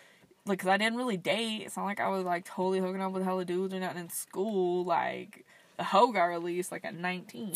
like 0.46 0.60
because 0.60 0.70
I 0.70 0.78
didn't 0.78 0.98
really 0.98 1.18
date. 1.18 1.64
It's 1.66 1.78
not 1.78 1.86
like 1.86 2.00
I 2.00 2.10
was 2.10 2.24
like 2.24 2.46
totally 2.46 2.80
hooking 2.80 3.02
up 3.02 3.12
with 3.12 3.24
hella 3.24 3.46
dudes 3.46 3.74
or 3.74 3.80
nothing 3.80 4.00
in 4.00 4.10
school. 4.10 4.86
Like 4.86 5.46
the 5.78 5.84
hoe 5.84 6.12
got 6.12 6.26
released 6.26 6.72
like 6.72 6.86
at 6.86 6.96
19. 6.96 7.54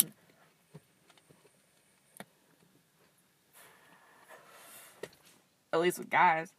At 5.72 5.80
least 5.80 5.98
with 5.98 6.10
guys. 6.10 6.52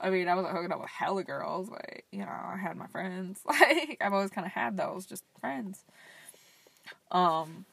I 0.00 0.10
mean, 0.10 0.28
I 0.28 0.34
wasn't 0.34 0.54
hooking 0.54 0.72
up 0.72 0.80
with 0.80 0.90
hella 0.90 1.24
girls, 1.24 1.68
but 1.68 2.02
you 2.12 2.20
know, 2.20 2.28
I 2.28 2.56
had 2.56 2.76
my 2.76 2.86
friends. 2.86 3.40
Like 3.46 3.98
I've 4.00 4.12
always 4.12 4.30
kind 4.30 4.46
of 4.46 4.52
had 4.52 4.76
those, 4.76 5.06
just 5.06 5.24
friends. 5.40 5.84
Um, 7.10 7.64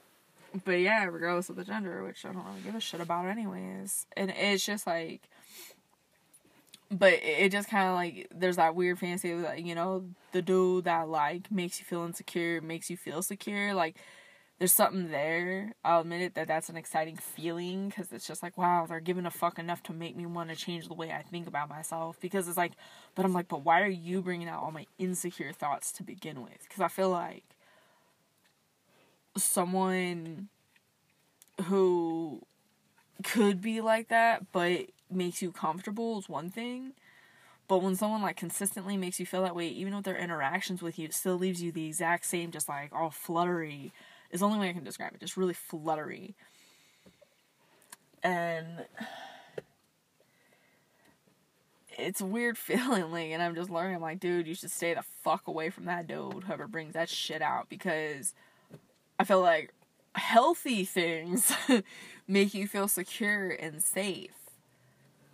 but 0.66 0.74
yeah, 0.74 1.06
regardless 1.06 1.50
of 1.50 1.56
the 1.56 1.64
gender, 1.64 2.04
which 2.04 2.26
I 2.26 2.32
don't 2.32 2.46
really 2.46 2.62
give 2.62 2.76
a 2.76 2.80
shit 2.80 3.02
about, 3.02 3.28
anyways. 3.28 4.06
And 4.16 4.32
it's 4.32 4.66
just 4.66 4.86
like, 4.86 5.22
but 6.92 7.14
it 7.14 7.52
just 7.52 7.70
kind 7.70 7.90
of 7.90 7.96
like 7.96 8.28
there's 8.34 8.58
that 8.58 8.76
weird 8.76 9.00
fantasy 9.00 9.32
of 9.32 9.40
like 9.40 9.66
you 9.66 9.74
know 9.74 10.06
the 10.32 10.42
dude 10.42 10.86
that 10.86 11.10
like 11.10 11.52
makes 11.52 11.80
you 11.80 11.86
feel 11.86 12.04
insecure, 12.04 12.62
makes 12.62 12.90
you 12.90 12.98
feel 12.98 13.22
secure, 13.22 13.74
like 13.74 13.98
there's 14.60 14.74
something 14.74 15.10
there. 15.10 15.74
I'll 15.84 16.02
admit 16.02 16.22
it 16.22 16.36
that 16.36 16.48
that's 16.48 16.70
an 16.70 16.78
exciting 16.78 17.18
feeling 17.18 17.90
because 17.90 18.12
it's 18.12 18.28
just 18.28 18.44
like, 18.44 18.58
wow, 18.58 18.86
they're 18.88 19.00
giving 19.00 19.26
a 19.26 19.32
fuck 19.32 19.58
enough 19.60 19.84
to 19.84 19.94
make 19.94 20.16
me 20.16 20.26
want 20.26 20.52
to 20.52 20.56
change 20.56 20.88
the 20.88 20.94
way 20.94 21.12
I 21.12 21.24
think 21.24 21.48
about 21.48 21.70
myself. 21.70 22.18
Because 22.22 22.48
it's 22.48 22.58
like, 22.58 22.74
but 23.16 23.26
I'm 23.26 23.34
like, 23.34 23.48
but 23.48 23.66
why 23.66 23.82
are 23.82 23.88
you 23.88 24.22
bringing 24.22 24.48
out 24.48 24.64
all 24.64 24.72
my 24.72 24.86
insecure 24.98 25.52
thoughts 25.52 25.92
to 25.94 26.04
begin 26.04 26.44
with? 26.44 26.60
Because 26.64 26.82
I 26.82 26.88
feel 26.88 27.10
like 27.10 27.44
someone 29.36 30.50
who 31.66 32.42
could 33.24 33.62
be 33.62 33.82
like 33.82 34.10
that, 34.10 34.52
but 34.52 34.88
makes 35.10 35.42
you 35.42 35.52
comfortable 35.52 36.20
is 36.20 36.30
one 36.30 36.50
thing. 36.50 36.94
But 37.68 37.82
when 37.82 37.96
someone 37.96 38.22
like 38.22 38.36
consistently 38.36 38.98
makes 38.98 39.20
you 39.20 39.26
feel 39.26 39.44
that 39.44 39.56
way, 39.56 39.68
even 39.68 39.96
with 39.96 40.06
their 40.06 40.18
interactions 40.18 40.82
with 40.82 41.00
you, 41.00 41.06
it 41.06 41.14
still 41.14 41.38
leaves 41.38 41.62
you 41.62 41.72
the 41.72 41.88
exact 41.88 42.26
same, 42.26 42.52
just 42.52 42.68
like 42.68 42.92
all 42.94 43.10
fluttery 43.10 43.94
is 44.32 44.42
the 44.42 44.46
only 44.46 44.60
way 44.60 44.70
I 44.70 44.74
can 44.74 44.84
describe 44.84 45.14
it. 45.14 45.22
Just 45.22 45.38
really 45.38 45.54
fluttery. 45.54 46.36
And 48.22 48.86
it's 51.98 52.22
a 52.22 52.26
weird 52.26 52.58
feeling, 52.60 53.12
like, 53.12 53.32
and 53.32 53.42
I'm 53.42 53.56
just 53.56 53.70
learning. 53.70 53.96
I'm 53.96 54.02
like, 54.02 54.20
dude, 54.20 54.48
you 54.48 54.56
should 54.56 54.72
stay 54.72 54.94
the 54.94 55.04
fuck 55.24 55.48
away 55.48 55.70
from 55.70 55.86
that 55.86 56.08
dude, 56.08 56.44
whoever 56.44 56.68
brings 56.68 56.94
that 56.94 57.10
shit 57.10 57.42
out, 57.42 57.70
because 57.70 58.34
I 59.24 59.26
feel 59.26 59.40
like 59.40 59.74
healthy 60.16 60.84
things 60.84 61.54
make 62.28 62.54
you 62.54 62.68
feel 62.68 62.90
secure 62.90 63.52
and 63.52 63.82
safe. 63.82 64.36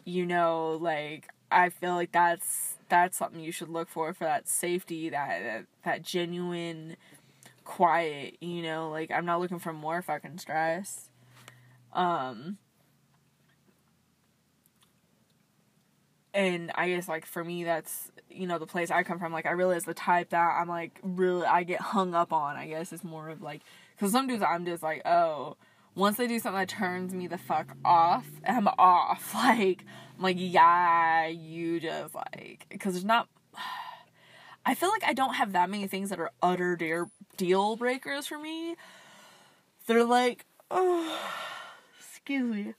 You 0.05 0.27
know, 0.27 0.77
like 0.79 1.29
I 1.49 1.69
feel 1.69 1.95
like 1.95 2.11
that's 2.11 2.75
that's 2.87 3.17
something 3.17 3.41
you 3.41 3.51
should 3.51 3.69
look 3.69 3.89
for 3.89 4.13
for 4.13 4.25
that 4.25 4.47
safety, 4.47 5.09
that 5.09 5.41
that, 5.41 5.65
that 5.85 6.01
genuine 6.03 6.97
quiet, 7.63 8.37
you 8.41 8.61
know, 8.61 8.91
like 8.91 9.09
I'm 9.09 9.25
not 9.25 9.39
looking 9.39 9.57
for 9.57 9.73
more 9.73 10.03
fucking 10.03 10.37
stress. 10.37 11.09
Um 11.91 12.59
and 16.33 16.71
I 16.75 16.89
guess 16.89 17.07
like 17.07 17.25
for 17.25 17.43
me 17.43 17.63
that's 17.63 18.11
you 18.29 18.47
know 18.47 18.59
the 18.59 18.67
place 18.67 18.91
I 18.91 19.03
come 19.03 19.19
from 19.19 19.33
like 19.33 19.45
I 19.45 19.51
realize 19.51 19.83
the 19.83 19.93
type 19.93 20.29
that 20.29 20.57
I'm 20.59 20.67
like 20.67 20.99
really 21.01 21.45
I 21.45 21.63
get 21.63 21.81
hung 21.81 22.13
up 22.13 22.31
on 22.31 22.55
I 22.55 22.67
guess 22.67 22.93
is 22.93 23.03
more 23.03 23.29
of 23.29 23.41
like 23.41 23.61
cuz 23.99 24.11
some 24.11 24.27
dudes 24.27 24.43
I'm 24.43 24.65
just 24.65 24.83
like 24.83 25.01
oh 25.05 25.57
once 25.95 26.17
they 26.17 26.27
do 26.27 26.39
something 26.39 26.59
that 26.59 26.69
turns 26.69 27.13
me 27.13 27.27
the 27.27 27.37
fuck 27.37 27.75
off 27.83 28.27
I'm 28.47 28.67
off 28.77 29.33
like 29.33 29.85
I'm 30.17 30.23
like 30.23 30.37
yeah 30.39 31.27
you 31.27 31.79
just 31.79 32.13
like 32.13 32.65
cuz 32.79 32.93
there's 32.93 33.05
not 33.05 33.27
I 34.65 34.75
feel 34.75 34.89
like 34.89 35.03
I 35.03 35.13
don't 35.13 35.33
have 35.33 35.53
that 35.53 35.69
many 35.69 35.87
things 35.87 36.09
that 36.09 36.19
are 36.19 36.31
utter 36.43 36.75
deal 36.75 37.09
deal 37.37 37.75
breakers 37.75 38.27
for 38.27 38.37
me. 38.37 38.75
They're 39.87 40.03
like, 40.03 40.45
oh, 40.69 41.17
excuse 41.99 42.43
me. 42.43 42.73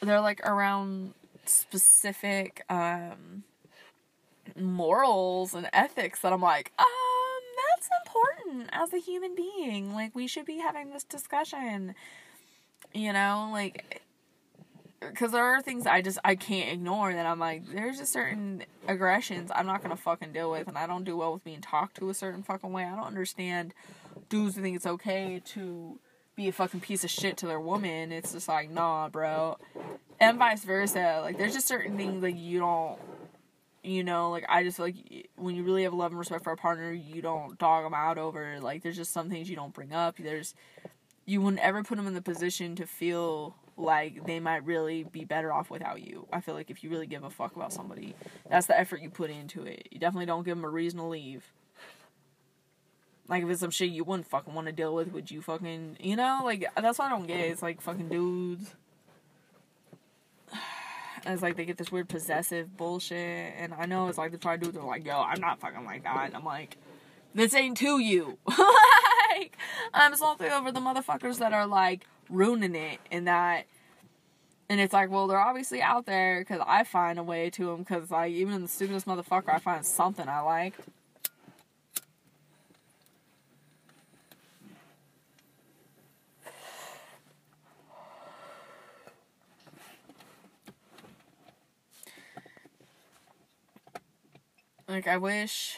They're 0.00 0.20
like 0.20 0.40
around 0.40 1.14
specific 1.48 2.64
um, 2.68 3.44
morals 4.58 5.54
and 5.54 5.68
ethics 5.72 6.20
that 6.20 6.32
I'm 6.32 6.42
like, 6.42 6.72
um, 6.78 6.86
that's 7.74 7.88
important 8.06 8.70
as 8.72 8.92
a 8.92 8.98
human 8.98 9.34
being. 9.34 9.94
Like, 9.94 10.14
we 10.14 10.26
should 10.26 10.46
be 10.46 10.58
having 10.58 10.90
this 10.90 11.04
discussion. 11.04 11.94
You 12.94 13.12
know, 13.12 13.50
like 13.52 14.00
because 15.00 15.32
there 15.32 15.44
are 15.44 15.60
things 15.62 15.86
I 15.86 16.02
just 16.02 16.18
I 16.24 16.34
can't 16.34 16.72
ignore 16.72 17.12
that 17.12 17.26
I'm 17.26 17.38
like 17.38 17.66
there's 17.66 17.98
just 17.98 18.12
certain 18.12 18.64
aggressions 18.88 19.50
I'm 19.54 19.66
not 19.66 19.82
gonna 19.82 19.96
fucking 19.96 20.32
deal 20.32 20.50
with 20.50 20.68
and 20.68 20.78
I 20.78 20.86
don't 20.86 21.04
do 21.04 21.16
well 21.16 21.32
with 21.32 21.44
being 21.44 21.60
talked 21.60 21.96
to 21.98 22.10
a 22.10 22.14
certain 22.14 22.42
fucking 22.42 22.72
way. 22.72 22.84
I 22.84 22.94
don't 22.94 23.06
understand 23.06 23.74
dudes 24.28 24.56
who 24.56 24.62
think 24.62 24.76
it's 24.76 24.86
okay 24.86 25.40
to 25.46 25.98
be 26.34 26.48
a 26.48 26.52
fucking 26.52 26.80
piece 26.80 27.04
of 27.04 27.10
shit 27.10 27.36
to 27.38 27.46
their 27.46 27.60
woman. 27.60 28.12
It's 28.12 28.32
just 28.32 28.48
like 28.48 28.70
nah, 28.70 29.08
bro, 29.08 29.58
and 30.20 30.38
vice 30.38 30.64
versa. 30.64 31.20
Like 31.22 31.38
there's 31.38 31.54
just 31.54 31.66
certain 31.66 31.96
things 31.96 32.22
like 32.22 32.36
you 32.36 32.58
don't. 32.58 32.98
You 33.82 34.02
know, 34.02 34.30
like 34.30 34.44
I 34.48 34.64
just 34.64 34.80
like 34.80 34.96
when 35.36 35.54
you 35.54 35.62
really 35.62 35.84
have 35.84 35.94
love 35.94 36.10
and 36.10 36.18
respect 36.18 36.42
for 36.42 36.52
a 36.52 36.56
partner, 36.56 36.92
you 36.92 37.22
don't 37.22 37.56
dog 37.58 37.84
them 37.84 37.94
out 37.94 38.18
over. 38.18 38.58
Like 38.60 38.82
there's 38.82 38.96
just 38.96 39.12
some 39.12 39.30
things 39.30 39.48
you 39.48 39.54
don't 39.54 39.72
bring 39.72 39.92
up. 39.92 40.16
There's 40.18 40.54
you 41.24 41.40
wouldn't 41.40 41.62
ever 41.62 41.82
put 41.82 41.96
them 41.96 42.06
in 42.06 42.14
the 42.14 42.22
position 42.22 42.74
to 42.76 42.86
feel 42.86 43.54
like 43.76 44.24
they 44.26 44.40
might 44.40 44.64
really 44.64 45.04
be 45.04 45.24
better 45.24 45.52
off 45.52 45.70
without 45.70 46.00
you. 46.02 46.26
I 46.32 46.40
feel 46.40 46.54
like 46.54 46.70
if 46.70 46.82
you 46.82 46.90
really 46.90 47.06
give 47.06 47.24
a 47.24 47.30
fuck 47.30 47.54
about 47.54 47.72
somebody, 47.72 48.14
that's 48.48 48.66
the 48.66 48.78
effort 48.78 49.02
you 49.02 49.10
put 49.10 49.30
into 49.30 49.64
it. 49.64 49.88
You 49.90 49.98
definitely 49.98 50.26
don't 50.26 50.44
give 50.44 50.56
them 50.56 50.64
a 50.64 50.68
reason 50.70 50.98
to 50.98 51.06
leave. 51.06 51.44
Like 53.28 53.42
if 53.42 53.50
it's 53.50 53.60
some 53.60 53.70
shit 53.70 53.90
you 53.90 54.04
wouldn't 54.04 54.28
fucking 54.28 54.54
want 54.54 54.68
to 54.68 54.72
deal 54.72 54.94
with, 54.94 55.12
would 55.12 55.30
you 55.30 55.42
fucking, 55.42 55.98
you 56.00 56.16
know, 56.16 56.40
like 56.44 56.66
that's 56.80 56.98
what 56.98 57.06
I 57.06 57.10
don't 57.10 57.26
get. 57.26 57.40
It's 57.40 57.62
like 57.62 57.80
fucking 57.80 58.08
dudes. 58.08 58.74
It's 61.26 61.42
like 61.42 61.56
they 61.56 61.64
get 61.64 61.76
this 61.76 61.92
weird 61.92 62.08
possessive 62.08 62.76
bullshit, 62.76 63.54
and 63.58 63.74
I 63.74 63.86
know 63.86 64.08
it's 64.08 64.18
like 64.18 64.32
the 64.32 64.38
try 64.38 64.56
dudes 64.56 64.76
are 64.76 64.86
like, 64.86 65.04
"Yo, 65.04 65.20
I'm 65.20 65.40
not 65.40 65.60
fucking 65.60 65.84
like 65.84 66.04
that." 66.04 66.26
And 66.26 66.36
I'm 66.36 66.44
like, 66.44 66.76
"This 67.34 67.54
ain't 67.54 67.76
to 67.78 67.98
you." 67.98 68.38
like, 68.48 69.56
I'm 69.92 70.14
salty 70.16 70.46
over 70.46 70.72
the 70.72 70.80
motherfuckers 70.80 71.38
that 71.38 71.52
are 71.52 71.66
like, 71.66 72.06
ruining 72.28 72.74
it 72.74 72.98
and 73.10 73.26
that 73.26 73.66
and 74.68 74.80
it's 74.80 74.92
like 74.92 75.10
well 75.10 75.26
they're 75.26 75.38
obviously 75.38 75.80
out 75.80 76.06
there 76.06 76.40
because 76.40 76.60
i 76.66 76.82
find 76.84 77.18
a 77.18 77.22
way 77.22 77.50
to 77.50 77.66
them 77.66 77.78
because 77.78 78.10
like 78.10 78.32
even 78.32 78.62
the 78.62 78.68
stupidest 78.68 79.06
motherfucker 79.06 79.48
i 79.48 79.58
find 79.58 79.84
something 79.84 80.28
i 80.28 80.40
like 80.40 80.74
like 94.88 95.06
i 95.06 95.16
wish 95.16 95.76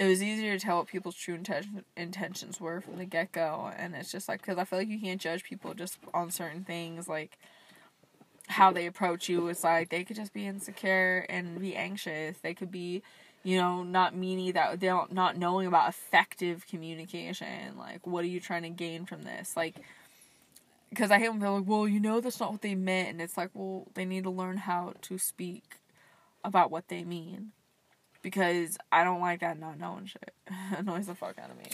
it 0.00 0.06
was 0.06 0.22
easier 0.22 0.58
to 0.58 0.64
tell 0.64 0.78
what 0.78 0.86
people's 0.86 1.14
true 1.14 1.36
inten- 1.36 1.84
intentions 1.94 2.58
were 2.58 2.80
from 2.80 2.96
the 2.96 3.04
get 3.04 3.32
go, 3.32 3.70
and 3.76 3.94
it's 3.94 4.10
just 4.10 4.30
like 4.30 4.40
because 4.40 4.56
I 4.56 4.64
feel 4.64 4.78
like 4.78 4.88
you 4.88 4.98
can't 4.98 5.20
judge 5.20 5.44
people 5.44 5.74
just 5.74 5.98
on 6.14 6.30
certain 6.30 6.64
things, 6.64 7.06
like 7.06 7.36
how 8.48 8.72
they 8.72 8.86
approach 8.86 9.28
you. 9.28 9.46
It's 9.48 9.62
like 9.62 9.90
they 9.90 10.02
could 10.04 10.16
just 10.16 10.32
be 10.32 10.46
insecure 10.46 11.26
and 11.28 11.60
be 11.60 11.76
anxious. 11.76 12.38
They 12.38 12.54
could 12.54 12.70
be, 12.72 13.02
you 13.42 13.58
know, 13.58 13.82
not 13.82 14.16
meaning 14.16 14.52
that 14.52 14.80
they 14.80 14.86
don't 14.86 15.12
not 15.12 15.36
knowing 15.36 15.66
about 15.66 15.90
effective 15.90 16.66
communication. 16.66 17.76
Like, 17.76 18.06
what 18.06 18.24
are 18.24 18.28
you 18.28 18.40
trying 18.40 18.62
to 18.62 18.70
gain 18.70 19.04
from 19.04 19.24
this? 19.24 19.54
Like, 19.54 19.76
because 20.88 21.10
I 21.10 21.18
hate 21.18 21.28
when 21.28 21.40
they're 21.40 21.50
like, 21.50 21.68
well, 21.68 21.86
you 21.86 22.00
know, 22.00 22.22
that's 22.22 22.40
not 22.40 22.52
what 22.52 22.62
they 22.62 22.74
meant, 22.74 23.10
and 23.10 23.20
it's 23.20 23.36
like, 23.36 23.50
well, 23.52 23.86
they 23.92 24.06
need 24.06 24.24
to 24.24 24.30
learn 24.30 24.56
how 24.56 24.94
to 25.02 25.18
speak 25.18 25.79
about 26.44 26.70
what 26.70 26.88
they 26.88 27.04
mean 27.04 27.52
because 28.22 28.78
I 28.92 29.04
don't 29.04 29.20
like 29.20 29.40
that 29.40 29.58
not 29.58 29.78
knowing 29.78 30.06
shit. 30.06 30.34
It 30.72 30.80
annoys 30.80 31.06
the 31.06 31.14
fuck 31.14 31.38
out 31.38 31.50
of 31.50 31.56
me. 31.56 31.70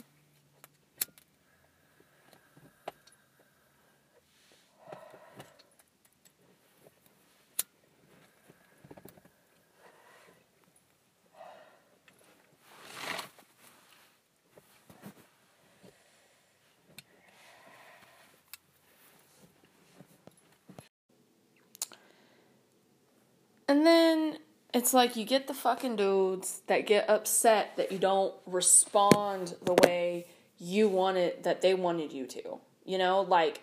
And 23.69 23.85
then 23.85 24.39
it's 24.77 24.93
like 24.93 25.17
you 25.17 25.25
get 25.25 25.47
the 25.47 25.55
fucking 25.55 25.97
dudes 25.97 26.61
that 26.67 26.87
get 26.87 27.09
upset 27.09 27.75
that 27.79 27.91
you 27.91 27.97
don't 27.97 28.35
respond 28.45 29.55
the 29.65 29.73
way 29.73 30.27
you 30.59 30.87
wanted 30.87 31.45
that 31.45 31.63
they 31.63 31.73
wanted 31.73 32.13
you 32.13 32.27
to. 32.27 32.59
You 32.85 32.99
know, 32.99 33.23
like 33.23 33.63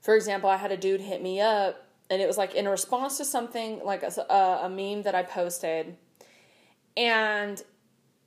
for 0.00 0.16
example, 0.16 0.50
I 0.50 0.56
had 0.56 0.72
a 0.72 0.76
dude 0.76 1.00
hit 1.00 1.22
me 1.22 1.40
up 1.40 1.86
and 2.10 2.20
it 2.20 2.26
was 2.26 2.36
like 2.36 2.56
in 2.56 2.68
response 2.68 3.16
to 3.18 3.24
something 3.24 3.80
like 3.84 4.02
a, 4.02 4.22
a, 4.64 4.68
meme 4.68 5.04
that 5.04 5.14
I 5.14 5.22
posted 5.22 5.96
and 6.96 7.62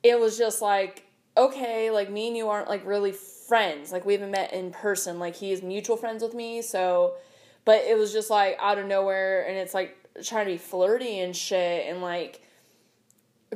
it 0.02 0.18
was 0.18 0.38
just 0.38 0.62
like 0.62 1.04
okay, 1.36 1.90
like 1.90 2.10
me 2.10 2.28
and 2.28 2.36
you 2.38 2.48
aren't 2.48 2.70
like 2.70 2.86
really 2.86 3.12
friends. 3.12 3.92
Like 3.92 4.06
we 4.06 4.14
haven't 4.14 4.30
met 4.30 4.54
in 4.54 4.70
person. 4.70 5.18
Like 5.18 5.36
he 5.36 5.52
is 5.52 5.62
mutual 5.62 5.98
friends 5.98 6.22
with 6.22 6.32
me, 6.32 6.62
so 6.62 7.16
but 7.66 7.84
it 7.84 7.98
was 7.98 8.14
just 8.14 8.30
like 8.30 8.56
out 8.58 8.78
of 8.78 8.86
nowhere 8.86 9.46
and 9.46 9.58
it's 9.58 9.74
like 9.74 9.97
trying 10.22 10.46
to 10.46 10.52
be 10.52 10.58
flirty 10.58 11.20
and 11.20 11.34
shit 11.34 11.86
and 11.86 12.02
like 12.02 12.42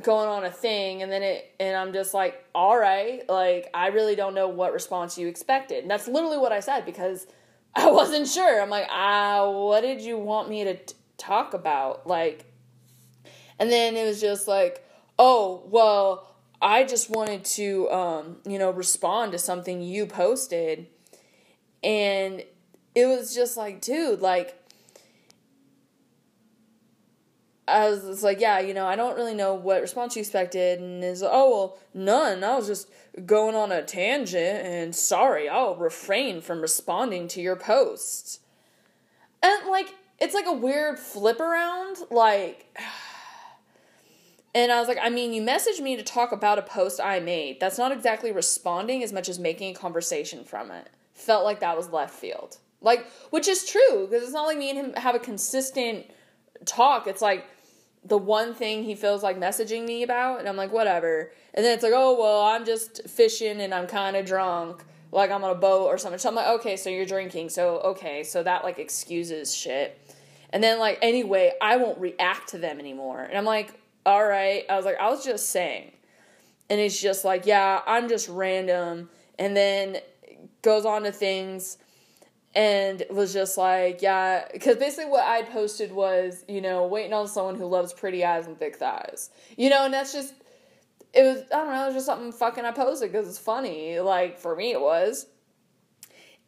going 0.01 0.27
on 0.27 0.43
a 0.43 0.51
thing 0.51 1.03
and 1.03 1.11
then 1.11 1.21
it 1.21 1.53
and 1.59 1.75
I'm 1.75 1.93
just 1.93 2.13
like, 2.13 2.43
all 2.55 2.77
right, 2.77 3.27
like 3.29 3.69
I 3.73 3.87
really 3.87 4.15
don't 4.15 4.33
know 4.33 4.47
what 4.47 4.73
response 4.73 5.17
you 5.17 5.27
expected. 5.27 5.83
And 5.83 5.91
that's 5.91 6.07
literally 6.07 6.37
what 6.37 6.51
I 6.51 6.59
said 6.59 6.85
because 6.85 7.27
I 7.75 7.89
wasn't 7.89 8.27
sure. 8.27 8.61
I'm 8.61 8.69
like, 8.69 8.87
ah, 8.89 9.49
what 9.49 9.81
did 9.81 10.01
you 10.01 10.17
want 10.17 10.49
me 10.49 10.63
to 10.63 10.75
t- 10.75 10.95
talk 11.17 11.53
about? 11.53 12.05
Like, 12.05 12.45
and 13.59 13.71
then 13.71 13.95
it 13.95 14.05
was 14.05 14.21
just 14.21 14.47
like, 14.47 14.85
oh, 15.17 15.63
well, 15.67 16.35
I 16.61 16.83
just 16.83 17.09
wanted 17.09 17.43
to, 17.45 17.89
um, 17.91 18.37
you 18.45 18.57
know, 18.57 18.71
respond 18.71 19.31
to 19.33 19.37
something 19.37 19.81
you 19.81 20.05
posted. 20.05 20.87
And 21.83 22.43
it 22.95 23.05
was 23.05 23.35
just 23.35 23.57
like, 23.57 23.81
dude, 23.81 24.21
like, 24.21 24.62
I 27.67 27.89
was 27.89 28.03
just 28.03 28.23
like, 28.23 28.41
yeah, 28.41 28.59
you 28.59 28.73
know, 28.73 28.85
I 28.85 28.95
don't 28.95 29.15
really 29.15 29.33
know 29.33 29.53
what 29.53 29.81
response 29.81 30.15
you 30.15 30.19
expected. 30.19 30.79
And 30.79 31.03
is 31.03 31.23
oh, 31.23 31.49
well, 31.49 31.77
none. 31.93 32.43
I 32.43 32.55
was 32.55 32.67
just 32.67 32.89
going 33.25 33.55
on 33.55 33.71
a 33.71 33.83
tangent 33.83 34.65
and 34.65 34.95
sorry, 34.95 35.47
I'll 35.47 35.75
refrain 35.75 36.41
from 36.41 36.61
responding 36.61 37.27
to 37.29 37.41
your 37.41 37.55
post. 37.55 38.41
And 39.41 39.67
like, 39.69 39.95
it's 40.19 40.33
like 40.33 40.45
a 40.45 40.53
weird 40.53 40.99
flip 40.99 41.39
around. 41.39 41.97
Like, 42.11 42.77
and 44.55 44.71
I 44.71 44.79
was 44.79 44.89
like, 44.89 44.99
I 45.01 45.09
mean, 45.09 45.33
you 45.33 45.41
messaged 45.41 45.79
me 45.79 45.95
to 45.95 46.03
talk 46.03 46.33
about 46.33 46.59
a 46.59 46.63
post 46.63 46.99
I 46.99 47.21
made. 47.21 47.61
That's 47.61 47.77
not 47.77 47.93
exactly 47.93 48.33
responding 48.33 49.03
as 49.03 49.13
much 49.13 49.29
as 49.29 49.39
making 49.39 49.73
a 49.73 49.79
conversation 49.79 50.43
from 50.43 50.69
it. 50.69 50.89
Felt 51.13 51.45
like 51.45 51.61
that 51.61 51.77
was 51.77 51.89
left 51.89 52.13
field. 52.13 52.57
Like, 52.81 53.09
which 53.29 53.47
is 53.47 53.65
true, 53.65 54.07
because 54.09 54.23
it's 54.23 54.33
not 54.33 54.47
like 54.47 54.57
me 54.57 54.69
and 54.69 54.77
him 54.77 54.93
have 54.95 55.15
a 55.15 55.19
consistent 55.19 56.05
talk. 56.65 57.07
It's 57.07 57.21
like 57.21 57.45
the 58.05 58.17
one 58.17 58.53
thing 58.53 58.83
he 58.83 58.95
feels 58.95 59.23
like 59.23 59.39
messaging 59.39 59.85
me 59.85 60.03
about, 60.03 60.39
and 60.39 60.49
I'm 60.49 60.57
like, 60.57 60.71
whatever. 60.71 61.31
And 61.53 61.65
then 61.65 61.73
it's 61.73 61.83
like, 61.83 61.93
oh, 61.95 62.19
well, 62.19 62.41
I'm 62.41 62.65
just 62.65 63.07
fishing 63.07 63.61
and 63.61 63.73
I'm 63.73 63.87
kind 63.87 64.15
of 64.15 64.25
drunk. 64.25 64.83
Like, 65.11 65.31
I'm 65.31 65.43
on 65.43 65.51
a 65.51 65.55
boat 65.55 65.85
or 65.85 65.97
something. 65.97 66.19
So 66.19 66.29
I'm 66.29 66.35
like, 66.35 66.47
okay, 66.59 66.75
so 66.75 66.89
you're 66.89 67.05
drinking. 67.05 67.49
So, 67.49 67.79
okay, 67.79 68.23
so 68.23 68.43
that 68.43 68.63
like 68.63 68.79
excuses 68.79 69.55
shit. 69.55 69.99
And 70.49 70.63
then, 70.63 70.79
like, 70.79 70.99
anyway, 71.01 71.53
I 71.61 71.77
won't 71.77 71.99
react 71.99 72.49
to 72.49 72.57
them 72.57 72.79
anymore. 72.79 73.21
And 73.21 73.37
I'm 73.37 73.45
like, 73.45 73.73
all 74.05 74.25
right. 74.25 74.65
I 74.69 74.75
was 74.75 74.85
like, 74.85 74.99
I 74.99 75.09
was 75.09 75.23
just 75.23 75.49
saying. 75.49 75.91
And 76.69 76.79
it's 76.79 76.99
just 76.99 77.25
like, 77.25 77.45
yeah, 77.45 77.81
I'm 77.87 78.09
just 78.09 78.27
random. 78.29 79.09
And 79.39 79.55
then 79.55 79.97
goes 80.61 80.85
on 80.85 81.03
to 81.03 81.11
things 81.11 81.77
and 82.55 83.03
was 83.09 83.33
just 83.33 83.57
like, 83.57 84.01
yeah, 84.01 84.45
because 84.51 84.77
basically 84.77 85.09
what 85.09 85.23
I'd 85.23 85.49
posted 85.49 85.91
was, 85.91 86.45
you 86.47 86.61
know, 86.61 86.85
waiting 86.85 87.13
on 87.13 87.27
someone 87.27 87.55
who 87.55 87.65
loves 87.65 87.93
pretty 87.93 88.23
eyes 88.23 88.45
and 88.45 88.57
thick 88.57 88.75
thighs. 88.75 89.31
You 89.57 89.69
know, 89.69 89.85
and 89.85 89.93
that's 89.93 90.13
just, 90.13 90.35
it 91.13 91.23
was, 91.23 91.43
I 91.51 91.57
don't 91.57 91.73
know, 91.73 91.83
it 91.83 91.87
was 91.87 91.95
just 91.95 92.05
something 92.05 92.31
fucking 92.31 92.63
I 92.65 92.71
posted 92.71 93.11
because 93.11 93.27
it's 93.27 93.39
funny. 93.39 93.99
Like, 93.99 94.37
for 94.37 94.55
me, 94.55 94.71
it 94.71 94.81
was. 94.81 95.27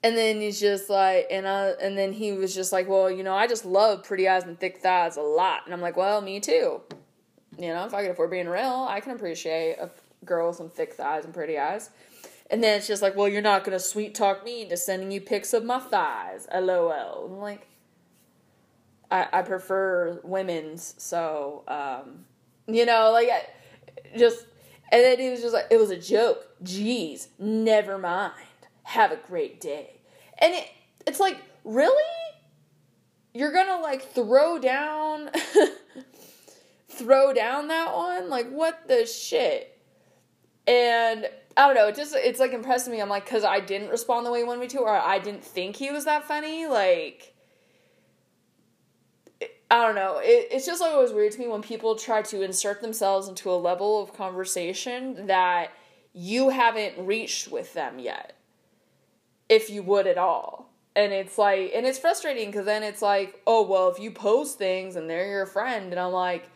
And 0.03 0.16
then 0.16 0.39
he's 0.39 0.60
just 0.60 0.88
like, 0.88 1.26
and 1.32 1.47
I, 1.47 1.70
and 1.82 1.97
then 1.97 2.14
he 2.14 2.34
was 2.34 2.53
just 2.53 2.72
like, 2.72 2.88
well, 2.88 3.10
you 3.10 3.24
know, 3.24 3.34
I 3.34 3.47
just 3.47 3.66
love 3.66 4.03
pretty 4.03 4.28
eyes 4.28 4.43
and 4.43 4.60
thick 4.60 4.78
thighs 4.78 5.18
a 5.18 5.22
lot. 5.22 5.62
And 5.66 5.74
I'm 5.74 5.82
like, 5.82 5.97
well, 5.97 6.22
me 6.22 6.39
too. 6.39 6.82
You 7.58 7.70
know, 7.70 7.86
if 7.86 7.93
I 7.95 8.01
if 8.01 8.20
we're 8.20 8.28
being 8.28 8.47
real, 8.47 8.86
I 8.88 8.99
can 8.99 9.14
appreciate 9.14 9.78
a 9.80 9.89
girl 10.24 10.49
with 10.49 10.58
some 10.58 10.70
thick 10.70 10.93
thighs 10.93 11.26
and 11.26 11.34
pretty 11.34 11.58
eyes. 11.58 11.89
And 12.52 12.64
then 12.64 12.78
it's 12.78 12.88
just 12.88 13.02
like, 13.02 13.16
well, 13.16 13.28
you're 13.28 13.41
not 13.41 13.64
gonna 13.64 13.80
sweet 13.80 14.14
talk 14.14 14.46
me 14.46 14.64
into 14.64 14.78
sending 14.78 15.12
you 15.12 15.22
pics 15.22 15.54
of 15.54 15.64
my 15.64 15.80
thighs. 15.80 16.48
LOL. 16.54 17.26
I'm 17.26 17.39
like, 17.39 17.68
I 19.10 19.28
I 19.34 19.41
prefer 19.41 20.20
women's, 20.24 20.93
so 20.98 21.64
um, 21.68 22.26
you 22.68 22.86
know, 22.86 23.12
like 23.12 23.30
I, 23.30 24.18
just. 24.18 24.46
And 24.91 25.04
then 25.04 25.18
he 25.20 25.32
was 25.32 25.41
just 25.41 25.54
like, 25.54 25.66
it 25.72 25.78
was 25.78 25.89
a 25.89 25.98
joke. 25.98 26.48
Jeez, 26.64 27.28
never 27.39 27.98
mind. 27.98 28.34
Have 28.84 29.12
a 29.12 29.16
great 29.16 29.60
day. 29.60 30.00
And 30.38 30.54
it 30.54 30.68
it's 31.08 31.20
like, 31.20 31.38
really? 31.64 32.04
You're 33.34 33.52
gonna 33.52 33.82
like 33.82 34.14
throw 34.14 34.60
down 34.60 35.32
throw 36.89 37.34
down 37.34 37.68
that 37.68 37.96
one? 37.96 38.30
Like 38.30 38.50
what 38.50 38.88
the 38.88 39.06
shit? 39.06 39.78
And 40.68 41.28
I 41.58 41.68
don't 41.68 41.76
know, 41.76 41.88
it 41.88 41.95
just 41.95 42.14
it's 42.16 42.39
like 42.39 42.51
impressed 42.51 42.88
me. 42.89 43.01
I'm 43.01 43.10
like, 43.10 43.26
cause 43.26 43.43
I 43.43 43.60
didn't 43.62 43.89
respond 43.89 44.26
the 44.26 44.32
way 44.32 44.39
he 44.39 44.43
wanted 44.43 44.62
me 44.62 44.68
to, 44.68 44.80
or 44.80 44.89
I 44.89 45.20
didn't 45.20 45.43
think 45.43 45.78
he 45.78 45.89
was 45.89 46.06
that 46.06 46.26
funny. 46.26 46.68
Like, 46.68 47.34
I 49.72 49.82
don't 49.82 49.95
know. 49.95 50.20
It, 50.22 50.49
it's 50.51 50.66
just 50.66 50.82
always 50.82 51.12
weird 51.12 51.32
to 51.34 51.39
me 51.39 51.47
when 51.47 51.62
people 51.62 51.95
try 51.95 52.22
to 52.24 52.41
insert 52.41 52.82
themselves 52.82 53.28
into 53.28 53.49
a 53.49 53.56
level 53.56 54.01
of 54.01 54.14
conversation 54.14 55.28
that 55.28 55.72
you 56.14 56.49
haven't 56.49 57.06
reached 57.06 57.49
with 57.49 57.74
them 57.74 57.99
yet, 57.99 58.38
if 59.49 59.70
you 59.70 59.82
would 59.84 60.08
at 60.08 60.18
all. 60.18 60.74
And 60.95 61.12
it's 61.12 61.38
like, 61.38 61.72
and 61.74 61.86
it's 61.86 61.99
frustrating 61.99 62.51
because 62.51 62.66
then 62.66 62.84
it's 62.84 63.01
like, 63.01 63.41
oh 63.47 63.64
well, 63.64 63.89
if 63.89 63.99
you 63.99 64.12
post 64.12 64.58
things 64.58 64.95
and 64.95 65.10
they're 65.10 65.30
your 65.30 65.45
friend, 65.45 65.91
and 65.91 65.99
I'm 65.99 66.12
like, 66.12 66.49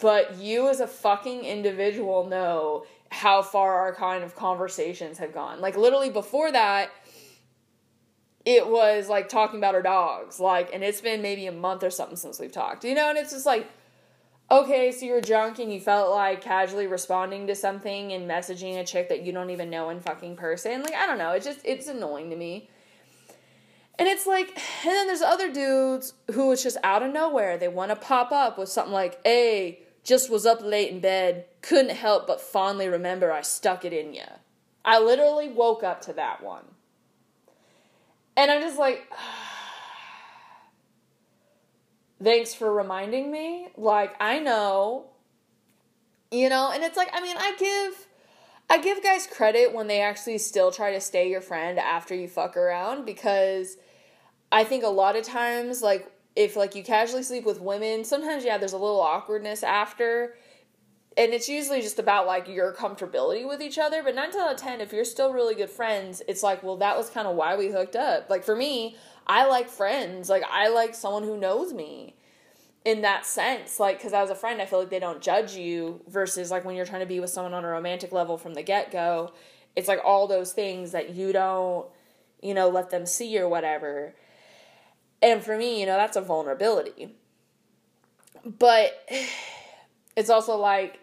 but 0.00 0.36
you 0.38 0.68
as 0.68 0.80
a 0.80 0.86
fucking 0.86 1.44
individual 1.44 2.26
know 2.26 2.84
how 3.14 3.42
far 3.42 3.74
our 3.74 3.94
kind 3.94 4.24
of 4.24 4.34
conversations 4.34 5.18
have 5.18 5.32
gone. 5.32 5.60
Like 5.60 5.76
literally 5.76 6.10
before 6.10 6.50
that, 6.50 6.90
it 8.44 8.66
was 8.66 9.08
like 9.08 9.28
talking 9.28 9.58
about 9.58 9.76
our 9.76 9.82
dogs. 9.82 10.40
Like, 10.40 10.74
and 10.74 10.82
it's 10.82 11.00
been 11.00 11.22
maybe 11.22 11.46
a 11.46 11.52
month 11.52 11.84
or 11.84 11.90
something 11.90 12.16
since 12.16 12.40
we've 12.40 12.52
talked. 12.52 12.84
You 12.84 12.94
know, 12.94 13.08
and 13.08 13.16
it's 13.16 13.30
just 13.30 13.46
like, 13.46 13.68
okay, 14.50 14.90
so 14.90 15.06
you're 15.06 15.20
drunk 15.20 15.60
and 15.60 15.72
you 15.72 15.80
felt 15.80 16.10
like 16.10 16.40
casually 16.40 16.88
responding 16.88 17.46
to 17.46 17.54
something 17.54 18.12
and 18.12 18.28
messaging 18.28 18.78
a 18.78 18.84
chick 18.84 19.08
that 19.08 19.22
you 19.22 19.32
don't 19.32 19.50
even 19.50 19.70
know 19.70 19.90
in 19.90 20.00
fucking 20.00 20.34
person. 20.36 20.82
Like, 20.82 20.94
I 20.94 21.06
don't 21.06 21.18
know. 21.18 21.30
It's 21.30 21.46
just 21.46 21.60
it's 21.64 21.86
annoying 21.86 22.30
to 22.30 22.36
me. 22.36 22.68
And 23.96 24.08
it's 24.08 24.26
like, 24.26 24.48
and 24.48 24.90
then 24.92 25.06
there's 25.06 25.22
other 25.22 25.52
dudes 25.52 26.14
who 26.32 26.50
it's 26.50 26.64
just 26.64 26.78
out 26.82 27.04
of 27.04 27.12
nowhere. 27.12 27.56
They 27.56 27.68
want 27.68 27.92
to 27.92 27.96
pop 27.96 28.32
up 28.32 28.58
with 28.58 28.68
something 28.68 28.92
like, 28.92 29.20
hey, 29.24 29.83
just 30.04 30.30
was 30.30 30.46
up 30.46 30.62
late 30.62 30.90
in 30.92 31.00
bed, 31.00 31.46
couldn't 31.62 31.96
help 31.96 32.26
but 32.26 32.40
fondly 32.40 32.88
remember 32.88 33.32
I 33.32 33.40
stuck 33.42 33.84
it 33.84 33.92
in 33.92 34.14
ya. 34.14 34.24
I 34.84 35.00
literally 35.00 35.48
woke 35.48 35.82
up 35.82 36.02
to 36.02 36.12
that 36.14 36.42
one. 36.42 36.64
And 38.36 38.50
I'm 38.50 38.60
just 38.60 38.78
like, 38.78 39.02
thanks 42.22 42.54
for 42.54 42.72
reminding 42.72 43.30
me. 43.32 43.68
Like, 43.76 44.14
I 44.20 44.38
know 44.40 45.06
You 46.30 46.48
know, 46.48 46.70
and 46.72 46.82
it's 46.84 46.96
like 46.96 47.10
I 47.12 47.20
mean, 47.22 47.36
I 47.38 47.54
give 47.58 48.06
I 48.70 48.78
give 48.78 49.02
guys 49.02 49.26
credit 49.26 49.72
when 49.74 49.86
they 49.86 50.00
actually 50.00 50.38
still 50.38 50.70
try 50.72 50.92
to 50.92 51.00
stay 51.00 51.30
your 51.30 51.40
friend 51.40 51.78
after 51.78 52.14
you 52.14 52.28
fuck 52.28 52.56
around 52.56 53.04
because 53.06 53.76
I 54.50 54.64
think 54.64 54.84
a 54.84 54.88
lot 54.88 55.16
of 55.16 55.24
times 55.24 55.82
like 55.82 56.10
if 56.36 56.56
like 56.56 56.74
you 56.74 56.82
casually 56.82 57.22
sleep 57.22 57.44
with 57.44 57.60
women, 57.60 58.04
sometimes 58.04 58.44
yeah, 58.44 58.58
there's 58.58 58.72
a 58.72 58.78
little 58.78 59.00
awkwardness 59.00 59.62
after. 59.62 60.36
And 61.16 61.32
it's 61.32 61.48
usually 61.48 61.80
just 61.80 62.00
about 62.00 62.26
like 62.26 62.48
your 62.48 62.72
comfortability 62.72 63.46
with 63.46 63.62
each 63.62 63.78
other. 63.78 64.02
But 64.02 64.16
nine 64.16 64.30
out 64.36 64.52
of 64.52 64.56
ten, 64.56 64.80
if 64.80 64.92
you're 64.92 65.04
still 65.04 65.32
really 65.32 65.54
good 65.54 65.70
friends, 65.70 66.22
it's 66.26 66.42
like, 66.42 66.62
well, 66.64 66.76
that 66.78 66.96
was 66.96 67.08
kind 67.08 67.28
of 67.28 67.36
why 67.36 67.56
we 67.56 67.68
hooked 67.68 67.94
up. 67.94 68.28
Like 68.28 68.42
for 68.42 68.56
me, 68.56 68.96
I 69.26 69.46
like 69.46 69.68
friends. 69.68 70.28
Like 70.28 70.42
I 70.50 70.68
like 70.68 70.94
someone 70.94 71.22
who 71.22 71.38
knows 71.38 71.72
me 71.72 72.16
in 72.84 73.02
that 73.02 73.26
sense. 73.26 73.80
Like, 73.80 73.98
because 73.98 74.12
as 74.12 74.30
a 74.30 74.34
friend, 74.34 74.60
I 74.60 74.66
feel 74.66 74.80
like 74.80 74.90
they 74.90 74.98
don't 74.98 75.22
judge 75.22 75.54
you 75.54 76.02
versus 76.08 76.50
like 76.50 76.64
when 76.64 76.76
you're 76.76 76.84
trying 76.84 77.00
to 77.00 77.06
be 77.06 77.20
with 77.20 77.30
someone 77.30 77.54
on 77.54 77.64
a 77.64 77.68
romantic 77.68 78.12
level 78.12 78.36
from 78.36 78.54
the 78.54 78.62
get 78.62 78.90
go, 78.90 79.32
it's 79.76 79.88
like 79.88 80.00
all 80.04 80.26
those 80.26 80.52
things 80.52 80.92
that 80.92 81.14
you 81.14 81.32
don't, 81.32 81.86
you 82.42 82.54
know, 82.54 82.68
let 82.68 82.90
them 82.90 83.06
see 83.06 83.38
or 83.38 83.48
whatever. 83.48 84.14
And 85.24 85.42
for 85.42 85.56
me, 85.56 85.80
you 85.80 85.86
know, 85.86 85.96
that's 85.96 86.18
a 86.18 86.20
vulnerability. 86.20 87.14
But 88.44 88.92
it's 90.16 90.28
also 90.28 90.56
like, 90.58 91.00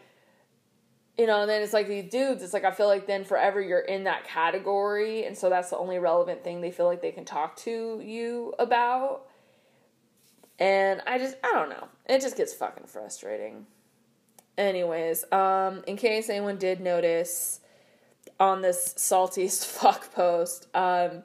you 1.17 1.25
know, 1.25 1.41
and 1.41 1.49
then 1.49 1.63
it's 1.63 1.73
like 1.73 1.87
these 1.87 2.09
dudes, 2.09 2.43
it's 2.43 2.53
like 2.53 2.63
I 2.63 2.71
feel 2.71 2.87
like 2.87 3.07
then 3.07 3.25
forever 3.25 3.59
you're 3.59 3.79
in 3.79 4.03
that 4.03 4.23
category. 4.23 5.25
And 5.25 5.35
so 5.35 5.49
that's 5.49 5.71
the 5.71 5.77
only 5.77 5.97
relevant 5.97 6.43
thing 6.43 6.61
they 6.61 6.71
feel 6.71 6.85
like 6.85 7.01
they 7.01 7.11
can 7.11 7.25
talk 7.25 7.55
to 7.57 7.99
you 7.99 8.53
about. 8.59 9.25
And 10.59 11.01
I 11.07 11.17
just, 11.17 11.35
I 11.43 11.51
don't 11.53 11.69
know. 11.69 11.87
It 12.07 12.21
just 12.21 12.37
gets 12.37 12.53
fucking 12.53 12.85
frustrating. 12.85 13.65
Anyways, 14.55 15.25
um, 15.31 15.83
in 15.87 15.97
case 15.97 16.29
anyone 16.29 16.57
did 16.57 16.79
notice 16.79 17.59
on 18.39 18.61
this 18.61 18.93
saltiest 18.97 19.65
fuck 19.79 20.13
post, 20.13 20.67
um, 20.75 21.23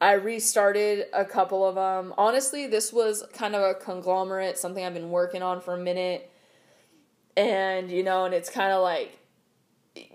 I 0.00 0.12
restarted 0.12 1.06
a 1.12 1.24
couple 1.24 1.66
of 1.66 1.76
them. 1.76 2.12
Honestly, 2.18 2.66
this 2.66 2.92
was 2.92 3.24
kind 3.32 3.54
of 3.54 3.62
a 3.62 3.74
conglomerate, 3.74 4.58
something 4.58 4.84
I've 4.84 4.94
been 4.94 5.10
working 5.10 5.42
on 5.42 5.60
for 5.60 5.74
a 5.74 5.78
minute. 5.78 6.30
And, 7.36 7.90
you 7.90 8.02
know, 8.02 8.24
and 8.24 8.34
it's 8.34 8.50
kind 8.50 8.72
of 8.72 8.82
like, 8.82 9.18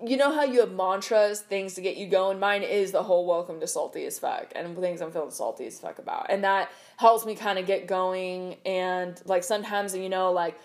you 0.06 0.18
know 0.18 0.32
how 0.32 0.44
you 0.44 0.60
have 0.60 0.72
mantras, 0.72 1.42
things 1.42 1.74
to 1.74 1.82
get 1.82 1.98
you 1.98 2.08
going? 2.08 2.40
Mine 2.40 2.62
is 2.62 2.92
the 2.92 3.02
whole 3.02 3.26
welcome 3.26 3.60
to 3.60 3.68
salty 3.68 4.06
as 4.06 4.20
fuck 4.20 4.52
and 4.56 4.78
things 4.78 5.02
I'm 5.02 5.12
feeling 5.12 5.32
salty 5.32 5.66
as 5.66 5.80
fuck 5.80 5.98
about. 5.98 6.28
And 6.30 6.44
that 6.44 6.70
helps 6.98 7.26
me 7.26 7.34
kind 7.34 7.58
of 7.58 7.66
get 7.66 7.88
going. 7.88 8.58
And, 8.64 9.20
like, 9.26 9.44
sometimes, 9.44 9.96
you 9.96 10.10
know, 10.10 10.32
like, 10.32 10.60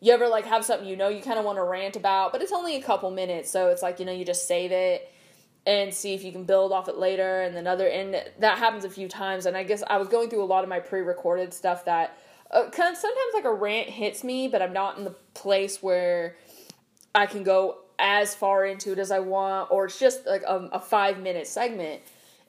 you 0.00 0.12
ever, 0.12 0.26
like, 0.26 0.44
have 0.46 0.64
something 0.64 0.88
you 0.88 0.96
know 0.96 1.08
you 1.08 1.22
kind 1.22 1.38
of 1.38 1.44
want 1.44 1.58
to 1.58 1.62
rant 1.62 1.94
about, 1.94 2.32
but 2.32 2.42
it's 2.42 2.52
only 2.52 2.74
a 2.74 2.82
couple 2.82 3.12
minutes. 3.12 3.48
So 3.48 3.68
it's 3.68 3.82
like, 3.82 4.00
you 4.00 4.04
know, 4.04 4.12
you 4.12 4.24
just 4.24 4.48
save 4.48 4.72
it 4.72 5.08
and 5.66 5.92
see 5.92 6.14
if 6.14 6.22
you 6.22 6.30
can 6.30 6.44
build 6.44 6.70
off 6.72 6.88
it 6.88 6.96
later 6.96 7.42
and 7.42 7.54
then 7.54 7.66
other 7.66 7.88
and 7.88 8.14
that 8.38 8.58
happens 8.58 8.84
a 8.84 8.90
few 8.90 9.08
times 9.08 9.46
and 9.46 9.56
i 9.56 9.62
guess 9.62 9.82
i 9.88 9.96
was 9.96 10.08
going 10.08 10.30
through 10.30 10.42
a 10.42 10.46
lot 10.46 10.62
of 10.62 10.70
my 10.70 10.78
pre-recorded 10.78 11.52
stuff 11.52 11.84
that 11.84 12.16
uh, 12.52 12.70
sometimes 12.70 13.34
like 13.34 13.44
a 13.44 13.52
rant 13.52 13.88
hits 13.88 14.22
me 14.22 14.48
but 14.48 14.62
i'm 14.62 14.72
not 14.72 14.96
in 14.96 15.04
the 15.04 15.14
place 15.34 15.82
where 15.82 16.36
i 17.14 17.26
can 17.26 17.42
go 17.42 17.78
as 17.98 18.34
far 18.34 18.64
into 18.64 18.92
it 18.92 18.98
as 18.98 19.10
i 19.10 19.18
want 19.18 19.70
or 19.70 19.86
it's 19.86 19.98
just 19.98 20.24
like 20.26 20.42
a, 20.46 20.68
a 20.72 20.80
five 20.80 21.18
minute 21.18 21.46
segment 21.46 22.00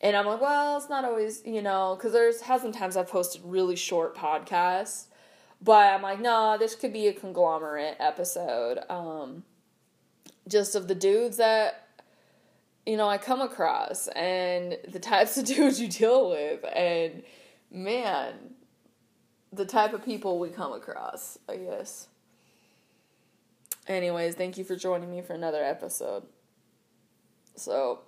and 0.02 0.16
i'm 0.16 0.26
like 0.26 0.40
well 0.40 0.78
it's 0.78 0.90
not 0.90 1.04
always 1.04 1.42
you 1.46 1.62
know 1.62 1.96
because 1.98 2.14
there's 2.14 2.42
has 2.42 2.62
sometimes 2.62 2.96
i've 2.96 3.10
posted 3.10 3.42
really 3.44 3.76
short 3.76 4.16
podcasts 4.16 5.06
but 5.62 5.94
i'm 5.94 6.04
like 6.04 6.20
no 6.20 6.30
nah, 6.30 6.58
this 6.58 6.76
could 6.76 6.94
be 6.94 7.08
a 7.08 7.14
conglomerate 7.14 7.96
episode 8.00 8.80
um 8.90 9.44
just 10.48 10.76
of 10.76 10.88
the 10.88 10.96
dudes 10.96 11.38
that 11.38 11.87
you 12.88 12.96
know, 12.96 13.10
I 13.10 13.18
come 13.18 13.42
across 13.42 14.08
and 14.08 14.78
the 14.88 15.00
types 15.00 15.38
of 15.38 15.46
dudes 15.46 15.80
you 15.80 15.90
deal 15.90 16.30
with, 16.30 16.64
and 16.74 17.22
man, 17.70 18.34
the 19.52 19.66
type 19.66 19.94
of 19.94 20.04
people 20.04 20.40
we 20.40 20.50
come 20.50 20.72
across, 20.72 21.38
I 21.50 21.58
guess. 21.58 22.08
Anyways, 23.88 24.36
thank 24.36 24.58
you 24.58 24.64
for 24.64 24.76
joining 24.76 25.12
me 25.12 25.22
for 25.22 25.34
another 25.34 25.64
episode. 25.64 26.24
So, 27.56 28.00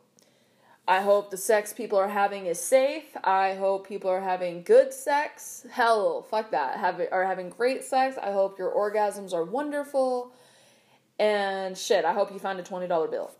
I 0.87 1.01
hope 1.01 1.29
the 1.29 1.37
sex 1.37 1.73
people 1.73 1.99
are 1.99 2.07
having 2.07 2.45
is 2.45 2.59
safe. 2.59 3.05
I 3.23 3.55
hope 3.55 3.87
people 3.87 4.09
are 4.09 4.21
having 4.21 4.63
good 4.63 4.93
sex. 4.93 5.65
Hell, 5.71 6.23
fuck 6.23 6.51
that. 6.51 6.77
Have 6.77 7.01
are 7.11 7.25
having 7.25 7.49
great 7.49 7.83
sex. 7.83 8.17
I 8.21 8.31
hope 8.31 8.57
your 8.57 8.71
orgasms 8.71 9.33
are 9.33 9.43
wonderful. 9.43 10.33
And 11.19 11.77
shit, 11.77 12.05
I 12.05 12.13
hope 12.13 12.31
you 12.31 12.39
find 12.39 12.59
a 12.59 12.63
$20 12.63 13.11
bill. 13.11 13.31